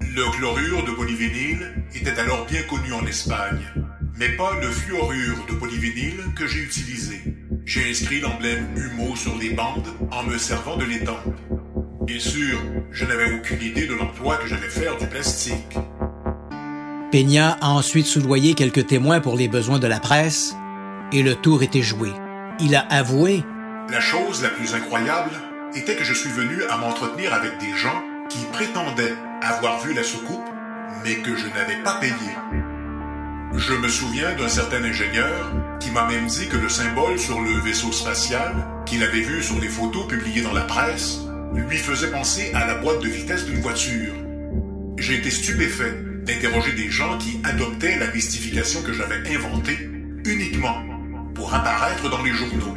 Le 0.00 0.24
chlorure 0.32 0.84
de 0.84 0.92
polyvinyle 0.92 1.84
était 1.94 2.18
alors 2.18 2.46
bien 2.46 2.62
connu 2.62 2.92
en 2.92 3.04
Espagne, 3.06 3.60
mais 4.18 4.30
pas 4.30 4.58
le 4.60 4.70
fluorure 4.70 5.44
de 5.48 5.54
polyvinyle 5.54 6.22
que 6.34 6.46
j'ai 6.46 6.60
utilisé. 6.60 7.20
J'ai 7.66 7.90
inscrit 7.90 8.20
l'emblème 8.20 8.66
Humo 8.76 9.16
sur 9.16 9.36
les 9.36 9.50
bandes 9.50 9.88
en 10.12 10.22
me 10.22 10.38
servant 10.38 10.76
de 10.76 10.84
l'étampe. 10.84 11.36
Bien 12.02 12.20
sûr, 12.20 12.58
je 12.92 13.04
n'avais 13.04 13.32
aucune 13.34 13.60
idée 13.60 13.86
de 13.86 13.94
l'emploi 13.94 14.36
que 14.36 14.46
j'allais 14.46 14.70
faire 14.70 14.96
du 14.96 15.06
plastique. 15.06 15.76
Peña 17.10 17.58
a 17.60 17.70
ensuite 17.70 18.06
soudoyé 18.06 18.54
quelques 18.54 18.86
témoins 18.86 19.20
pour 19.20 19.36
les 19.36 19.48
besoins 19.48 19.78
de 19.78 19.86
la 19.86 20.00
presse 20.00 20.54
et 21.12 21.22
le 21.22 21.34
tour 21.34 21.62
était 21.62 21.82
joué. 21.82 22.10
Il 22.60 22.74
a 22.74 22.80
avoué 22.80 23.42
La 23.90 24.00
chose 24.00 24.42
la 24.42 24.48
plus 24.48 24.74
incroyable 24.74 25.32
était 25.74 25.96
que 25.96 26.04
je 26.04 26.14
suis 26.14 26.30
venu 26.30 26.62
à 26.70 26.76
m'entretenir 26.76 27.34
avec 27.34 27.58
des 27.58 27.74
gens 27.76 28.02
qui 28.28 28.44
prétendaient 28.52 29.14
avoir 29.42 29.80
vu 29.80 29.94
la 29.94 30.02
soucoupe, 30.02 30.44
mais 31.04 31.16
que 31.16 31.36
je 31.36 31.46
n'avais 31.48 31.82
pas 31.82 31.98
payé. 32.00 32.12
Je 33.54 33.74
me 33.74 33.88
souviens 33.88 34.34
d'un 34.34 34.48
certain 34.48 34.82
ingénieur 34.84 35.52
qui 35.80 35.90
m'a 35.90 36.06
même 36.06 36.26
dit 36.26 36.48
que 36.48 36.56
le 36.56 36.68
symbole 36.68 37.18
sur 37.18 37.40
le 37.40 37.58
vaisseau 37.60 37.92
spatial, 37.92 38.66
qu'il 38.84 39.02
avait 39.02 39.20
vu 39.20 39.42
sur 39.42 39.58
les 39.60 39.68
photos 39.68 40.06
publiées 40.06 40.42
dans 40.42 40.52
la 40.52 40.62
presse, 40.62 41.20
lui 41.54 41.78
faisait 41.78 42.10
penser 42.10 42.50
à 42.54 42.66
la 42.66 42.74
boîte 42.74 43.00
de 43.00 43.08
vitesse 43.08 43.46
d'une 43.46 43.60
voiture. 43.60 44.12
J'ai 44.98 45.14
été 45.14 45.30
stupéfait 45.30 45.96
d'interroger 46.24 46.72
des 46.72 46.90
gens 46.90 47.16
qui 47.18 47.40
adoptaient 47.44 47.98
la 47.98 48.10
mystification 48.12 48.82
que 48.82 48.92
j'avais 48.92 49.22
inventée 49.34 49.78
uniquement 50.24 50.82
pour 51.34 51.54
apparaître 51.54 52.10
dans 52.10 52.22
les 52.22 52.32
journaux. 52.32 52.76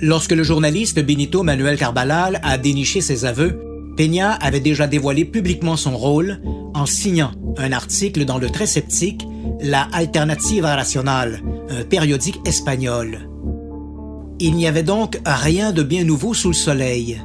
Lorsque 0.00 0.32
le 0.32 0.44
journaliste 0.44 1.04
Benito 1.04 1.42
Manuel 1.42 1.76
Carbalal 1.76 2.38
a 2.44 2.56
déniché 2.56 3.00
ses 3.00 3.24
aveux, 3.24 3.60
Peña 3.96 4.30
avait 4.30 4.60
déjà 4.60 4.86
dévoilé 4.86 5.24
publiquement 5.24 5.76
son 5.76 5.96
rôle 5.96 6.40
en 6.72 6.86
signant 6.86 7.32
un 7.56 7.72
article 7.72 8.24
dans 8.24 8.38
le 8.38 8.48
très 8.48 8.68
sceptique 8.68 9.26
La 9.60 9.88
Alternativa 9.92 10.76
Racional, 10.76 11.42
un 11.68 11.82
périodique 11.82 12.38
espagnol. 12.46 13.28
Il 14.38 14.54
n'y 14.54 14.68
avait 14.68 14.84
donc 14.84 15.18
rien 15.26 15.72
de 15.72 15.82
bien 15.82 16.04
nouveau 16.04 16.32
sous 16.32 16.50
le 16.50 16.54
soleil, 16.54 17.20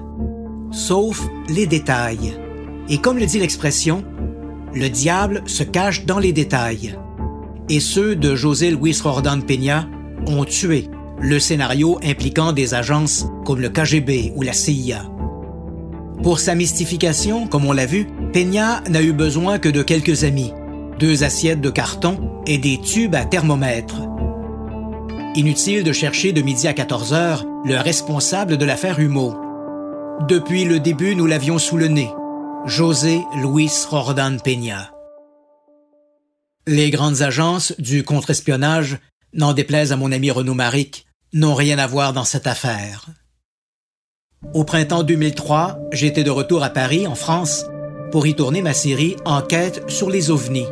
sauf 0.71 1.29
les 1.49 1.67
détails. 1.67 2.33
Et 2.89 2.97
comme 2.97 3.19
le 3.19 3.27
dit 3.27 3.37
l'expression, 3.37 4.03
le 4.73 4.89
diable 4.89 5.43
se 5.45 5.61
cache 5.61 6.05
dans 6.05 6.17
les 6.17 6.33
détails. 6.33 6.97
Et 7.69 7.79
ceux 7.79 8.15
de 8.15 8.33
José 8.33 8.71
Luis 8.71 8.99
Rordan 9.03 9.41
Peña 9.41 9.87
ont 10.25 10.43
tué 10.43 10.89
le 11.21 11.39
scénario 11.39 11.99
impliquant 12.03 12.53
des 12.53 12.73
agences 12.73 13.27
comme 13.45 13.61
le 13.61 13.69
KGB 13.69 14.33
ou 14.35 14.41
la 14.41 14.53
CIA. 14.53 15.05
Pour 16.21 16.39
sa 16.39 16.55
mystification, 16.55 17.47
comme 17.47 17.65
on 17.65 17.73
l'a 17.73 17.85
vu, 17.85 18.07
Peña 18.31 18.81
n'a 18.89 19.01
eu 19.01 19.13
besoin 19.13 19.59
que 19.59 19.69
de 19.69 19.83
quelques 19.83 20.23
amis, 20.23 20.53
deux 20.99 21.23
assiettes 21.23 21.61
de 21.61 21.69
carton 21.69 22.41
et 22.47 22.57
des 22.57 22.79
tubes 22.79 23.15
à 23.15 23.25
thermomètre. 23.25 24.01
Inutile 25.35 25.83
de 25.83 25.91
chercher 25.91 26.31
de 26.31 26.41
midi 26.41 26.67
à 26.67 26.73
14 26.73 27.13
heures 27.13 27.45
le 27.65 27.77
responsable 27.77 28.57
de 28.57 28.65
l'affaire 28.65 28.99
Humo. 28.99 29.35
Depuis 30.27 30.63
le 30.63 30.79
début, 30.79 31.15
nous 31.15 31.25
l'avions 31.25 31.57
sous 31.57 31.77
le 31.77 31.87
nez. 31.87 32.09
José 32.65 33.21
Luis 33.35 33.71
Rordan 33.89 34.37
Peña. 34.41 34.91
Les 36.67 36.91
grandes 36.91 37.21
agences 37.21 37.73
du 37.79 38.03
contre-espionnage, 38.03 38.99
n'en 39.33 39.53
déplaise 39.53 39.91
à 39.91 39.97
mon 39.97 40.11
ami 40.11 40.31
Renaud 40.31 40.53
Maric, 40.53 41.05
n'ont 41.33 41.55
rien 41.55 41.79
à 41.79 41.87
voir 41.87 42.13
dans 42.13 42.23
cette 42.23 42.47
affaire. 42.47 43.07
Au 44.53 44.63
printemps 44.63 45.03
2003, 45.03 45.79
j'étais 45.91 46.23
de 46.23 46.29
retour 46.29 46.63
à 46.63 46.69
Paris, 46.69 47.07
en 47.07 47.15
France, 47.15 47.65
pour 48.11 48.27
y 48.27 48.35
tourner 48.35 48.61
ma 48.61 48.73
série 48.73 49.15
Enquête 49.25 49.89
sur 49.89 50.09
les 50.09 50.29
ovnis. 50.29 50.67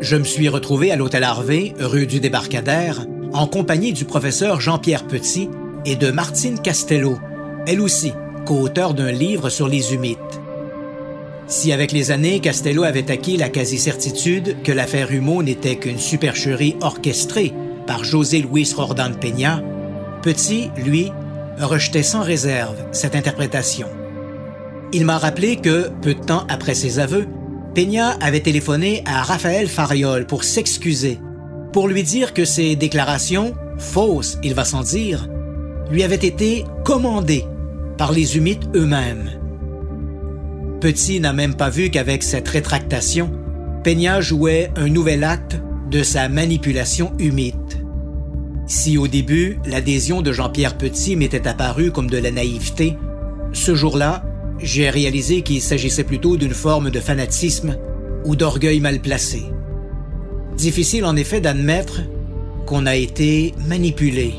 Je 0.00 0.16
me 0.16 0.24
suis 0.24 0.48
retrouvé 0.48 0.90
à 0.90 0.96
l'hôtel 0.96 1.22
Harvey, 1.22 1.74
rue 1.78 2.06
du 2.06 2.18
Débarcadère, 2.18 3.06
en 3.32 3.46
compagnie 3.46 3.92
du 3.92 4.04
professeur 4.04 4.60
Jean-Pierre 4.60 5.06
Petit 5.06 5.48
et 5.84 5.96
de 5.96 6.10
Martine 6.10 6.60
Castello, 6.60 7.18
elle 7.66 7.80
aussi 7.80 8.12
co-auteur 8.44 8.94
d'un 8.94 9.12
livre 9.12 9.48
sur 9.48 9.68
les 9.68 9.94
humites. 9.94 10.41
Si 11.46 11.72
avec 11.72 11.92
les 11.92 12.10
années, 12.10 12.40
Castello 12.40 12.84
avait 12.84 13.10
acquis 13.10 13.36
la 13.36 13.48
quasi-certitude 13.48 14.62
que 14.62 14.72
l'affaire 14.72 15.12
Humeau 15.12 15.42
n'était 15.42 15.76
qu'une 15.76 15.98
supercherie 15.98 16.76
orchestrée 16.80 17.52
par 17.86 18.04
José 18.04 18.40
Luis 18.40 18.72
Rordan 18.74 19.12
Peña, 19.20 19.62
Petit, 20.22 20.70
lui, 20.76 21.10
rejetait 21.58 22.04
sans 22.04 22.22
réserve 22.22 22.76
cette 22.92 23.16
interprétation. 23.16 23.88
Il 24.92 25.04
m'a 25.04 25.18
rappelé 25.18 25.56
que, 25.56 25.90
peu 26.00 26.14
de 26.14 26.20
temps 26.20 26.46
après 26.48 26.74
ses 26.74 27.00
aveux, 27.00 27.26
Peña 27.74 28.10
avait 28.20 28.40
téléphoné 28.40 29.02
à 29.04 29.22
Raphaël 29.24 29.66
Fariol 29.66 30.26
pour 30.26 30.44
s'excuser, 30.44 31.18
pour 31.72 31.88
lui 31.88 32.04
dire 32.04 32.34
que 32.34 32.44
ses 32.44 32.76
déclarations, 32.76 33.54
fausses, 33.78 34.38
il 34.44 34.54
va 34.54 34.64
sans 34.64 34.82
dire, 34.82 35.28
lui 35.90 36.04
avaient 36.04 36.14
été 36.14 36.64
commandées 36.84 37.44
par 37.98 38.12
les 38.12 38.36
humites 38.36 38.68
eux-mêmes. 38.76 39.41
Petit 40.82 41.20
n'a 41.20 41.32
même 41.32 41.54
pas 41.54 41.70
vu 41.70 41.90
qu'avec 41.90 42.24
cette 42.24 42.48
rétractation, 42.48 43.30
Peña 43.84 44.20
jouait 44.20 44.72
un 44.74 44.88
nouvel 44.88 45.22
acte 45.22 45.60
de 45.88 46.02
sa 46.02 46.28
manipulation 46.28 47.12
humite. 47.20 47.78
Si 48.66 48.98
au 48.98 49.06
début, 49.06 49.60
l'adhésion 49.64 50.22
de 50.22 50.32
Jean-Pierre 50.32 50.76
Petit 50.76 51.14
m'était 51.14 51.46
apparue 51.46 51.92
comme 51.92 52.10
de 52.10 52.18
la 52.18 52.32
naïveté, 52.32 52.96
ce 53.52 53.76
jour-là, 53.76 54.24
j'ai 54.58 54.90
réalisé 54.90 55.42
qu'il 55.42 55.60
s'agissait 55.60 56.02
plutôt 56.02 56.36
d'une 56.36 56.52
forme 56.52 56.90
de 56.90 56.98
fanatisme 56.98 57.76
ou 58.24 58.34
d'orgueil 58.34 58.80
mal 58.80 58.98
placé. 58.98 59.44
Difficile 60.56 61.04
en 61.04 61.14
effet 61.14 61.40
d'admettre 61.40 62.00
qu'on 62.66 62.86
a 62.86 62.96
été 62.96 63.54
manipulé. 63.68 64.34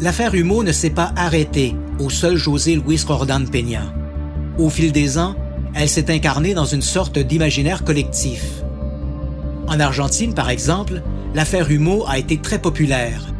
L'affaire 0.00 0.36
Humeau 0.36 0.62
ne 0.62 0.70
s'est 0.70 0.90
pas 0.90 1.12
arrêtée 1.16 1.74
au 1.98 2.08
seul 2.08 2.36
José 2.36 2.76
Luis 2.76 3.02
Rordan 3.04 3.44
Peña. 3.50 3.94
Au 4.58 4.68
fil 4.68 4.92
des 4.92 5.18
ans, 5.18 5.34
elle 5.74 5.88
s'est 5.88 6.12
incarnée 6.12 6.54
dans 6.54 6.64
une 6.64 6.82
sorte 6.82 7.18
d'imaginaire 7.18 7.84
collectif. 7.84 8.62
En 9.68 9.78
Argentine, 9.78 10.34
par 10.34 10.50
exemple, 10.50 11.02
l'affaire 11.34 11.70
Humeau 11.70 12.04
a 12.08 12.18
été 12.18 12.38
très 12.38 12.58
populaire. 12.58 13.32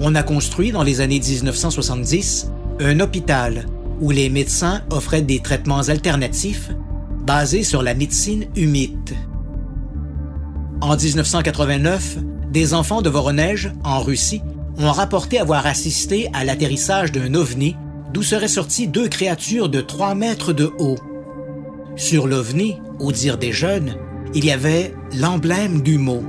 On 0.00 0.14
a 0.14 0.22
construit 0.22 0.72
dans 0.72 0.82
les 0.82 1.00
années 1.00 1.20
1970 1.20 2.50
un 2.80 3.00
hôpital 3.00 3.66
où 4.00 4.10
les 4.10 4.30
médecins 4.30 4.80
offraient 4.90 5.22
des 5.22 5.40
traitements 5.40 5.88
alternatifs 5.88 6.70
basés 7.26 7.62
sur 7.62 7.82
la 7.82 7.94
médecine 7.94 8.46
humide. 8.56 9.14
En 10.80 10.96
1989, 10.96 12.16
des 12.50 12.72
enfants 12.72 13.02
de 13.02 13.10
Voronezh, 13.10 13.72
en 13.84 14.00
Russie, 14.00 14.42
ont 14.78 14.90
rapporté 14.90 15.38
avoir 15.38 15.66
assisté 15.66 16.30
à 16.32 16.44
l'atterrissage 16.44 17.12
d'un 17.12 17.34
ovni 17.34 17.76
d'où 18.12 18.22
seraient 18.22 18.48
sorties 18.48 18.88
deux 18.88 19.08
créatures 19.08 19.68
de 19.68 19.80
3 19.80 20.14
mètres 20.14 20.52
de 20.52 20.70
haut. 20.78 20.98
Sur 21.96 22.26
l'ovni, 22.26 22.76
au 22.98 23.12
dire 23.12 23.38
des 23.38 23.52
jeunes, 23.52 23.96
il 24.34 24.44
y 24.44 24.50
avait 24.50 24.94
l'emblème 25.18 25.82
du 25.82 25.98
mot. 25.98 26.22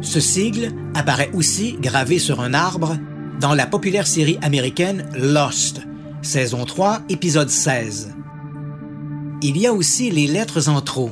Ce 0.00 0.20
sigle 0.20 0.72
apparaît 0.94 1.30
aussi 1.32 1.76
gravé 1.80 2.18
sur 2.18 2.40
un 2.40 2.54
arbre 2.54 2.96
dans 3.40 3.54
la 3.54 3.66
populaire 3.66 4.06
série 4.06 4.38
américaine 4.42 5.08
Lost, 5.16 5.82
saison 6.22 6.64
3, 6.64 7.02
épisode 7.08 7.50
16. 7.50 8.14
Il 9.42 9.56
y 9.56 9.66
a 9.66 9.72
aussi 9.72 10.10
les 10.10 10.26
lettres 10.26 10.68
en 10.68 10.80
trop. 10.80 11.10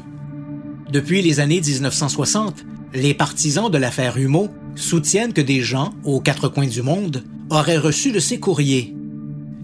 Depuis 0.90 1.22
les 1.22 1.38
années 1.38 1.60
1960, 1.60 2.64
les 2.94 3.14
partisans 3.14 3.70
de 3.70 3.78
l'affaire 3.78 4.16
Humeau 4.16 4.48
soutiennent 4.74 5.32
que 5.32 5.40
des 5.40 5.60
gens, 5.60 5.92
aux 6.04 6.20
quatre 6.20 6.48
coins 6.48 6.66
du 6.66 6.82
monde, 6.82 7.22
auraient 7.50 7.78
reçu 7.78 8.10
de 8.10 8.18
ces 8.18 8.40
courriers. 8.40 8.95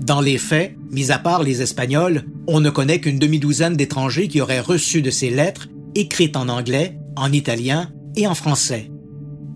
Dans 0.00 0.20
les 0.20 0.38
faits, 0.38 0.76
mis 0.90 1.10
à 1.10 1.18
part 1.18 1.42
les 1.42 1.62
Espagnols, 1.62 2.24
on 2.46 2.60
ne 2.60 2.70
connaît 2.70 3.00
qu'une 3.00 3.18
demi-douzaine 3.18 3.76
d'étrangers 3.76 4.28
qui 4.28 4.40
auraient 4.40 4.60
reçu 4.60 5.02
de 5.02 5.10
ces 5.10 5.30
lettres, 5.30 5.68
écrites 5.94 6.36
en 6.36 6.48
anglais, 6.48 6.98
en 7.16 7.32
italien 7.32 7.92
et 8.16 8.26
en 8.26 8.34
français. 8.34 8.90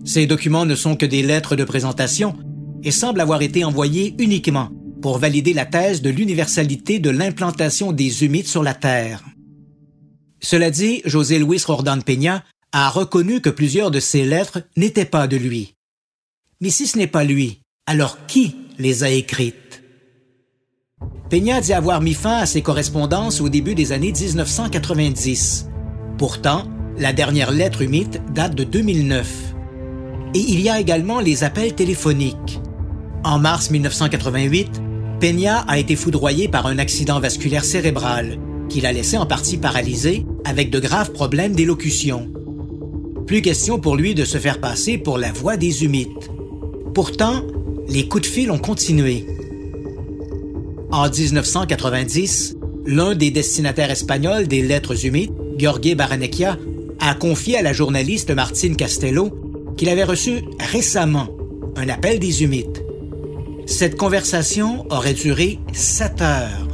Ces 0.05 0.25
documents 0.25 0.65
ne 0.65 0.75
sont 0.75 0.95
que 0.95 1.05
des 1.05 1.21
lettres 1.21 1.55
de 1.55 1.63
présentation 1.63 2.35
et 2.83 2.91
semblent 2.91 3.19
avoir 3.19 3.41
été 3.41 3.65
envoyés 3.65 4.15
uniquement 4.19 4.69
pour 5.01 5.17
valider 5.17 5.53
la 5.53 5.65
thèse 5.65 6.01
de 6.01 6.09
l'universalité 6.09 6.99
de 6.99 7.09
l'implantation 7.09 7.91
des 7.91 8.23
humides 8.23 8.47
sur 8.47 8.63
la 8.63 8.73
Terre. 8.73 9.23
Cela 10.39 10.71
dit, 10.71 11.01
José 11.05 11.39
Luis 11.39 11.61
Rordan 11.65 11.99
Peña 12.01 12.43
a 12.71 12.89
reconnu 12.89 13.41
que 13.41 13.49
plusieurs 13.49 13.91
de 13.91 13.99
ces 13.99 14.23
lettres 14.23 14.61
n'étaient 14.75 15.05
pas 15.05 15.27
de 15.27 15.37
lui. 15.37 15.75
Mais 16.61 16.69
si 16.69 16.87
ce 16.87 16.97
n'est 16.97 17.07
pas 17.07 17.23
lui, 17.23 17.61
alors 17.85 18.25
qui 18.27 18.55
les 18.79 19.03
a 19.03 19.09
écrites? 19.09 19.66
Peña 21.29 21.59
dit 21.59 21.73
avoir 21.73 21.99
mis 21.99 22.13
fin 22.13 22.37
à 22.37 22.45
ses 22.45 22.61
correspondances 22.61 23.41
au 23.41 23.49
début 23.49 23.75
des 23.75 23.91
années 23.91 24.13
1990. 24.13 25.67
Pourtant, 26.17 26.63
la 26.97 27.11
dernière 27.11 27.51
lettre 27.51 27.81
humide 27.81 28.21
date 28.33 28.55
de 28.55 28.63
2009. 28.63 29.27
Et 30.35 30.39
il 30.39 30.61
y 30.61 30.69
a 30.69 30.79
également 30.79 31.19
les 31.19 31.43
appels 31.43 31.75
téléphoniques. 31.75 32.61
En 33.25 33.39
mars 33.39 33.71
1988, 33.71 34.81
Peña 35.19 35.65
a 35.67 35.77
été 35.77 35.97
foudroyé 35.97 36.47
par 36.47 36.65
un 36.65 36.79
accident 36.79 37.19
vasculaire 37.19 37.65
cérébral 37.65 38.37
qui 38.69 38.79
l'a 38.79 38.93
laissé 38.93 39.17
en 39.17 39.25
partie 39.25 39.57
paralysé 39.57 40.25
avec 40.45 40.69
de 40.69 40.79
graves 40.79 41.11
problèmes 41.11 41.55
d'élocution. 41.55 42.31
Plus 43.25 43.41
question 43.41 43.79
pour 43.79 43.97
lui 43.97 44.15
de 44.15 44.23
se 44.23 44.37
faire 44.37 44.61
passer 44.61 44.97
pour 44.97 45.17
la 45.17 45.33
voix 45.33 45.57
des 45.57 45.83
humites. 45.83 46.31
Pourtant, 46.93 47.43
les 47.89 48.07
coups 48.07 48.23
de 48.23 48.33
fil 48.33 48.49
ont 48.49 48.57
continué. 48.57 49.25
En 50.91 51.09
1990, 51.09 52.55
l'un 52.85 53.13
des 53.13 53.29
destinataires 53.29 53.91
espagnols 53.91 54.47
des 54.47 54.61
lettres 54.61 55.05
humides, 55.05 55.33
Jorge 55.57 55.95
Baranecchia, 55.95 56.57
a 56.99 57.13
confié 57.13 57.57
à 57.57 57.61
la 57.61 57.73
journaliste 57.73 58.31
Martine 58.31 58.77
Castello 58.77 59.31
qu'il 59.75 59.89
avait 59.89 60.05
reçu 60.05 60.43
récemment 60.59 61.27
un 61.75 61.89
appel 61.89 62.19
des 62.19 62.43
humites. 62.43 62.83
Cette 63.65 63.97
conversation 63.97 64.85
aurait 64.89 65.13
duré 65.13 65.59
sept 65.73 66.21
heures. 66.21 66.67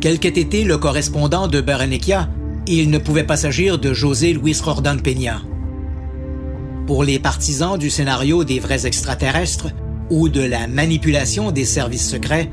Quel 0.00 0.18
qu'ait 0.18 0.28
été 0.28 0.64
le 0.64 0.76
correspondant 0.76 1.46
de 1.46 1.60
Baranecchia, 1.60 2.28
il 2.66 2.90
ne 2.90 2.98
pouvait 2.98 3.24
pas 3.24 3.36
s'agir 3.36 3.78
de 3.78 3.94
José 3.94 4.32
Luis 4.32 4.58
Rordan 4.60 4.96
Peña. 4.96 5.42
Pour 6.88 7.04
les 7.04 7.20
partisans 7.20 7.78
du 7.78 7.90
scénario 7.90 8.42
des 8.42 8.58
vrais 8.58 8.86
extraterrestres 8.86 9.68
ou 10.10 10.28
de 10.28 10.40
la 10.40 10.66
manipulation 10.66 11.52
des 11.52 11.64
services 11.64 12.08
secrets, 12.08 12.50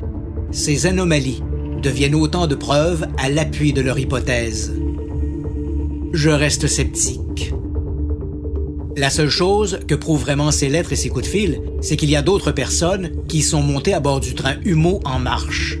ces 0.50 0.86
anomalies 0.86 1.42
deviennent 1.82 2.14
autant 2.14 2.46
de 2.46 2.54
preuves 2.54 3.06
à 3.18 3.28
l'appui 3.28 3.72
de 3.72 3.80
leur 3.80 3.98
hypothèse. 3.98 4.74
Je 6.12 6.30
reste 6.30 6.66
sceptique. 6.66 7.52
La 8.96 9.10
seule 9.10 9.28
chose 9.28 9.80
que 9.86 9.94
prouvent 9.94 10.22
vraiment 10.22 10.50
ces 10.50 10.70
lettres 10.70 10.92
et 10.92 10.96
ces 10.96 11.10
coups 11.10 11.26
de 11.26 11.30
fil, 11.30 11.60
c'est 11.82 11.96
qu'il 11.96 12.08
y 12.08 12.16
a 12.16 12.22
d'autres 12.22 12.52
personnes 12.52 13.10
qui 13.28 13.42
sont 13.42 13.62
montées 13.62 13.92
à 13.92 14.00
bord 14.00 14.20
du 14.20 14.34
train 14.34 14.54
Humo 14.64 15.00
en 15.04 15.18
marche. 15.18 15.78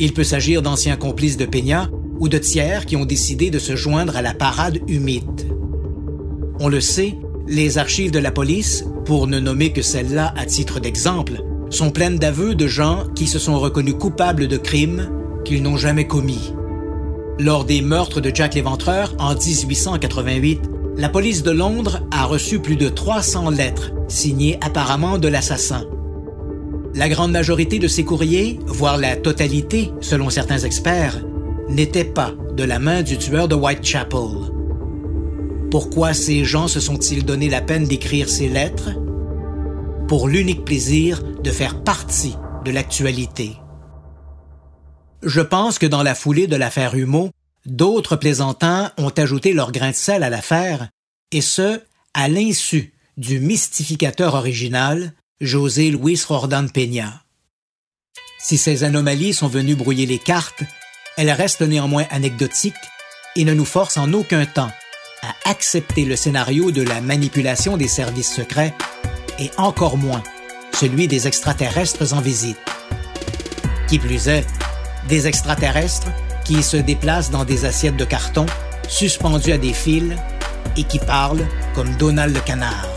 Il 0.00 0.12
peut 0.12 0.24
s'agir 0.24 0.60
d'anciens 0.60 0.96
complices 0.96 1.36
de 1.36 1.46
Peña 1.46 1.88
ou 2.18 2.28
de 2.28 2.38
tiers 2.38 2.84
qui 2.84 2.96
ont 2.96 3.04
décidé 3.04 3.50
de 3.50 3.60
se 3.60 3.76
joindre 3.76 4.16
à 4.16 4.22
la 4.22 4.34
parade 4.34 4.80
humide. 4.88 5.48
On 6.58 6.68
le 6.68 6.80
sait, 6.80 7.14
les 7.46 7.78
archives 7.78 8.10
de 8.10 8.18
la 8.18 8.32
police, 8.32 8.84
pour 9.04 9.28
ne 9.28 9.38
nommer 9.38 9.72
que 9.72 9.82
celle-là 9.82 10.34
à 10.36 10.46
titre 10.46 10.80
d'exemple, 10.80 11.42
sont 11.74 11.90
pleines 11.90 12.18
d'aveux 12.18 12.54
de 12.54 12.66
gens 12.66 13.04
qui 13.14 13.26
se 13.26 13.38
sont 13.38 13.58
reconnus 13.58 13.96
coupables 13.98 14.48
de 14.48 14.56
crimes 14.56 15.10
qu'ils 15.44 15.62
n'ont 15.62 15.76
jamais 15.76 16.06
commis. 16.06 16.52
Lors 17.38 17.64
des 17.64 17.82
meurtres 17.82 18.20
de 18.20 18.30
Jack 18.32 18.54
l'Éventreur 18.54 19.14
en 19.18 19.34
1888, 19.34 20.62
la 20.96 21.08
police 21.08 21.42
de 21.42 21.50
Londres 21.50 22.00
a 22.12 22.24
reçu 22.24 22.60
plus 22.60 22.76
de 22.76 22.88
300 22.88 23.50
lettres 23.50 23.90
signées 24.06 24.58
apparemment 24.60 25.18
de 25.18 25.26
l'assassin. 25.26 25.84
La 26.94 27.08
grande 27.08 27.32
majorité 27.32 27.80
de 27.80 27.88
ces 27.88 28.04
courriers, 28.04 28.60
voire 28.66 28.96
la 28.96 29.16
totalité 29.16 29.90
selon 30.00 30.30
certains 30.30 30.60
experts, 30.60 31.20
n'étaient 31.68 32.04
pas 32.04 32.32
de 32.56 32.62
la 32.62 32.78
main 32.78 33.02
du 33.02 33.18
tueur 33.18 33.48
de 33.48 33.56
Whitechapel. 33.56 34.52
Pourquoi 35.72 36.14
ces 36.14 36.44
gens 36.44 36.68
se 36.68 36.78
sont-ils 36.78 37.24
donné 37.24 37.48
la 37.48 37.60
peine 37.60 37.84
d'écrire 37.84 38.28
ces 38.28 38.48
lettres? 38.48 38.90
Pour 40.08 40.28
l'unique 40.28 40.64
plaisir 40.64 41.22
de 41.22 41.50
faire 41.50 41.82
partie 41.82 42.36
de 42.64 42.70
l'actualité. 42.70 43.56
Je 45.22 45.40
pense 45.40 45.78
que 45.78 45.86
dans 45.86 46.02
la 46.02 46.14
foulée 46.14 46.46
de 46.46 46.56
l'affaire 46.56 46.94
Humeau, 46.94 47.30
D'autres 47.66 48.16
plaisantins 48.16 48.92
ont 48.98 49.10
ajouté 49.10 49.54
leur 49.54 49.72
grain 49.72 49.90
de 49.90 49.96
sel 49.96 50.22
à 50.22 50.28
l'affaire, 50.28 50.88
et 51.32 51.40
ce, 51.40 51.80
à 52.12 52.28
l'insu 52.28 52.92
du 53.16 53.40
mystificateur 53.40 54.34
original, 54.34 55.14
José 55.40 55.90
Luis 55.90 56.20
Rordan 56.28 56.66
Peña. 56.68 57.22
Si 58.38 58.58
ces 58.58 58.84
anomalies 58.84 59.32
sont 59.32 59.48
venues 59.48 59.76
brouiller 59.76 60.04
les 60.04 60.18
cartes, 60.18 60.62
elles 61.16 61.30
restent 61.30 61.62
néanmoins 61.62 62.04
anecdotiques 62.10 62.74
et 63.36 63.44
ne 63.44 63.54
nous 63.54 63.64
forcent 63.64 63.96
en 63.96 64.12
aucun 64.12 64.44
temps 64.44 64.70
à 65.22 65.50
accepter 65.50 66.04
le 66.04 66.16
scénario 66.16 66.70
de 66.70 66.82
la 66.82 67.00
manipulation 67.00 67.78
des 67.78 67.88
services 67.88 68.34
secrets 68.34 68.74
et 69.38 69.50
encore 69.56 69.96
moins 69.96 70.22
celui 70.74 71.08
des 71.08 71.26
extraterrestres 71.26 72.12
en 72.14 72.20
visite. 72.20 72.58
Qui 73.88 73.98
plus 73.98 74.28
est, 74.28 74.46
des 75.08 75.26
extraterrestres 75.26 76.08
qui 76.44 76.62
se 76.62 76.76
déplacent 76.76 77.30
dans 77.30 77.44
des 77.44 77.64
assiettes 77.64 77.96
de 77.96 78.04
carton 78.04 78.46
suspendues 78.88 79.52
à 79.52 79.58
des 79.58 79.72
fils 79.72 80.14
et 80.76 80.84
qui 80.84 80.98
parlent 80.98 81.46
comme 81.74 81.94
Donald 81.96 82.34
le 82.34 82.40
Canard. 82.40 82.88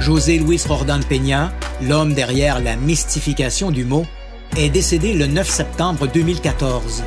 José 0.00 0.38
Luis 0.38 0.62
Rordan 0.66 1.00
Peña, 1.00 1.52
l'homme 1.82 2.14
derrière 2.14 2.60
la 2.60 2.76
mystification 2.76 3.70
du 3.70 3.84
mot, 3.84 4.06
est 4.56 4.68
décédé 4.68 5.14
le 5.14 5.26
9 5.26 5.48
septembre 5.48 6.06
2014. 6.06 7.04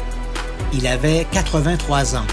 Il 0.73 0.87
avait 0.87 1.25
83 1.31 2.15
ans. 2.15 2.25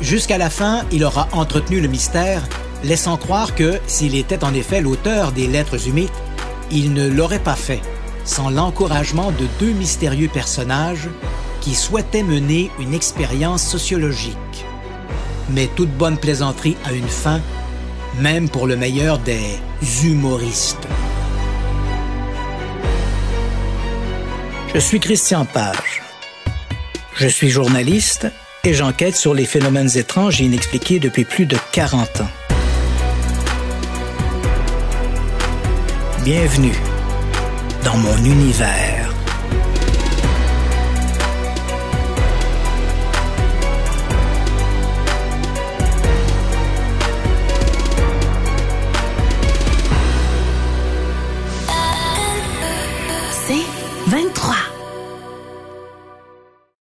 Jusqu'à 0.00 0.38
la 0.38 0.50
fin, 0.50 0.82
il 0.92 1.04
aura 1.04 1.28
entretenu 1.32 1.80
le 1.80 1.88
mystère, 1.88 2.42
laissant 2.84 3.16
croire 3.16 3.54
que, 3.54 3.78
s'il 3.86 4.14
était 4.14 4.44
en 4.44 4.54
effet 4.54 4.80
l'auteur 4.80 5.32
des 5.32 5.46
lettres 5.46 5.88
humides, 5.88 6.10
il 6.70 6.92
ne 6.92 7.08
l'aurait 7.08 7.38
pas 7.38 7.56
fait 7.56 7.82
sans 8.24 8.50
l'encouragement 8.50 9.30
de 9.32 9.46
deux 9.58 9.72
mystérieux 9.72 10.30
personnages 10.32 11.08
qui 11.60 11.74
souhaitaient 11.74 12.22
mener 12.22 12.70
une 12.78 12.94
expérience 12.94 13.62
sociologique. 13.62 14.36
Mais 15.50 15.68
toute 15.74 15.90
bonne 15.90 16.18
plaisanterie 16.18 16.76
a 16.84 16.92
une 16.92 17.08
fin, 17.08 17.40
même 18.18 18.48
pour 18.48 18.66
le 18.66 18.76
meilleur 18.76 19.18
des 19.18 19.58
humoristes. 20.04 20.86
Je 24.74 24.78
suis 24.78 25.00
Christian 25.00 25.44
Page. 25.44 26.02
Je 27.16 27.28
suis 27.28 27.50
journaliste 27.50 28.26
et 28.64 28.72
j'enquête 28.72 29.16
sur 29.16 29.34
les 29.34 29.44
phénomènes 29.44 29.90
étranges 29.96 30.40
et 30.40 30.44
inexpliqués 30.44 30.98
depuis 30.98 31.24
plus 31.24 31.46
de 31.46 31.56
40 31.72 32.22
ans. 32.22 32.41
Bienvenue 36.24 36.76
dans 37.82 37.96
mon 37.96 38.16
univers. 38.18 39.01